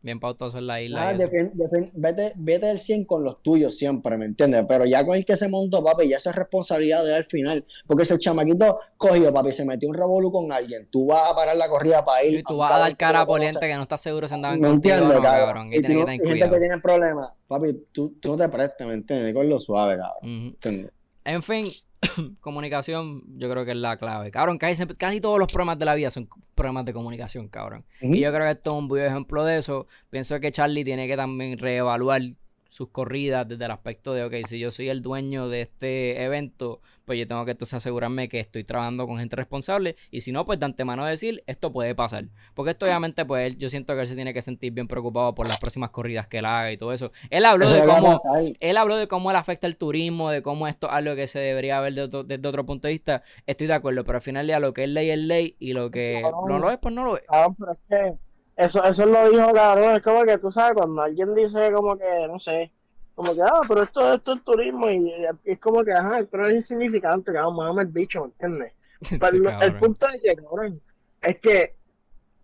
Bien 0.00 0.20
pautoso 0.20 0.58
en 0.58 0.66
la 0.66 0.80
isla. 0.80 1.08
Ah, 1.08 1.12
defen- 1.14 1.52
defen- 1.54 1.90
vete, 1.94 2.32
vete 2.36 2.66
del 2.66 2.78
100 2.78 3.04
con 3.04 3.24
los 3.24 3.42
tuyos 3.42 3.76
siempre, 3.76 4.16
¿me 4.16 4.26
entiendes? 4.26 4.64
Pero 4.68 4.84
ya 4.84 5.04
con 5.04 5.16
el 5.16 5.24
que 5.24 5.36
se 5.36 5.48
montó, 5.48 5.82
papi, 5.82 6.08
ya 6.08 6.16
eso 6.16 6.30
es 6.30 6.36
responsabilidad 6.36 7.02
de 7.04 7.10
él 7.10 7.16
al 7.16 7.24
final. 7.24 7.66
Porque 7.86 8.04
si 8.04 8.14
el 8.14 8.20
chamaquito 8.20 8.78
cogió, 8.96 9.32
papi, 9.32 9.52
se 9.52 9.64
metió 9.64 9.88
un 9.88 9.94
revolú 9.94 10.30
con 10.30 10.50
alguien, 10.52 10.88
tú 10.90 11.06
vas 11.08 11.30
a 11.30 11.34
parar 11.34 11.56
la 11.56 11.68
corrida 11.68 12.04
para 12.04 12.24
ir. 12.24 12.38
Y 12.38 12.42
tú 12.42 12.56
vas 12.56 12.72
a 12.72 12.78
dar 12.78 12.96
cara 12.96 13.26
conoce. 13.26 13.52
gente 13.52 13.66
que 13.68 13.74
no 13.76 13.82
estás 13.82 14.00
seguro 14.00 14.28
si 14.28 14.34
andaban 14.34 14.60
¿Me 14.60 14.68
contigo 14.68 14.94
entiendes, 14.94 15.16
no, 15.16 15.22
cabrón? 15.22 15.46
cabrón. 15.46 15.72
Y 15.72 15.76
Y, 15.76 15.82
tú- 15.82 16.06
que 16.06 16.14
y 16.14 16.28
gente 16.28 16.50
que 16.50 16.58
tiene 16.58 16.78
problemas, 16.80 17.32
papi, 17.48 17.86
tú, 17.92 18.14
tú 18.20 18.30
no 18.30 18.36
te 18.36 18.48
prestes, 18.48 18.86
¿me 18.86 18.94
entiendes? 18.94 19.34
Con 19.34 19.48
lo 19.48 19.58
suave, 19.58 19.96
cabrón. 19.96 20.20
¿entiendes? 20.22 20.92
En 21.24 21.42
fin, 21.42 21.66
comunicación 22.40 23.22
yo 23.38 23.50
creo 23.50 23.64
que 23.64 23.72
es 23.72 23.76
la 23.76 23.96
clave. 23.96 24.30
Cabrón, 24.30 24.58
casi, 24.58 24.86
casi 24.86 25.20
todos 25.20 25.38
los 25.38 25.52
problemas 25.52 25.78
de 25.78 25.84
la 25.84 25.94
vida 25.94 26.10
son 26.10 26.28
problemas 26.54 26.84
de 26.84 26.92
comunicación, 26.92 27.48
cabrón. 27.48 27.84
Y 28.00 28.20
yo 28.20 28.32
creo 28.32 28.44
que 28.44 28.52
esto 28.52 28.70
es 28.70 28.76
un 28.76 28.88
buen 28.88 29.06
ejemplo 29.06 29.44
de 29.44 29.58
eso. 29.58 29.86
Pienso 30.10 30.38
que 30.40 30.52
Charlie 30.52 30.84
tiene 30.84 31.06
que 31.06 31.16
también 31.16 31.58
reevaluar 31.58 32.22
sus 32.68 32.90
corridas 32.90 33.48
desde 33.48 33.64
el 33.64 33.70
aspecto 33.70 34.12
de, 34.12 34.24
ok, 34.24 34.34
si 34.46 34.58
yo 34.58 34.70
soy 34.70 34.88
el 34.90 35.00
dueño 35.02 35.48
de 35.48 35.62
este 35.62 36.22
evento, 36.22 36.80
pues 37.06 37.18
yo 37.18 37.26
tengo 37.26 37.42
que 37.46 37.52
entonces 37.52 37.72
asegurarme 37.74 38.28
que 38.28 38.38
estoy 38.40 38.64
trabajando 38.64 39.06
con 39.06 39.16
gente 39.18 39.34
responsable 39.36 39.96
y 40.10 40.20
si 40.20 40.30
no, 40.32 40.44
pues 40.44 40.60
de 40.60 40.66
antemano 40.66 41.06
decir, 41.06 41.42
esto 41.46 41.72
puede 41.72 41.94
pasar. 41.94 42.26
Porque 42.54 42.72
esto 42.72 42.84
obviamente, 42.84 43.24
pues 43.24 43.46
él- 43.54 43.58
yo 43.58 43.70
siento 43.70 43.94
que 43.94 44.02
él 44.02 44.06
se 44.06 44.14
tiene 44.14 44.34
que 44.34 44.42
sentir 44.42 44.72
bien 44.72 44.86
preocupado 44.86 45.34
por 45.34 45.48
las 45.48 45.58
próximas 45.58 45.88
corridas 45.90 46.26
que 46.26 46.38
él 46.38 46.44
haga 46.44 46.70
y 46.70 46.76
todo 46.76 46.92
eso. 46.92 47.10
Él 47.30 47.46
habló 47.46 47.64
Eso 47.64 47.76
de 47.76 47.86
cómo 47.86 48.18
él 48.60 48.76
habló 48.76 48.96
de 48.98 49.08
cómo 49.08 49.30
él 49.30 49.36
afecta 49.36 49.66
el 49.66 49.76
turismo, 49.78 50.28
de 50.30 50.42
cómo 50.42 50.68
esto 50.68 50.88
es 50.88 50.92
algo 50.92 51.14
que 51.16 51.26
se 51.26 51.38
debería 51.38 51.80
ver 51.80 51.94
de 51.94 52.02
otro- 52.02 52.24
desde 52.24 52.46
otro 52.46 52.66
punto 52.66 52.86
de 52.88 52.92
vista. 52.92 53.22
Estoy 53.46 53.66
de 53.66 53.72
acuerdo, 53.74 54.04
pero 54.04 54.16
al 54.16 54.22
final 54.22 54.46
día 54.46 54.60
lo 54.60 54.74
que 54.74 54.84
es 54.84 54.90
ley 54.90 55.08
es 55.08 55.18
ley 55.18 55.56
y 55.58 55.72
lo 55.72 55.90
que 55.90 56.20
no 56.46 56.58
lo 56.58 56.70
es, 56.70 56.78
pues 56.78 56.94
no 56.94 57.04
lo 57.04 57.16
es. 57.16 57.22
Cabrón, 57.26 57.56
pero 57.58 57.72
es 57.72 57.78
que 57.88 58.18
eso, 58.58 58.84
eso 58.84 59.06
lo 59.06 59.30
dijo, 59.30 59.52
cabrón. 59.54 59.94
Es 59.96 60.02
como 60.02 60.24
que 60.24 60.36
tú 60.38 60.50
sabes, 60.50 60.74
cuando 60.74 61.00
alguien 61.02 61.34
dice 61.34 61.72
como 61.72 61.96
que, 61.96 62.26
no 62.28 62.38
sé, 62.38 62.70
como 63.14 63.34
que, 63.34 63.42
ah, 63.42 63.60
pero 63.66 63.82
esto, 63.84 64.14
esto 64.14 64.32
es 64.34 64.44
turismo 64.44 64.88
y, 64.90 64.96
y 64.96 65.26
es 65.44 65.58
como 65.58 65.82
que, 65.84 65.92
ajá, 65.92 66.20
pero 66.30 66.46
es 66.48 66.54
insignificante, 66.56 67.32
cabrón, 67.32 67.56
mame 67.56 67.82
el 67.82 67.88
bicho, 67.88 68.20
¿me 68.20 68.26
entiendes? 68.26 68.72
Pero 69.20 69.32
lo- 69.38 69.50
el 69.50 69.58
Cabrón. 69.58 69.78
punto 69.78 70.06
es 70.08 70.20
que, 70.22 70.34
cabrón, 70.36 70.80
es 71.22 71.36
que, 71.40 71.74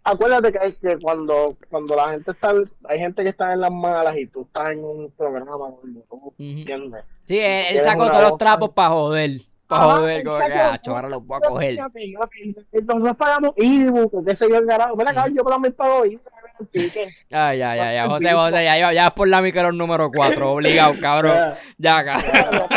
acuérdate 0.04 0.52
que, 0.52 0.66
es 0.66 0.74
que 0.76 0.98
cuando, 1.00 1.56
cuando 1.68 1.96
la 1.96 2.10
gente 2.12 2.30
está, 2.30 2.54
hay 2.84 2.98
gente 3.00 3.22
que 3.24 3.30
está 3.30 3.52
en 3.52 3.60
las 3.60 3.72
malas 3.72 4.16
y 4.16 4.26
tú 4.26 4.42
estás 4.42 4.72
en 4.72 4.84
un 4.84 5.10
programa, 5.10 5.56
Ujú. 5.56 6.34
¿entiendes? 6.38 7.04
Sí, 7.24 7.38
él, 7.40 7.80
sacó 7.80 8.06
todos 8.08 8.22
los 8.22 8.38
trapos 8.38 8.70
para 8.70 8.90
joder. 8.90 9.40
Para 9.74 9.94
joder, 9.94 10.22
que, 10.22 10.30
ah, 10.30 10.78
chaval, 10.78 11.04
ahora 11.04 11.08
los 11.08 11.26
voy 11.26 11.36
a 11.36 11.48
coger. 11.48 11.78
Nosotros 11.78 13.16
pagamos 13.16 13.50
ebook, 13.56 14.24
qué 14.24 14.34
sé 14.34 14.48
yo, 14.48 14.58
el 14.58 14.66
carajo. 14.66 14.94
Mira, 14.96 15.12
cabrón, 15.12 15.36
yo 15.36 15.58
mí 15.58 15.70
pago 15.70 16.04
ebook. 16.04 16.20
Ay, 17.32 17.58
ya, 17.58 17.74
ya, 17.74 18.06
José. 18.08 18.32
José, 18.32 18.64
ya, 18.64 18.78
ya, 18.78 18.92
ya 18.92 19.06
es 19.06 19.12
por 19.12 19.26
la 19.26 19.42
micro 19.42 19.72
número 19.72 20.10
4, 20.12 20.52
obligado, 20.52 20.94
cabrón. 21.00 21.34
Ya, 21.76 22.04
Ya, 22.04 22.04
cabrón. 22.04 22.68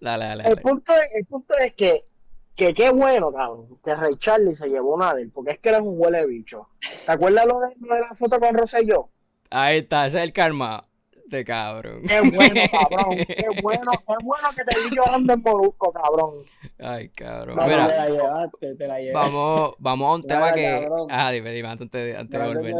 Dale, 0.00 0.24
dale, 0.24 0.44
El 0.48 0.60
punto 0.60 0.92
es, 0.94 1.14
el 1.14 1.26
punto 1.26 1.54
es 1.58 1.74
que, 1.74 2.04
que 2.56 2.74
qué 2.74 2.90
bueno, 2.90 3.32
cabrón, 3.32 3.78
que 3.84 3.94
Ray 3.94 4.16
Charlie 4.16 4.54
se 4.54 4.68
llevó 4.68 4.94
una 4.94 5.14
de 5.14 5.22
él, 5.22 5.30
porque 5.32 5.52
es 5.52 5.58
que 5.60 5.68
eres 5.68 5.82
un 5.82 5.94
huele 5.96 6.26
bicho. 6.26 6.68
¿Te 7.06 7.12
acuerdas 7.12 7.46
lo 7.46 7.60
de, 7.60 7.68
lo 7.80 7.94
de 7.94 8.00
la 8.00 8.14
foto 8.14 8.40
con 8.40 8.56
Rosselló? 8.56 9.08
Ahí 9.50 9.78
está, 9.78 10.06
ese 10.06 10.18
es 10.18 10.24
el 10.24 10.32
karma 10.32 10.89
cabrón. 11.44 12.02
Qué 12.06 12.20
bueno, 12.20 12.54
cabrón, 12.72 13.16
qué 13.26 13.46
bueno, 13.62 13.92
qué 13.92 14.14
bueno 14.24 14.48
que 14.56 14.64
te 14.64 14.80
vi 14.80 14.96
llorando 14.96 15.32
en 15.32 15.42
Molusco, 15.42 15.92
cabrón. 15.92 16.34
Ay, 16.78 17.08
cabrón. 17.10 17.56
No, 17.56 17.64
Mira, 17.64 17.88
te 17.88 17.96
la 17.96 18.08
llevaste, 18.08 18.74
te 18.74 18.86
la 18.86 19.00
llevaste. 19.00 19.32
vamos, 19.32 19.74
vamos 19.78 20.08
a 20.08 20.14
un 20.14 20.22
tema 20.22 20.52
que. 20.52 20.64
cabrón. 20.64 21.08
Ah, 21.10 21.30
dime, 21.30 21.52
dime, 21.52 21.68
antes 21.68 21.90
de, 21.90 22.16
antes 22.16 22.40
de 22.40 22.46
volver. 22.46 22.74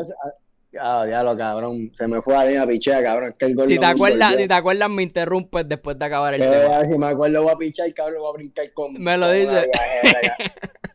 Ah, 0.78 1.04
diablo, 1.04 1.36
cabrón. 1.36 1.90
Se 1.94 2.06
me 2.06 2.22
fue 2.22 2.34
a 2.36 2.38
la 2.38 2.46
línea 2.46 2.66
pichea, 2.66 3.02
cabrón. 3.02 3.30
Es 3.30 3.36
que 3.36 3.46
el 3.46 3.54
gol 3.56 3.68
Si 3.68 3.74
no 3.74 3.80
te 3.80 3.86
acuerdas, 3.86 4.36
si 4.36 4.46
te 4.46 4.54
acuerdas, 4.54 4.90
me 4.90 5.02
interrumpes 5.02 5.68
después 5.68 5.98
de 5.98 6.04
acabar 6.04 6.34
el 6.34 6.40
tema. 6.40 6.86
Si 6.86 6.96
me 6.96 7.06
acuerdo, 7.06 7.42
voy 7.42 7.52
a 7.52 7.56
pichar, 7.56 7.92
cabrón, 7.92 8.20
voy 8.20 8.30
a 8.30 8.32
brincar 8.34 8.72
con. 8.72 8.94
Me 8.94 9.16
lo 9.16 9.26
con 9.26 9.36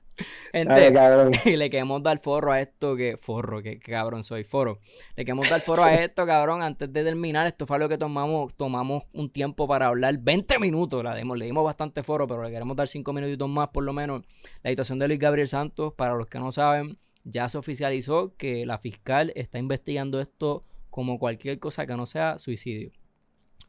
Dale, 0.54 1.32
Gente, 1.32 1.49
y 1.49 1.56
le 1.58 1.69
queremos 1.69 2.01
dar 2.01 2.19
forro 2.19 2.51
a 2.51 2.62
esto 2.62 2.95
que. 2.95 3.17
Forro, 3.17 3.62
que, 3.62 3.80
que 3.80 3.91
cabrón 3.91 4.23
soy, 4.23 4.43
foro. 4.43 4.80
Le 5.15 5.25
queremos 5.25 5.49
dar 5.49 5.60
forro 5.60 5.84
a 5.84 5.93
esto, 5.95 6.25
cabrón, 6.25 6.62
antes 6.62 6.91
de 6.91 7.04
terminar. 7.04 7.47
Esto 7.47 7.65
fue 7.65 7.78
algo 7.78 7.89
que 7.89 7.97
tomamos, 7.97 8.56
tomamos 8.56 9.04
un 9.13 9.30
tiempo 9.30 9.67
para 9.67 9.88
hablar. 9.88 10.17
20 10.19 10.60
minutos, 10.60 11.04
la 11.04 11.15
dimos, 11.15 11.38
le 11.38 11.45
dimos 11.45 11.63
bastante 11.63 12.04
foro, 12.04 12.28
pero 12.28 12.43
le 12.43 12.51
queremos 12.51 12.75
dar 12.75 12.88
5 12.88 13.12
minutitos 13.13 13.49
más, 13.49 13.69
por 13.69 13.84
lo 13.84 13.93
menos. 13.93 14.23
La 14.63 14.69
situación 14.69 14.97
de 14.99 15.08
Luis 15.08 15.19
Gabriel 15.19 15.47
Santos, 15.47 15.93
para 15.93 16.15
los 16.15 16.28
que 16.28 16.39
no 16.39 16.51
saben, 16.51 16.97
ya 17.23 17.49
se 17.49 17.58
oficializó 17.58 18.36
que 18.38 18.65
la 18.65 18.78
fiscal 18.78 19.34
está 19.36 19.60
investigando 19.60 20.21
esto 20.21 20.62
como 20.89 21.19
cualquier 21.19 21.60
cosa 21.60 21.86
que 21.86 21.97
no 21.97 22.06
sea 22.06 22.38
suicidio. 22.38 22.91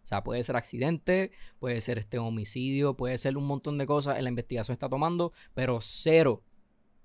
O 0.06 0.08
sea, 0.08 0.22
puede 0.22 0.44
ser 0.44 0.54
accidente, 0.54 1.32
puede 1.58 1.80
ser 1.80 1.98
este 1.98 2.20
homicidio, 2.20 2.94
puede 2.94 3.18
ser 3.18 3.36
un 3.36 3.44
montón 3.44 3.76
de 3.76 3.86
cosas. 3.86 4.22
La 4.22 4.28
investigación 4.28 4.74
está 4.74 4.88
tomando, 4.88 5.32
pero 5.52 5.80
cero 5.80 6.44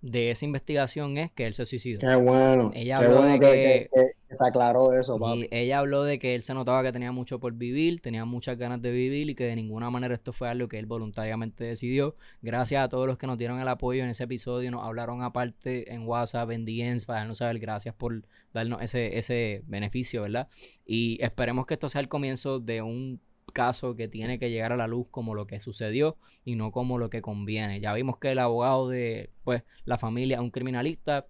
de 0.02 0.32
esa 0.32 0.46
investigación 0.46 1.18
es 1.18 1.32
que 1.32 1.46
él 1.46 1.54
se 1.54 1.66
suicidó. 1.66 2.00
Qué 2.00 2.16
bueno. 2.16 2.72
Ella 2.74 3.00
Qué 3.00 3.08
bueno 3.08 3.34
de 3.34 3.40
que, 3.40 3.90
que- 3.94 4.36
se 4.36 4.48
aclaró 4.48 4.94
eso, 4.98 5.18
Y 5.18 5.20
papi. 5.20 5.48
ella 5.52 5.80
habló 5.80 6.04
de 6.04 6.18
que 6.18 6.34
él 6.36 6.42
se 6.42 6.54
notaba 6.54 6.82
que 6.84 6.92
tenía 6.94 7.12
mucho 7.12 7.40
por 7.40 7.54
vivir, 7.54 8.00
tenía 8.02 8.24
muchas 8.26 8.58
ganas 8.58 8.82
de 8.82 8.90
vivir 8.92 9.30
y 9.30 9.36
que 9.36 9.44
de 9.44 9.56
ninguna 9.58 9.90
manera 9.90 10.14
esto 10.16 10.32
fue 10.32 10.48
algo 10.48 10.68
que 10.70 10.80
él 10.80 10.86
voluntariamente 10.86 11.66
decidió. 11.66 12.16
Gracias 12.42 12.82
a 12.84 12.88
todos 12.90 13.08
los 13.08 13.18
que 13.18 13.28
nos 13.28 13.38
dieron 13.38 13.60
el 13.60 13.68
apoyo 13.68 14.04
en 14.04 14.10
ese 14.10 14.24
episodio, 14.24 14.72
nos 14.72 14.84
hablaron 14.86 15.22
aparte 15.22 15.94
en 15.94 16.08
WhatsApp, 16.08 16.50
en 16.52 16.64
DMs, 16.66 17.06
para 17.06 17.20
darnos 17.20 17.40
saber 17.40 17.60
gracias 17.60 17.94
por 17.94 18.24
darnos 18.54 18.82
ese, 18.82 19.18
ese 19.20 19.64
beneficio, 19.68 20.22
¿verdad? 20.22 20.48
Y 20.86 21.22
esperemos 21.22 21.66
que 21.66 21.74
esto 21.74 21.90
sea 21.90 22.00
el 22.02 22.08
comienzo 22.08 22.60
de 22.60 22.82
un 22.82 23.20
caso 23.52 23.96
que 23.96 24.08
tiene 24.08 24.40
que 24.40 24.50
llegar 24.50 24.72
a 24.72 24.78
la 24.78 24.88
luz 24.88 25.08
como 25.12 25.36
lo 25.36 25.48
que 25.48 25.60
sucedió 25.60 26.18
y 26.46 26.56
no 26.56 26.72
como 26.72 26.98
lo 26.98 27.10
que 27.10 27.22
conviene. 27.22 27.80
Ya 27.80 27.94
vimos 27.94 28.18
que 28.18 28.32
el 28.32 28.40
abogado 28.40 28.90
de 28.90 29.30
pues 29.44 29.64
la 29.86 29.98
familia 29.98 30.38
es 30.38 30.42
un 30.42 30.52
criminalista. 30.52 31.28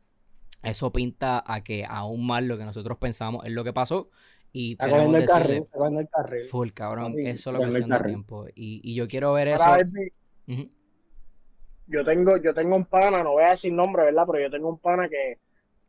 Eso 0.63 0.91
pinta 0.93 1.43
a 1.45 1.63
que 1.63 1.85
aún 1.87 2.25
más 2.27 2.43
lo 2.43 2.57
que 2.57 2.65
nosotros 2.65 2.97
pensamos 2.97 3.45
es 3.45 3.51
lo 3.51 3.63
que 3.63 3.73
pasó. 3.73 4.09
Y 4.53 4.73
Está 4.73 4.89
cogiendo 4.89 5.17
el 5.17 5.25
carril, 5.25 5.63
está 5.63 5.77
cogiendo 5.77 6.01
el 6.01 6.09
carril. 6.09 6.45
full 6.45 6.69
cabrón, 6.71 7.13
Papi, 7.13 7.27
es 7.27 7.47
el 7.47 7.57
cuestión 7.57 7.89
de 7.89 7.99
tiempo. 7.99 8.47
Y, 8.55 8.81
y 8.83 8.95
yo 8.95 9.07
quiero 9.07 9.33
ver 9.33 9.47
eso. 9.49 9.81
Yo 11.87 12.05
tengo, 12.05 12.37
yo 12.37 12.53
tengo 12.53 12.75
un 12.75 12.85
pana, 12.85 13.23
no 13.23 13.31
voy 13.33 13.43
a 13.43 13.51
decir 13.51 13.73
nombre, 13.73 14.03
¿verdad? 14.05 14.25
Pero 14.31 14.43
yo 14.45 14.51
tengo 14.51 14.69
un 14.69 14.77
pana 14.79 15.09
que, 15.09 15.39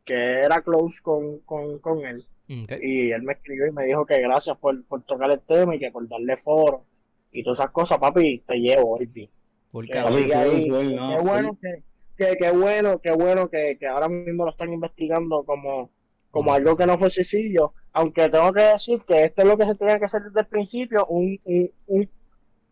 que 0.03 0.41
era 0.41 0.61
close 0.61 1.01
con, 1.01 1.39
con, 1.39 1.79
con 1.79 2.05
él. 2.05 2.25
Y 2.47 3.11
él 3.11 3.23
me 3.23 3.33
escribió 3.33 3.67
y 3.67 3.73
me 3.73 3.85
dijo 3.85 4.05
que 4.05 4.19
gracias 4.21 4.57
por, 4.57 4.83
por 4.85 5.03
tocar 5.03 5.31
el 5.31 5.39
tema 5.41 5.75
y 5.75 5.79
que 5.79 5.91
por 5.91 6.07
darle 6.07 6.35
foro 6.35 6.85
y 7.31 7.43
todas 7.43 7.59
esas 7.59 7.71
cosas, 7.71 7.97
papi, 7.99 8.43
te 8.45 8.55
llevo, 8.55 8.97
baby. 8.97 9.29
Full 9.71 9.87
Que 9.87 9.97
ahí. 10.35 10.69
no, 10.69 11.23
bueno 11.23 11.57
que, 11.59 11.83
que, 12.15 12.37
qué 12.37 12.51
bueno, 12.51 12.99
qué 12.99 13.11
bueno 13.11 13.49
que, 13.49 13.77
que 13.79 13.87
ahora 13.87 14.07
mismo 14.07 14.45
lo 14.45 14.51
están 14.51 14.71
investigando 14.71 15.43
como, 15.43 15.89
como 16.29 16.53
algo 16.53 16.75
que 16.75 16.85
no 16.85 16.97
fue 16.97 17.09
suicidio, 17.09 17.73
aunque 17.91 18.29
tengo 18.29 18.53
que 18.53 18.61
decir 18.61 19.01
que 19.07 19.23
esto 19.23 19.41
es 19.41 19.47
lo 19.47 19.57
que 19.57 19.65
se 19.65 19.75
tenía 19.75 19.97
que 19.97 20.05
hacer 20.05 20.21
desde 20.23 20.41
el 20.41 20.47
principio, 20.47 21.05
un, 21.07 21.39
un, 21.45 21.71
un 21.87 22.09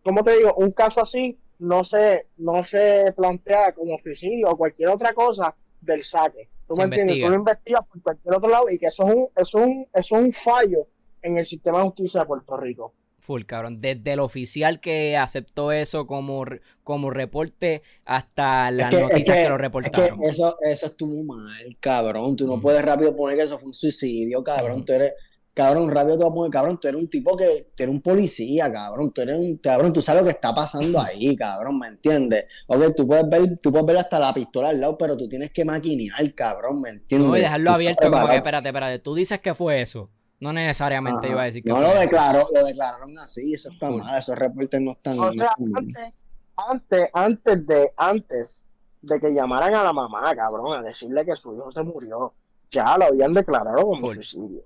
¿cómo 0.03 0.23
te 0.23 0.37
digo? 0.37 0.53
Un 0.55 0.71
caso 0.71 1.01
así 1.01 1.37
no 1.59 1.83
se, 1.83 2.27
no 2.37 2.63
se 2.63 3.13
plantea 3.15 3.73
como 3.73 3.99
suicidio 3.99 4.49
o 4.49 4.57
cualquier 4.57 4.89
otra 4.89 5.13
cosa 5.13 5.55
del 5.79 6.03
saque. 6.03 6.49
¿Tú 6.73 6.75
Se 6.75 6.81
me 6.81 6.85
entiendes? 6.85 7.15
investiga. 7.17 7.27
Tú 7.27 7.31
lo 7.31 7.37
investigas 7.39 7.81
por 7.87 8.01
cualquier 8.01 8.35
otro 8.35 8.49
lado 8.49 8.65
y 8.69 8.77
que 8.77 8.85
eso 8.87 9.07
es 9.07 9.13
un, 9.15 9.27
eso 9.35 9.59
es 9.59 9.65
un, 9.65 9.87
eso 9.93 10.15
es 10.15 10.21
un 10.23 10.31
fallo 10.31 10.87
en 11.21 11.37
el 11.37 11.45
sistema 11.45 11.79
de 11.79 11.83
justicia 11.85 12.21
de 12.21 12.25
Puerto 12.27 12.57
Rico. 12.57 12.93
Full, 13.19 13.43
cabrón. 13.43 13.79
Desde 13.81 14.13
el 14.13 14.19
oficial 14.19 14.79
que 14.79 15.15
aceptó 15.15 15.71
eso 15.71 16.07
como, 16.07 16.43
como 16.83 17.11
reporte 17.11 17.83
hasta 18.03 18.71
las 18.71 18.89
que- 18.89 18.95
es 18.95 19.01
noticias 19.03 19.37
que, 19.37 19.43
que- 19.43 19.49
lo 19.49 19.55
Es 19.55 19.57
que 19.59 19.61
reportaron. 19.63 20.23
eso, 20.23 20.55
eso 20.61 20.85
estuvo 20.87 21.23
mal, 21.23 21.77
cabrón. 21.79 22.35
Tú 22.35 22.47
no 22.47 22.59
puedes 22.59 22.83
rápido 22.83 23.15
poner 23.15 23.37
que 23.37 23.43
eso 23.43 23.59
fue 23.59 23.67
un 23.67 23.73
suicidio, 23.75 24.43
cabrón. 24.43 24.83
Tú 24.85 24.93
eres, 24.93 25.13
cabrón, 25.53 25.91
rápido 25.91 26.27
a 26.27 26.33
poner, 26.33 26.51
cabrón, 26.51 26.79
tú 26.79 26.87
eres 26.87 27.01
un 27.01 27.09
tipo 27.09 27.35
que, 27.35 27.71
tú 27.75 27.83
eres 27.83 27.93
un 27.93 28.01
policía, 28.01 28.71
cabrón. 28.71 29.11
Tú 29.11 29.21
eres 29.21 29.37
un, 29.37 29.57
cabrón, 29.57 29.91
tú 29.93 30.01
sabes 30.01 30.21
lo 30.21 30.27
que 30.27 30.33
está 30.33 30.53
pasando 30.53 30.99
ahí, 31.01 31.35
cabrón, 31.35 31.79
¿me 31.79 31.87
entiendes? 31.87 32.45
Ok, 32.67 32.95
tú 32.95 33.07
puedes 33.07 33.27
ver, 33.29 33.59
tú 33.61 33.71
puedes 33.71 33.85
ver 33.85 33.97
hasta 33.97 34.19
la 34.19 34.33
pistola 34.33 34.69
al 34.69 34.79
lado, 34.79 34.97
pero 34.97 35.17
tú 35.17 35.27
tienes 35.27 35.51
que 35.51 35.65
maquinear, 35.65 36.33
cabrón, 36.33 36.81
¿me 36.81 36.89
entiendes? 36.89 37.29
No, 37.29 37.37
y 37.37 37.41
dejarlo 37.41 37.71
abierto 37.71 38.09
como 38.11 38.27
que, 38.27 38.35
espérate, 38.37 38.69
espérate, 38.69 38.99
tú 38.99 39.15
dices 39.15 39.39
que 39.39 39.53
fue 39.53 39.81
eso. 39.81 40.09
No 40.39 40.51
necesariamente 40.53 41.27
Ajá. 41.27 41.33
iba 41.33 41.41
a 41.43 41.45
decir 41.45 41.63
que 41.63 41.69
No 41.69 41.75
fue 41.75 41.83
lo 41.85 41.91
eso. 41.91 41.99
declaró, 42.01 42.39
lo 42.53 42.65
declararon 42.65 43.17
así, 43.19 43.53
eso 43.53 43.69
está 43.71 43.91
mal, 43.91 44.17
esos 44.17 44.35
reportes 44.35 44.81
no 44.81 44.91
están, 44.93 45.19
O 45.19 45.25
no 45.25 45.33
sea, 45.33 45.53
antes, 45.75 46.13
antes, 46.57 47.09
antes 47.13 47.67
de, 47.67 47.91
antes 47.95 48.67
de 49.03 49.19
que 49.19 49.33
llamaran 49.33 49.73
a 49.75 49.83
la 49.83 49.93
mamá, 49.93 50.35
cabrón, 50.35 50.79
a 50.79 50.81
decirle 50.81 51.23
que 51.25 51.35
su 51.35 51.53
hijo 51.55 51.71
se 51.71 51.83
murió, 51.83 52.33
ya 52.71 52.97
lo 52.97 53.05
habían 53.05 53.33
declarado 53.33 53.83
como 53.83 54.11
suicidio. 54.11 54.61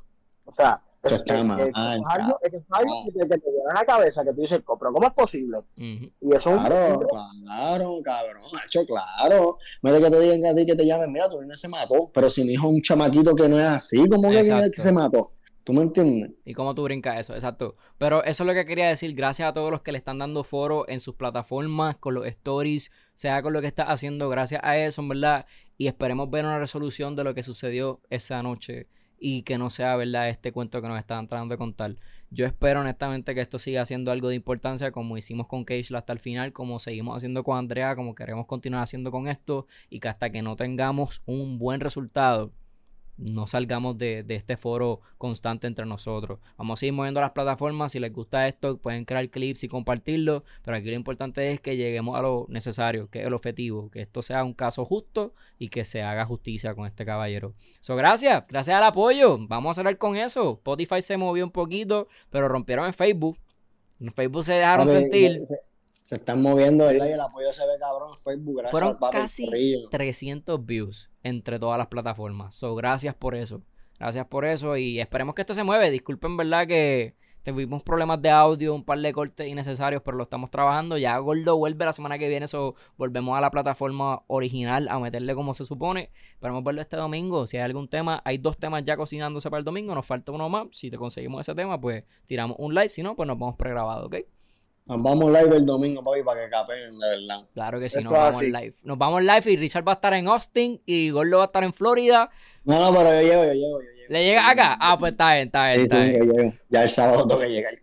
O 0.46 0.52
sea, 0.52 0.82
Es 1.04 1.22
que- 1.24 1.44
mal, 1.44 1.58
que- 1.58 1.70
es 1.70 1.76
algo- 1.76 2.40
es 2.42 2.52
que 2.52 2.58
eso 2.58 2.66
es 2.66 2.80
algo 2.80 2.94
que 3.06 3.12
te, 3.12 3.20
que 3.20 3.38
te 3.38 3.50
viene 3.52 3.66
a 3.70 3.74
la 3.76 3.86
cabeza, 3.86 4.24
que 4.24 4.34
tú 4.34 4.42
dices, 4.42 4.62
pero 4.80 4.92
¿cómo 4.94 5.06
es 5.08 5.14
posible? 5.14 5.60
Y 5.78 6.10
eso 6.34 6.36
es 6.36 6.46
un 6.48 6.64
Claro, 6.66 7.00
claro, 7.44 8.00
cabrón, 8.04 8.44
hecho 8.66 8.86
claro. 8.86 9.58
Mete 9.84 10.02
que 10.02 10.10
te 10.10 10.20
digan 10.20 10.52
a 10.52 10.56
ti 10.56 10.66
que 10.66 10.76
te 10.76 10.86
llamen, 10.86 11.12
mira, 11.12 11.30
tu 11.30 11.40
nene 11.42 11.56
se 11.56 11.68
mató. 11.68 12.10
Pero 12.14 12.30
si 12.30 12.44
mi 12.44 12.54
hijo 12.54 12.68
es 12.68 12.74
un 12.74 12.82
chamaquito 12.82 13.36
que 13.36 13.48
no 13.48 13.58
es 13.60 13.66
así, 13.66 14.08
¿cómo 14.10 14.30
que 14.32 14.44
se 14.74 14.92
mató? 14.92 15.32
¿Tú 15.64 15.74
me 15.74 15.82
entiendes? 15.82 16.30
¿Y 16.46 16.54
cómo 16.54 16.76
tú 16.76 16.84
brincas 16.84 17.20
eso? 17.20 17.34
Exacto. 17.34 17.76
Pero 17.98 18.24
eso 18.24 18.44
es 18.44 18.48
lo 18.48 18.54
que 18.54 18.68
quería 18.68 18.88
decir. 18.88 19.16
Gracias 19.16 19.50
a 19.50 19.54
todos 19.54 19.72
los 19.72 19.82
que 19.82 19.92
le 19.92 19.98
están 19.98 20.20
dando 20.20 20.44
foro 20.44 20.88
en 20.88 21.00
sus 21.00 21.16
plataformas, 21.16 21.96
con 21.98 22.14
los 22.14 22.28
stories, 22.28 22.92
sea 23.16 23.42
con 23.42 23.52
lo 23.52 23.62
que 23.62 23.68
estás 23.68 23.88
haciendo. 23.88 24.30
Gracias 24.30 24.62
a 24.64 24.78
eso, 24.78 25.02
en 25.02 25.10
verdad. 25.10 25.48
Y 25.80 25.88
esperemos 25.88 26.30
ver 26.30 26.46
una 26.46 26.60
resolución 26.60 27.16
de 27.16 27.24
lo 27.24 27.34
que 27.34 27.42
sucedió 27.42 28.00
esa 28.12 28.44
noche. 28.44 28.88
Y 29.18 29.44
que 29.44 29.58
no 29.58 29.70
sea, 29.70 29.96
¿verdad? 29.96 30.30
Este 30.30 30.52
cuento 30.52 30.82
que 30.82 30.88
nos 30.88 31.00
estaban 31.00 31.28
tratando 31.28 31.54
de 31.54 31.58
contar. 31.58 31.96
Yo 32.32 32.46
espero, 32.46 32.82
honestamente, 32.82 33.34
que 33.34 33.42
esto 33.42 33.60
siga 33.60 33.86
siendo 33.86 34.12
algo 34.12 34.30
de 34.30 34.36
importancia, 34.36 34.92
como 34.92 35.18
hicimos 35.18 35.48
con 35.48 35.64
Cage 35.64 35.96
hasta 35.96 36.12
el 36.14 36.20
final, 36.20 36.54
como 36.54 36.80
seguimos 36.80 37.16
haciendo 37.18 37.44
con 37.44 37.58
Andrea, 37.58 37.96
como 37.96 38.14
queremos 38.14 38.46
continuar 38.46 38.84
haciendo 38.84 39.12
con 39.12 39.28
esto. 39.28 39.68
Y 39.90 40.00
que 40.00 40.10
hasta 40.10 40.30
que 40.32 40.42
no 40.42 40.56
tengamos 40.56 41.22
un 41.26 41.58
buen 41.58 41.80
resultado, 41.80 42.52
no 43.18 43.48
salgamos 43.48 43.98
de, 43.98 44.24
de 44.24 44.36
este 44.36 44.58
foro 44.58 45.02
constante 45.18 45.68
entre 45.68 45.86
nosotros. 45.86 46.40
Vamos 46.58 46.80
a 46.80 46.82
seguir 46.82 46.94
moviendo 46.94 47.22
las 47.22 47.32
plataformas. 47.32 47.92
Si 47.92 48.00
les 48.00 48.12
gusta 48.12 48.48
esto, 48.48 48.78
pueden 48.78 49.06
crear 49.06 49.30
clips 49.30 49.64
y 49.64 49.68
compartirlo. 49.68 50.44
Pero 50.64 50.78
aquí 50.78 50.90
lo 50.90 50.96
importante 50.96 51.52
es 51.52 51.62
que 51.62 51.78
lleguemos 51.78 52.18
a 52.18 52.22
lo 52.22 52.46
necesario, 52.50 53.10
que 53.10 53.22
es 53.22 53.28
el 53.28 53.34
objetivo. 53.34 53.90
Que 53.90 54.02
esto 54.02 54.22
sea 54.22 54.44
un 54.44 54.54
caso 54.54 54.86
justo 54.86 55.34
y 55.58 55.70
que 55.70 55.86
se 55.86 56.04
haga 56.04 56.26
justicia 56.26 56.76
con 56.76 56.86
este 56.88 57.06
caballero. 57.06 57.54
So, 57.80 57.96
gracias, 57.96 58.44
gracias 58.48 58.76
al 58.76 58.84
apoyo. 58.84 59.38
Vamos 59.40 59.78
a 59.78 59.82
hablar 59.82 59.98
con 59.98 60.18
eso. 60.18 60.54
Spotify 60.54 61.02
se 61.02 61.18
movió 61.18 61.46
un 61.46 61.52
poquito, 61.52 62.08
pero 62.30 62.48
rompieron 62.48 62.86
en 62.86 62.94
Facebook. 62.94 63.38
En 64.00 64.14
Facebook 64.14 64.44
se 64.44 64.54
dejaron 64.54 64.90
sentir. 64.90 65.42
Se, 65.48 65.56
se 66.06 66.18
están 66.18 66.40
moviendo, 66.40 66.86
¿verdad? 66.86 67.08
Y 67.08 67.14
el 67.14 67.20
apoyo 67.20 67.52
se 67.52 67.66
ve 67.66 67.80
cabrón 67.80 68.10
en 68.12 68.18
Facebook. 68.20 68.58
Gracias, 68.58 68.72
Fueron 68.72 69.00
papi, 69.00 69.18
casi 69.18 69.46
corillo. 69.48 69.90
300 69.90 70.64
views 70.64 71.10
entre 71.24 71.58
todas 71.58 71.80
las 71.80 71.88
plataformas. 71.88 72.54
So, 72.54 72.76
gracias 72.76 73.16
por 73.16 73.34
eso. 73.34 73.64
Gracias 73.98 74.28
por 74.28 74.46
eso 74.46 74.78
y 74.78 75.00
esperemos 75.00 75.34
que 75.34 75.42
esto 75.42 75.56
se 75.56 75.64
mueve. 75.64 75.90
Disculpen, 75.90 76.38
¿verdad? 76.38 76.68
Que 76.68 77.16
tuvimos 77.44 77.82
problemas 77.82 78.22
de 78.22 78.30
audio, 78.30 78.76
un 78.76 78.86
par 78.86 79.00
de 79.00 79.12
cortes 79.14 79.48
innecesarios, 79.48 80.04
pero 80.06 80.16
lo 80.16 80.26
estamos 80.26 80.52
trabajando. 80.52 80.96
Ya 81.00 81.18
Gordo 81.18 81.58
vuelve 81.58 81.86
la 81.86 81.94
semana 81.94 82.20
que 82.20 82.30
viene, 82.30 82.48
so 82.48 82.76
volvemos 82.98 83.36
a 83.36 83.42
la 83.42 83.50
plataforma 83.50 84.22
original 84.28 84.88
a 84.90 85.00
meterle 85.00 85.34
como 85.34 85.56
se 85.56 85.66
supone. 85.66 86.12
Esperemos 86.34 86.64
verlo 86.64 86.82
este 86.82 86.98
domingo. 86.98 87.48
Si 87.48 87.58
hay 87.58 87.64
algún 87.64 87.88
tema, 87.88 88.22
hay 88.26 88.38
dos 88.38 88.60
temas 88.60 88.84
ya 88.84 88.96
cocinándose 88.96 89.50
para 89.50 89.58
el 89.58 89.66
domingo, 89.66 89.96
nos 89.96 90.06
falta 90.06 90.32
uno 90.32 90.50
más. 90.50 90.68
Si 90.70 90.92
te 90.92 90.98
conseguimos 90.98 91.42
ese 91.42 91.56
tema, 91.56 91.82
pues 91.82 92.04
tiramos 92.28 92.58
un 92.60 92.76
live. 92.76 92.90
Si 92.90 93.02
no, 93.02 93.16
pues 93.16 93.26
nos 93.26 93.40
vamos 93.40 93.56
pregrabado, 93.56 94.06
¿ok? 94.06 94.18
Nos 94.88 95.02
vamos 95.02 95.32
live 95.32 95.58
el 95.58 95.66
domingo, 95.66 96.04
papi, 96.04 96.22
para 96.24 96.44
que 96.44 96.50
capen, 96.52 97.00
de 97.00 97.08
verdad. 97.10 97.48
Claro 97.54 97.80
que 97.80 97.90
sí, 97.90 98.04
nos 98.04 98.14
vamos 98.14 98.38
así. 98.38 98.48
live. 98.52 98.76
Nos 98.84 98.98
vamos 99.00 99.22
live 99.24 99.52
y 99.52 99.58
Richard 99.58 99.88
va 99.88 99.94
a 99.94 99.96
estar 99.96 100.14
en 100.14 100.28
Austin 100.28 100.80
y 100.86 101.10
Gordo 101.10 101.38
va 101.38 101.44
a 101.44 101.48
estar 101.48 101.64
en 101.64 101.74
Florida. 101.74 102.30
No, 102.66 102.80
no, 102.92 102.98
pero 102.98 103.10
yo 103.20 103.28
llego, 103.28 103.44
yo 103.46 103.54
llego, 103.54 103.82
yo 103.82 103.88
llego. 103.96 104.06
¿Le 104.10 104.24
llega 104.24 104.48
acá? 104.48 104.78
Ah, 104.80 104.96
pues 105.00 105.14
está 105.14 105.34
bien, 105.34 105.48
está 105.48 105.66
bien, 105.72 105.76
Sí, 105.78 105.84
está 105.86 106.06
sí, 106.06 106.12
bien. 106.12 106.24
yo 106.28 106.34
llego. 106.34 106.54
Ya 106.70 106.84
el 106.84 106.90
sábado 106.90 107.28
tengo 107.28 107.42
que 107.42 107.50
llegar. 107.50 107.74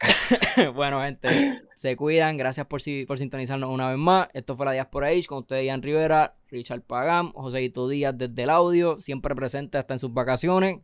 bueno, 0.74 1.00
gente, 1.03 1.28
se 1.74 1.96
cuidan. 1.96 2.36
Gracias 2.36 2.66
por, 2.66 2.80
si- 2.80 3.05
por 3.05 3.18
sintonizarnos 3.18 3.68
una 3.70 3.88
vez 3.90 3.98
más. 3.98 4.28
Esto 4.32 4.57
fue 4.57 4.66
la 4.66 4.72
Diaspora 4.72 5.09
Age 5.09 5.24
con 5.26 5.38
ustedes, 5.38 5.64
Ian 5.66 5.82
Rivera, 5.82 6.36
Richard 6.48 6.82
Pagam, 6.82 7.32
Joséito 7.32 7.88
Díaz 7.88 8.14
desde 8.16 8.44
el 8.44 8.50
audio, 8.50 9.00
siempre 9.00 9.34
presente 9.34 9.76
hasta 9.78 9.94
en 9.94 9.98
sus 9.98 10.12
vacaciones. 10.14 10.78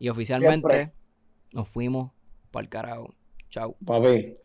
Y 0.00 0.08
oficialmente 0.08 0.68
Siempre. 0.68 0.92
nos 1.52 1.68
fuimos 1.68 2.10
para 2.50 2.64
el 2.64 2.68
carajo. 2.68 3.14
Chao. 3.50 3.76
Papi, 3.84 4.36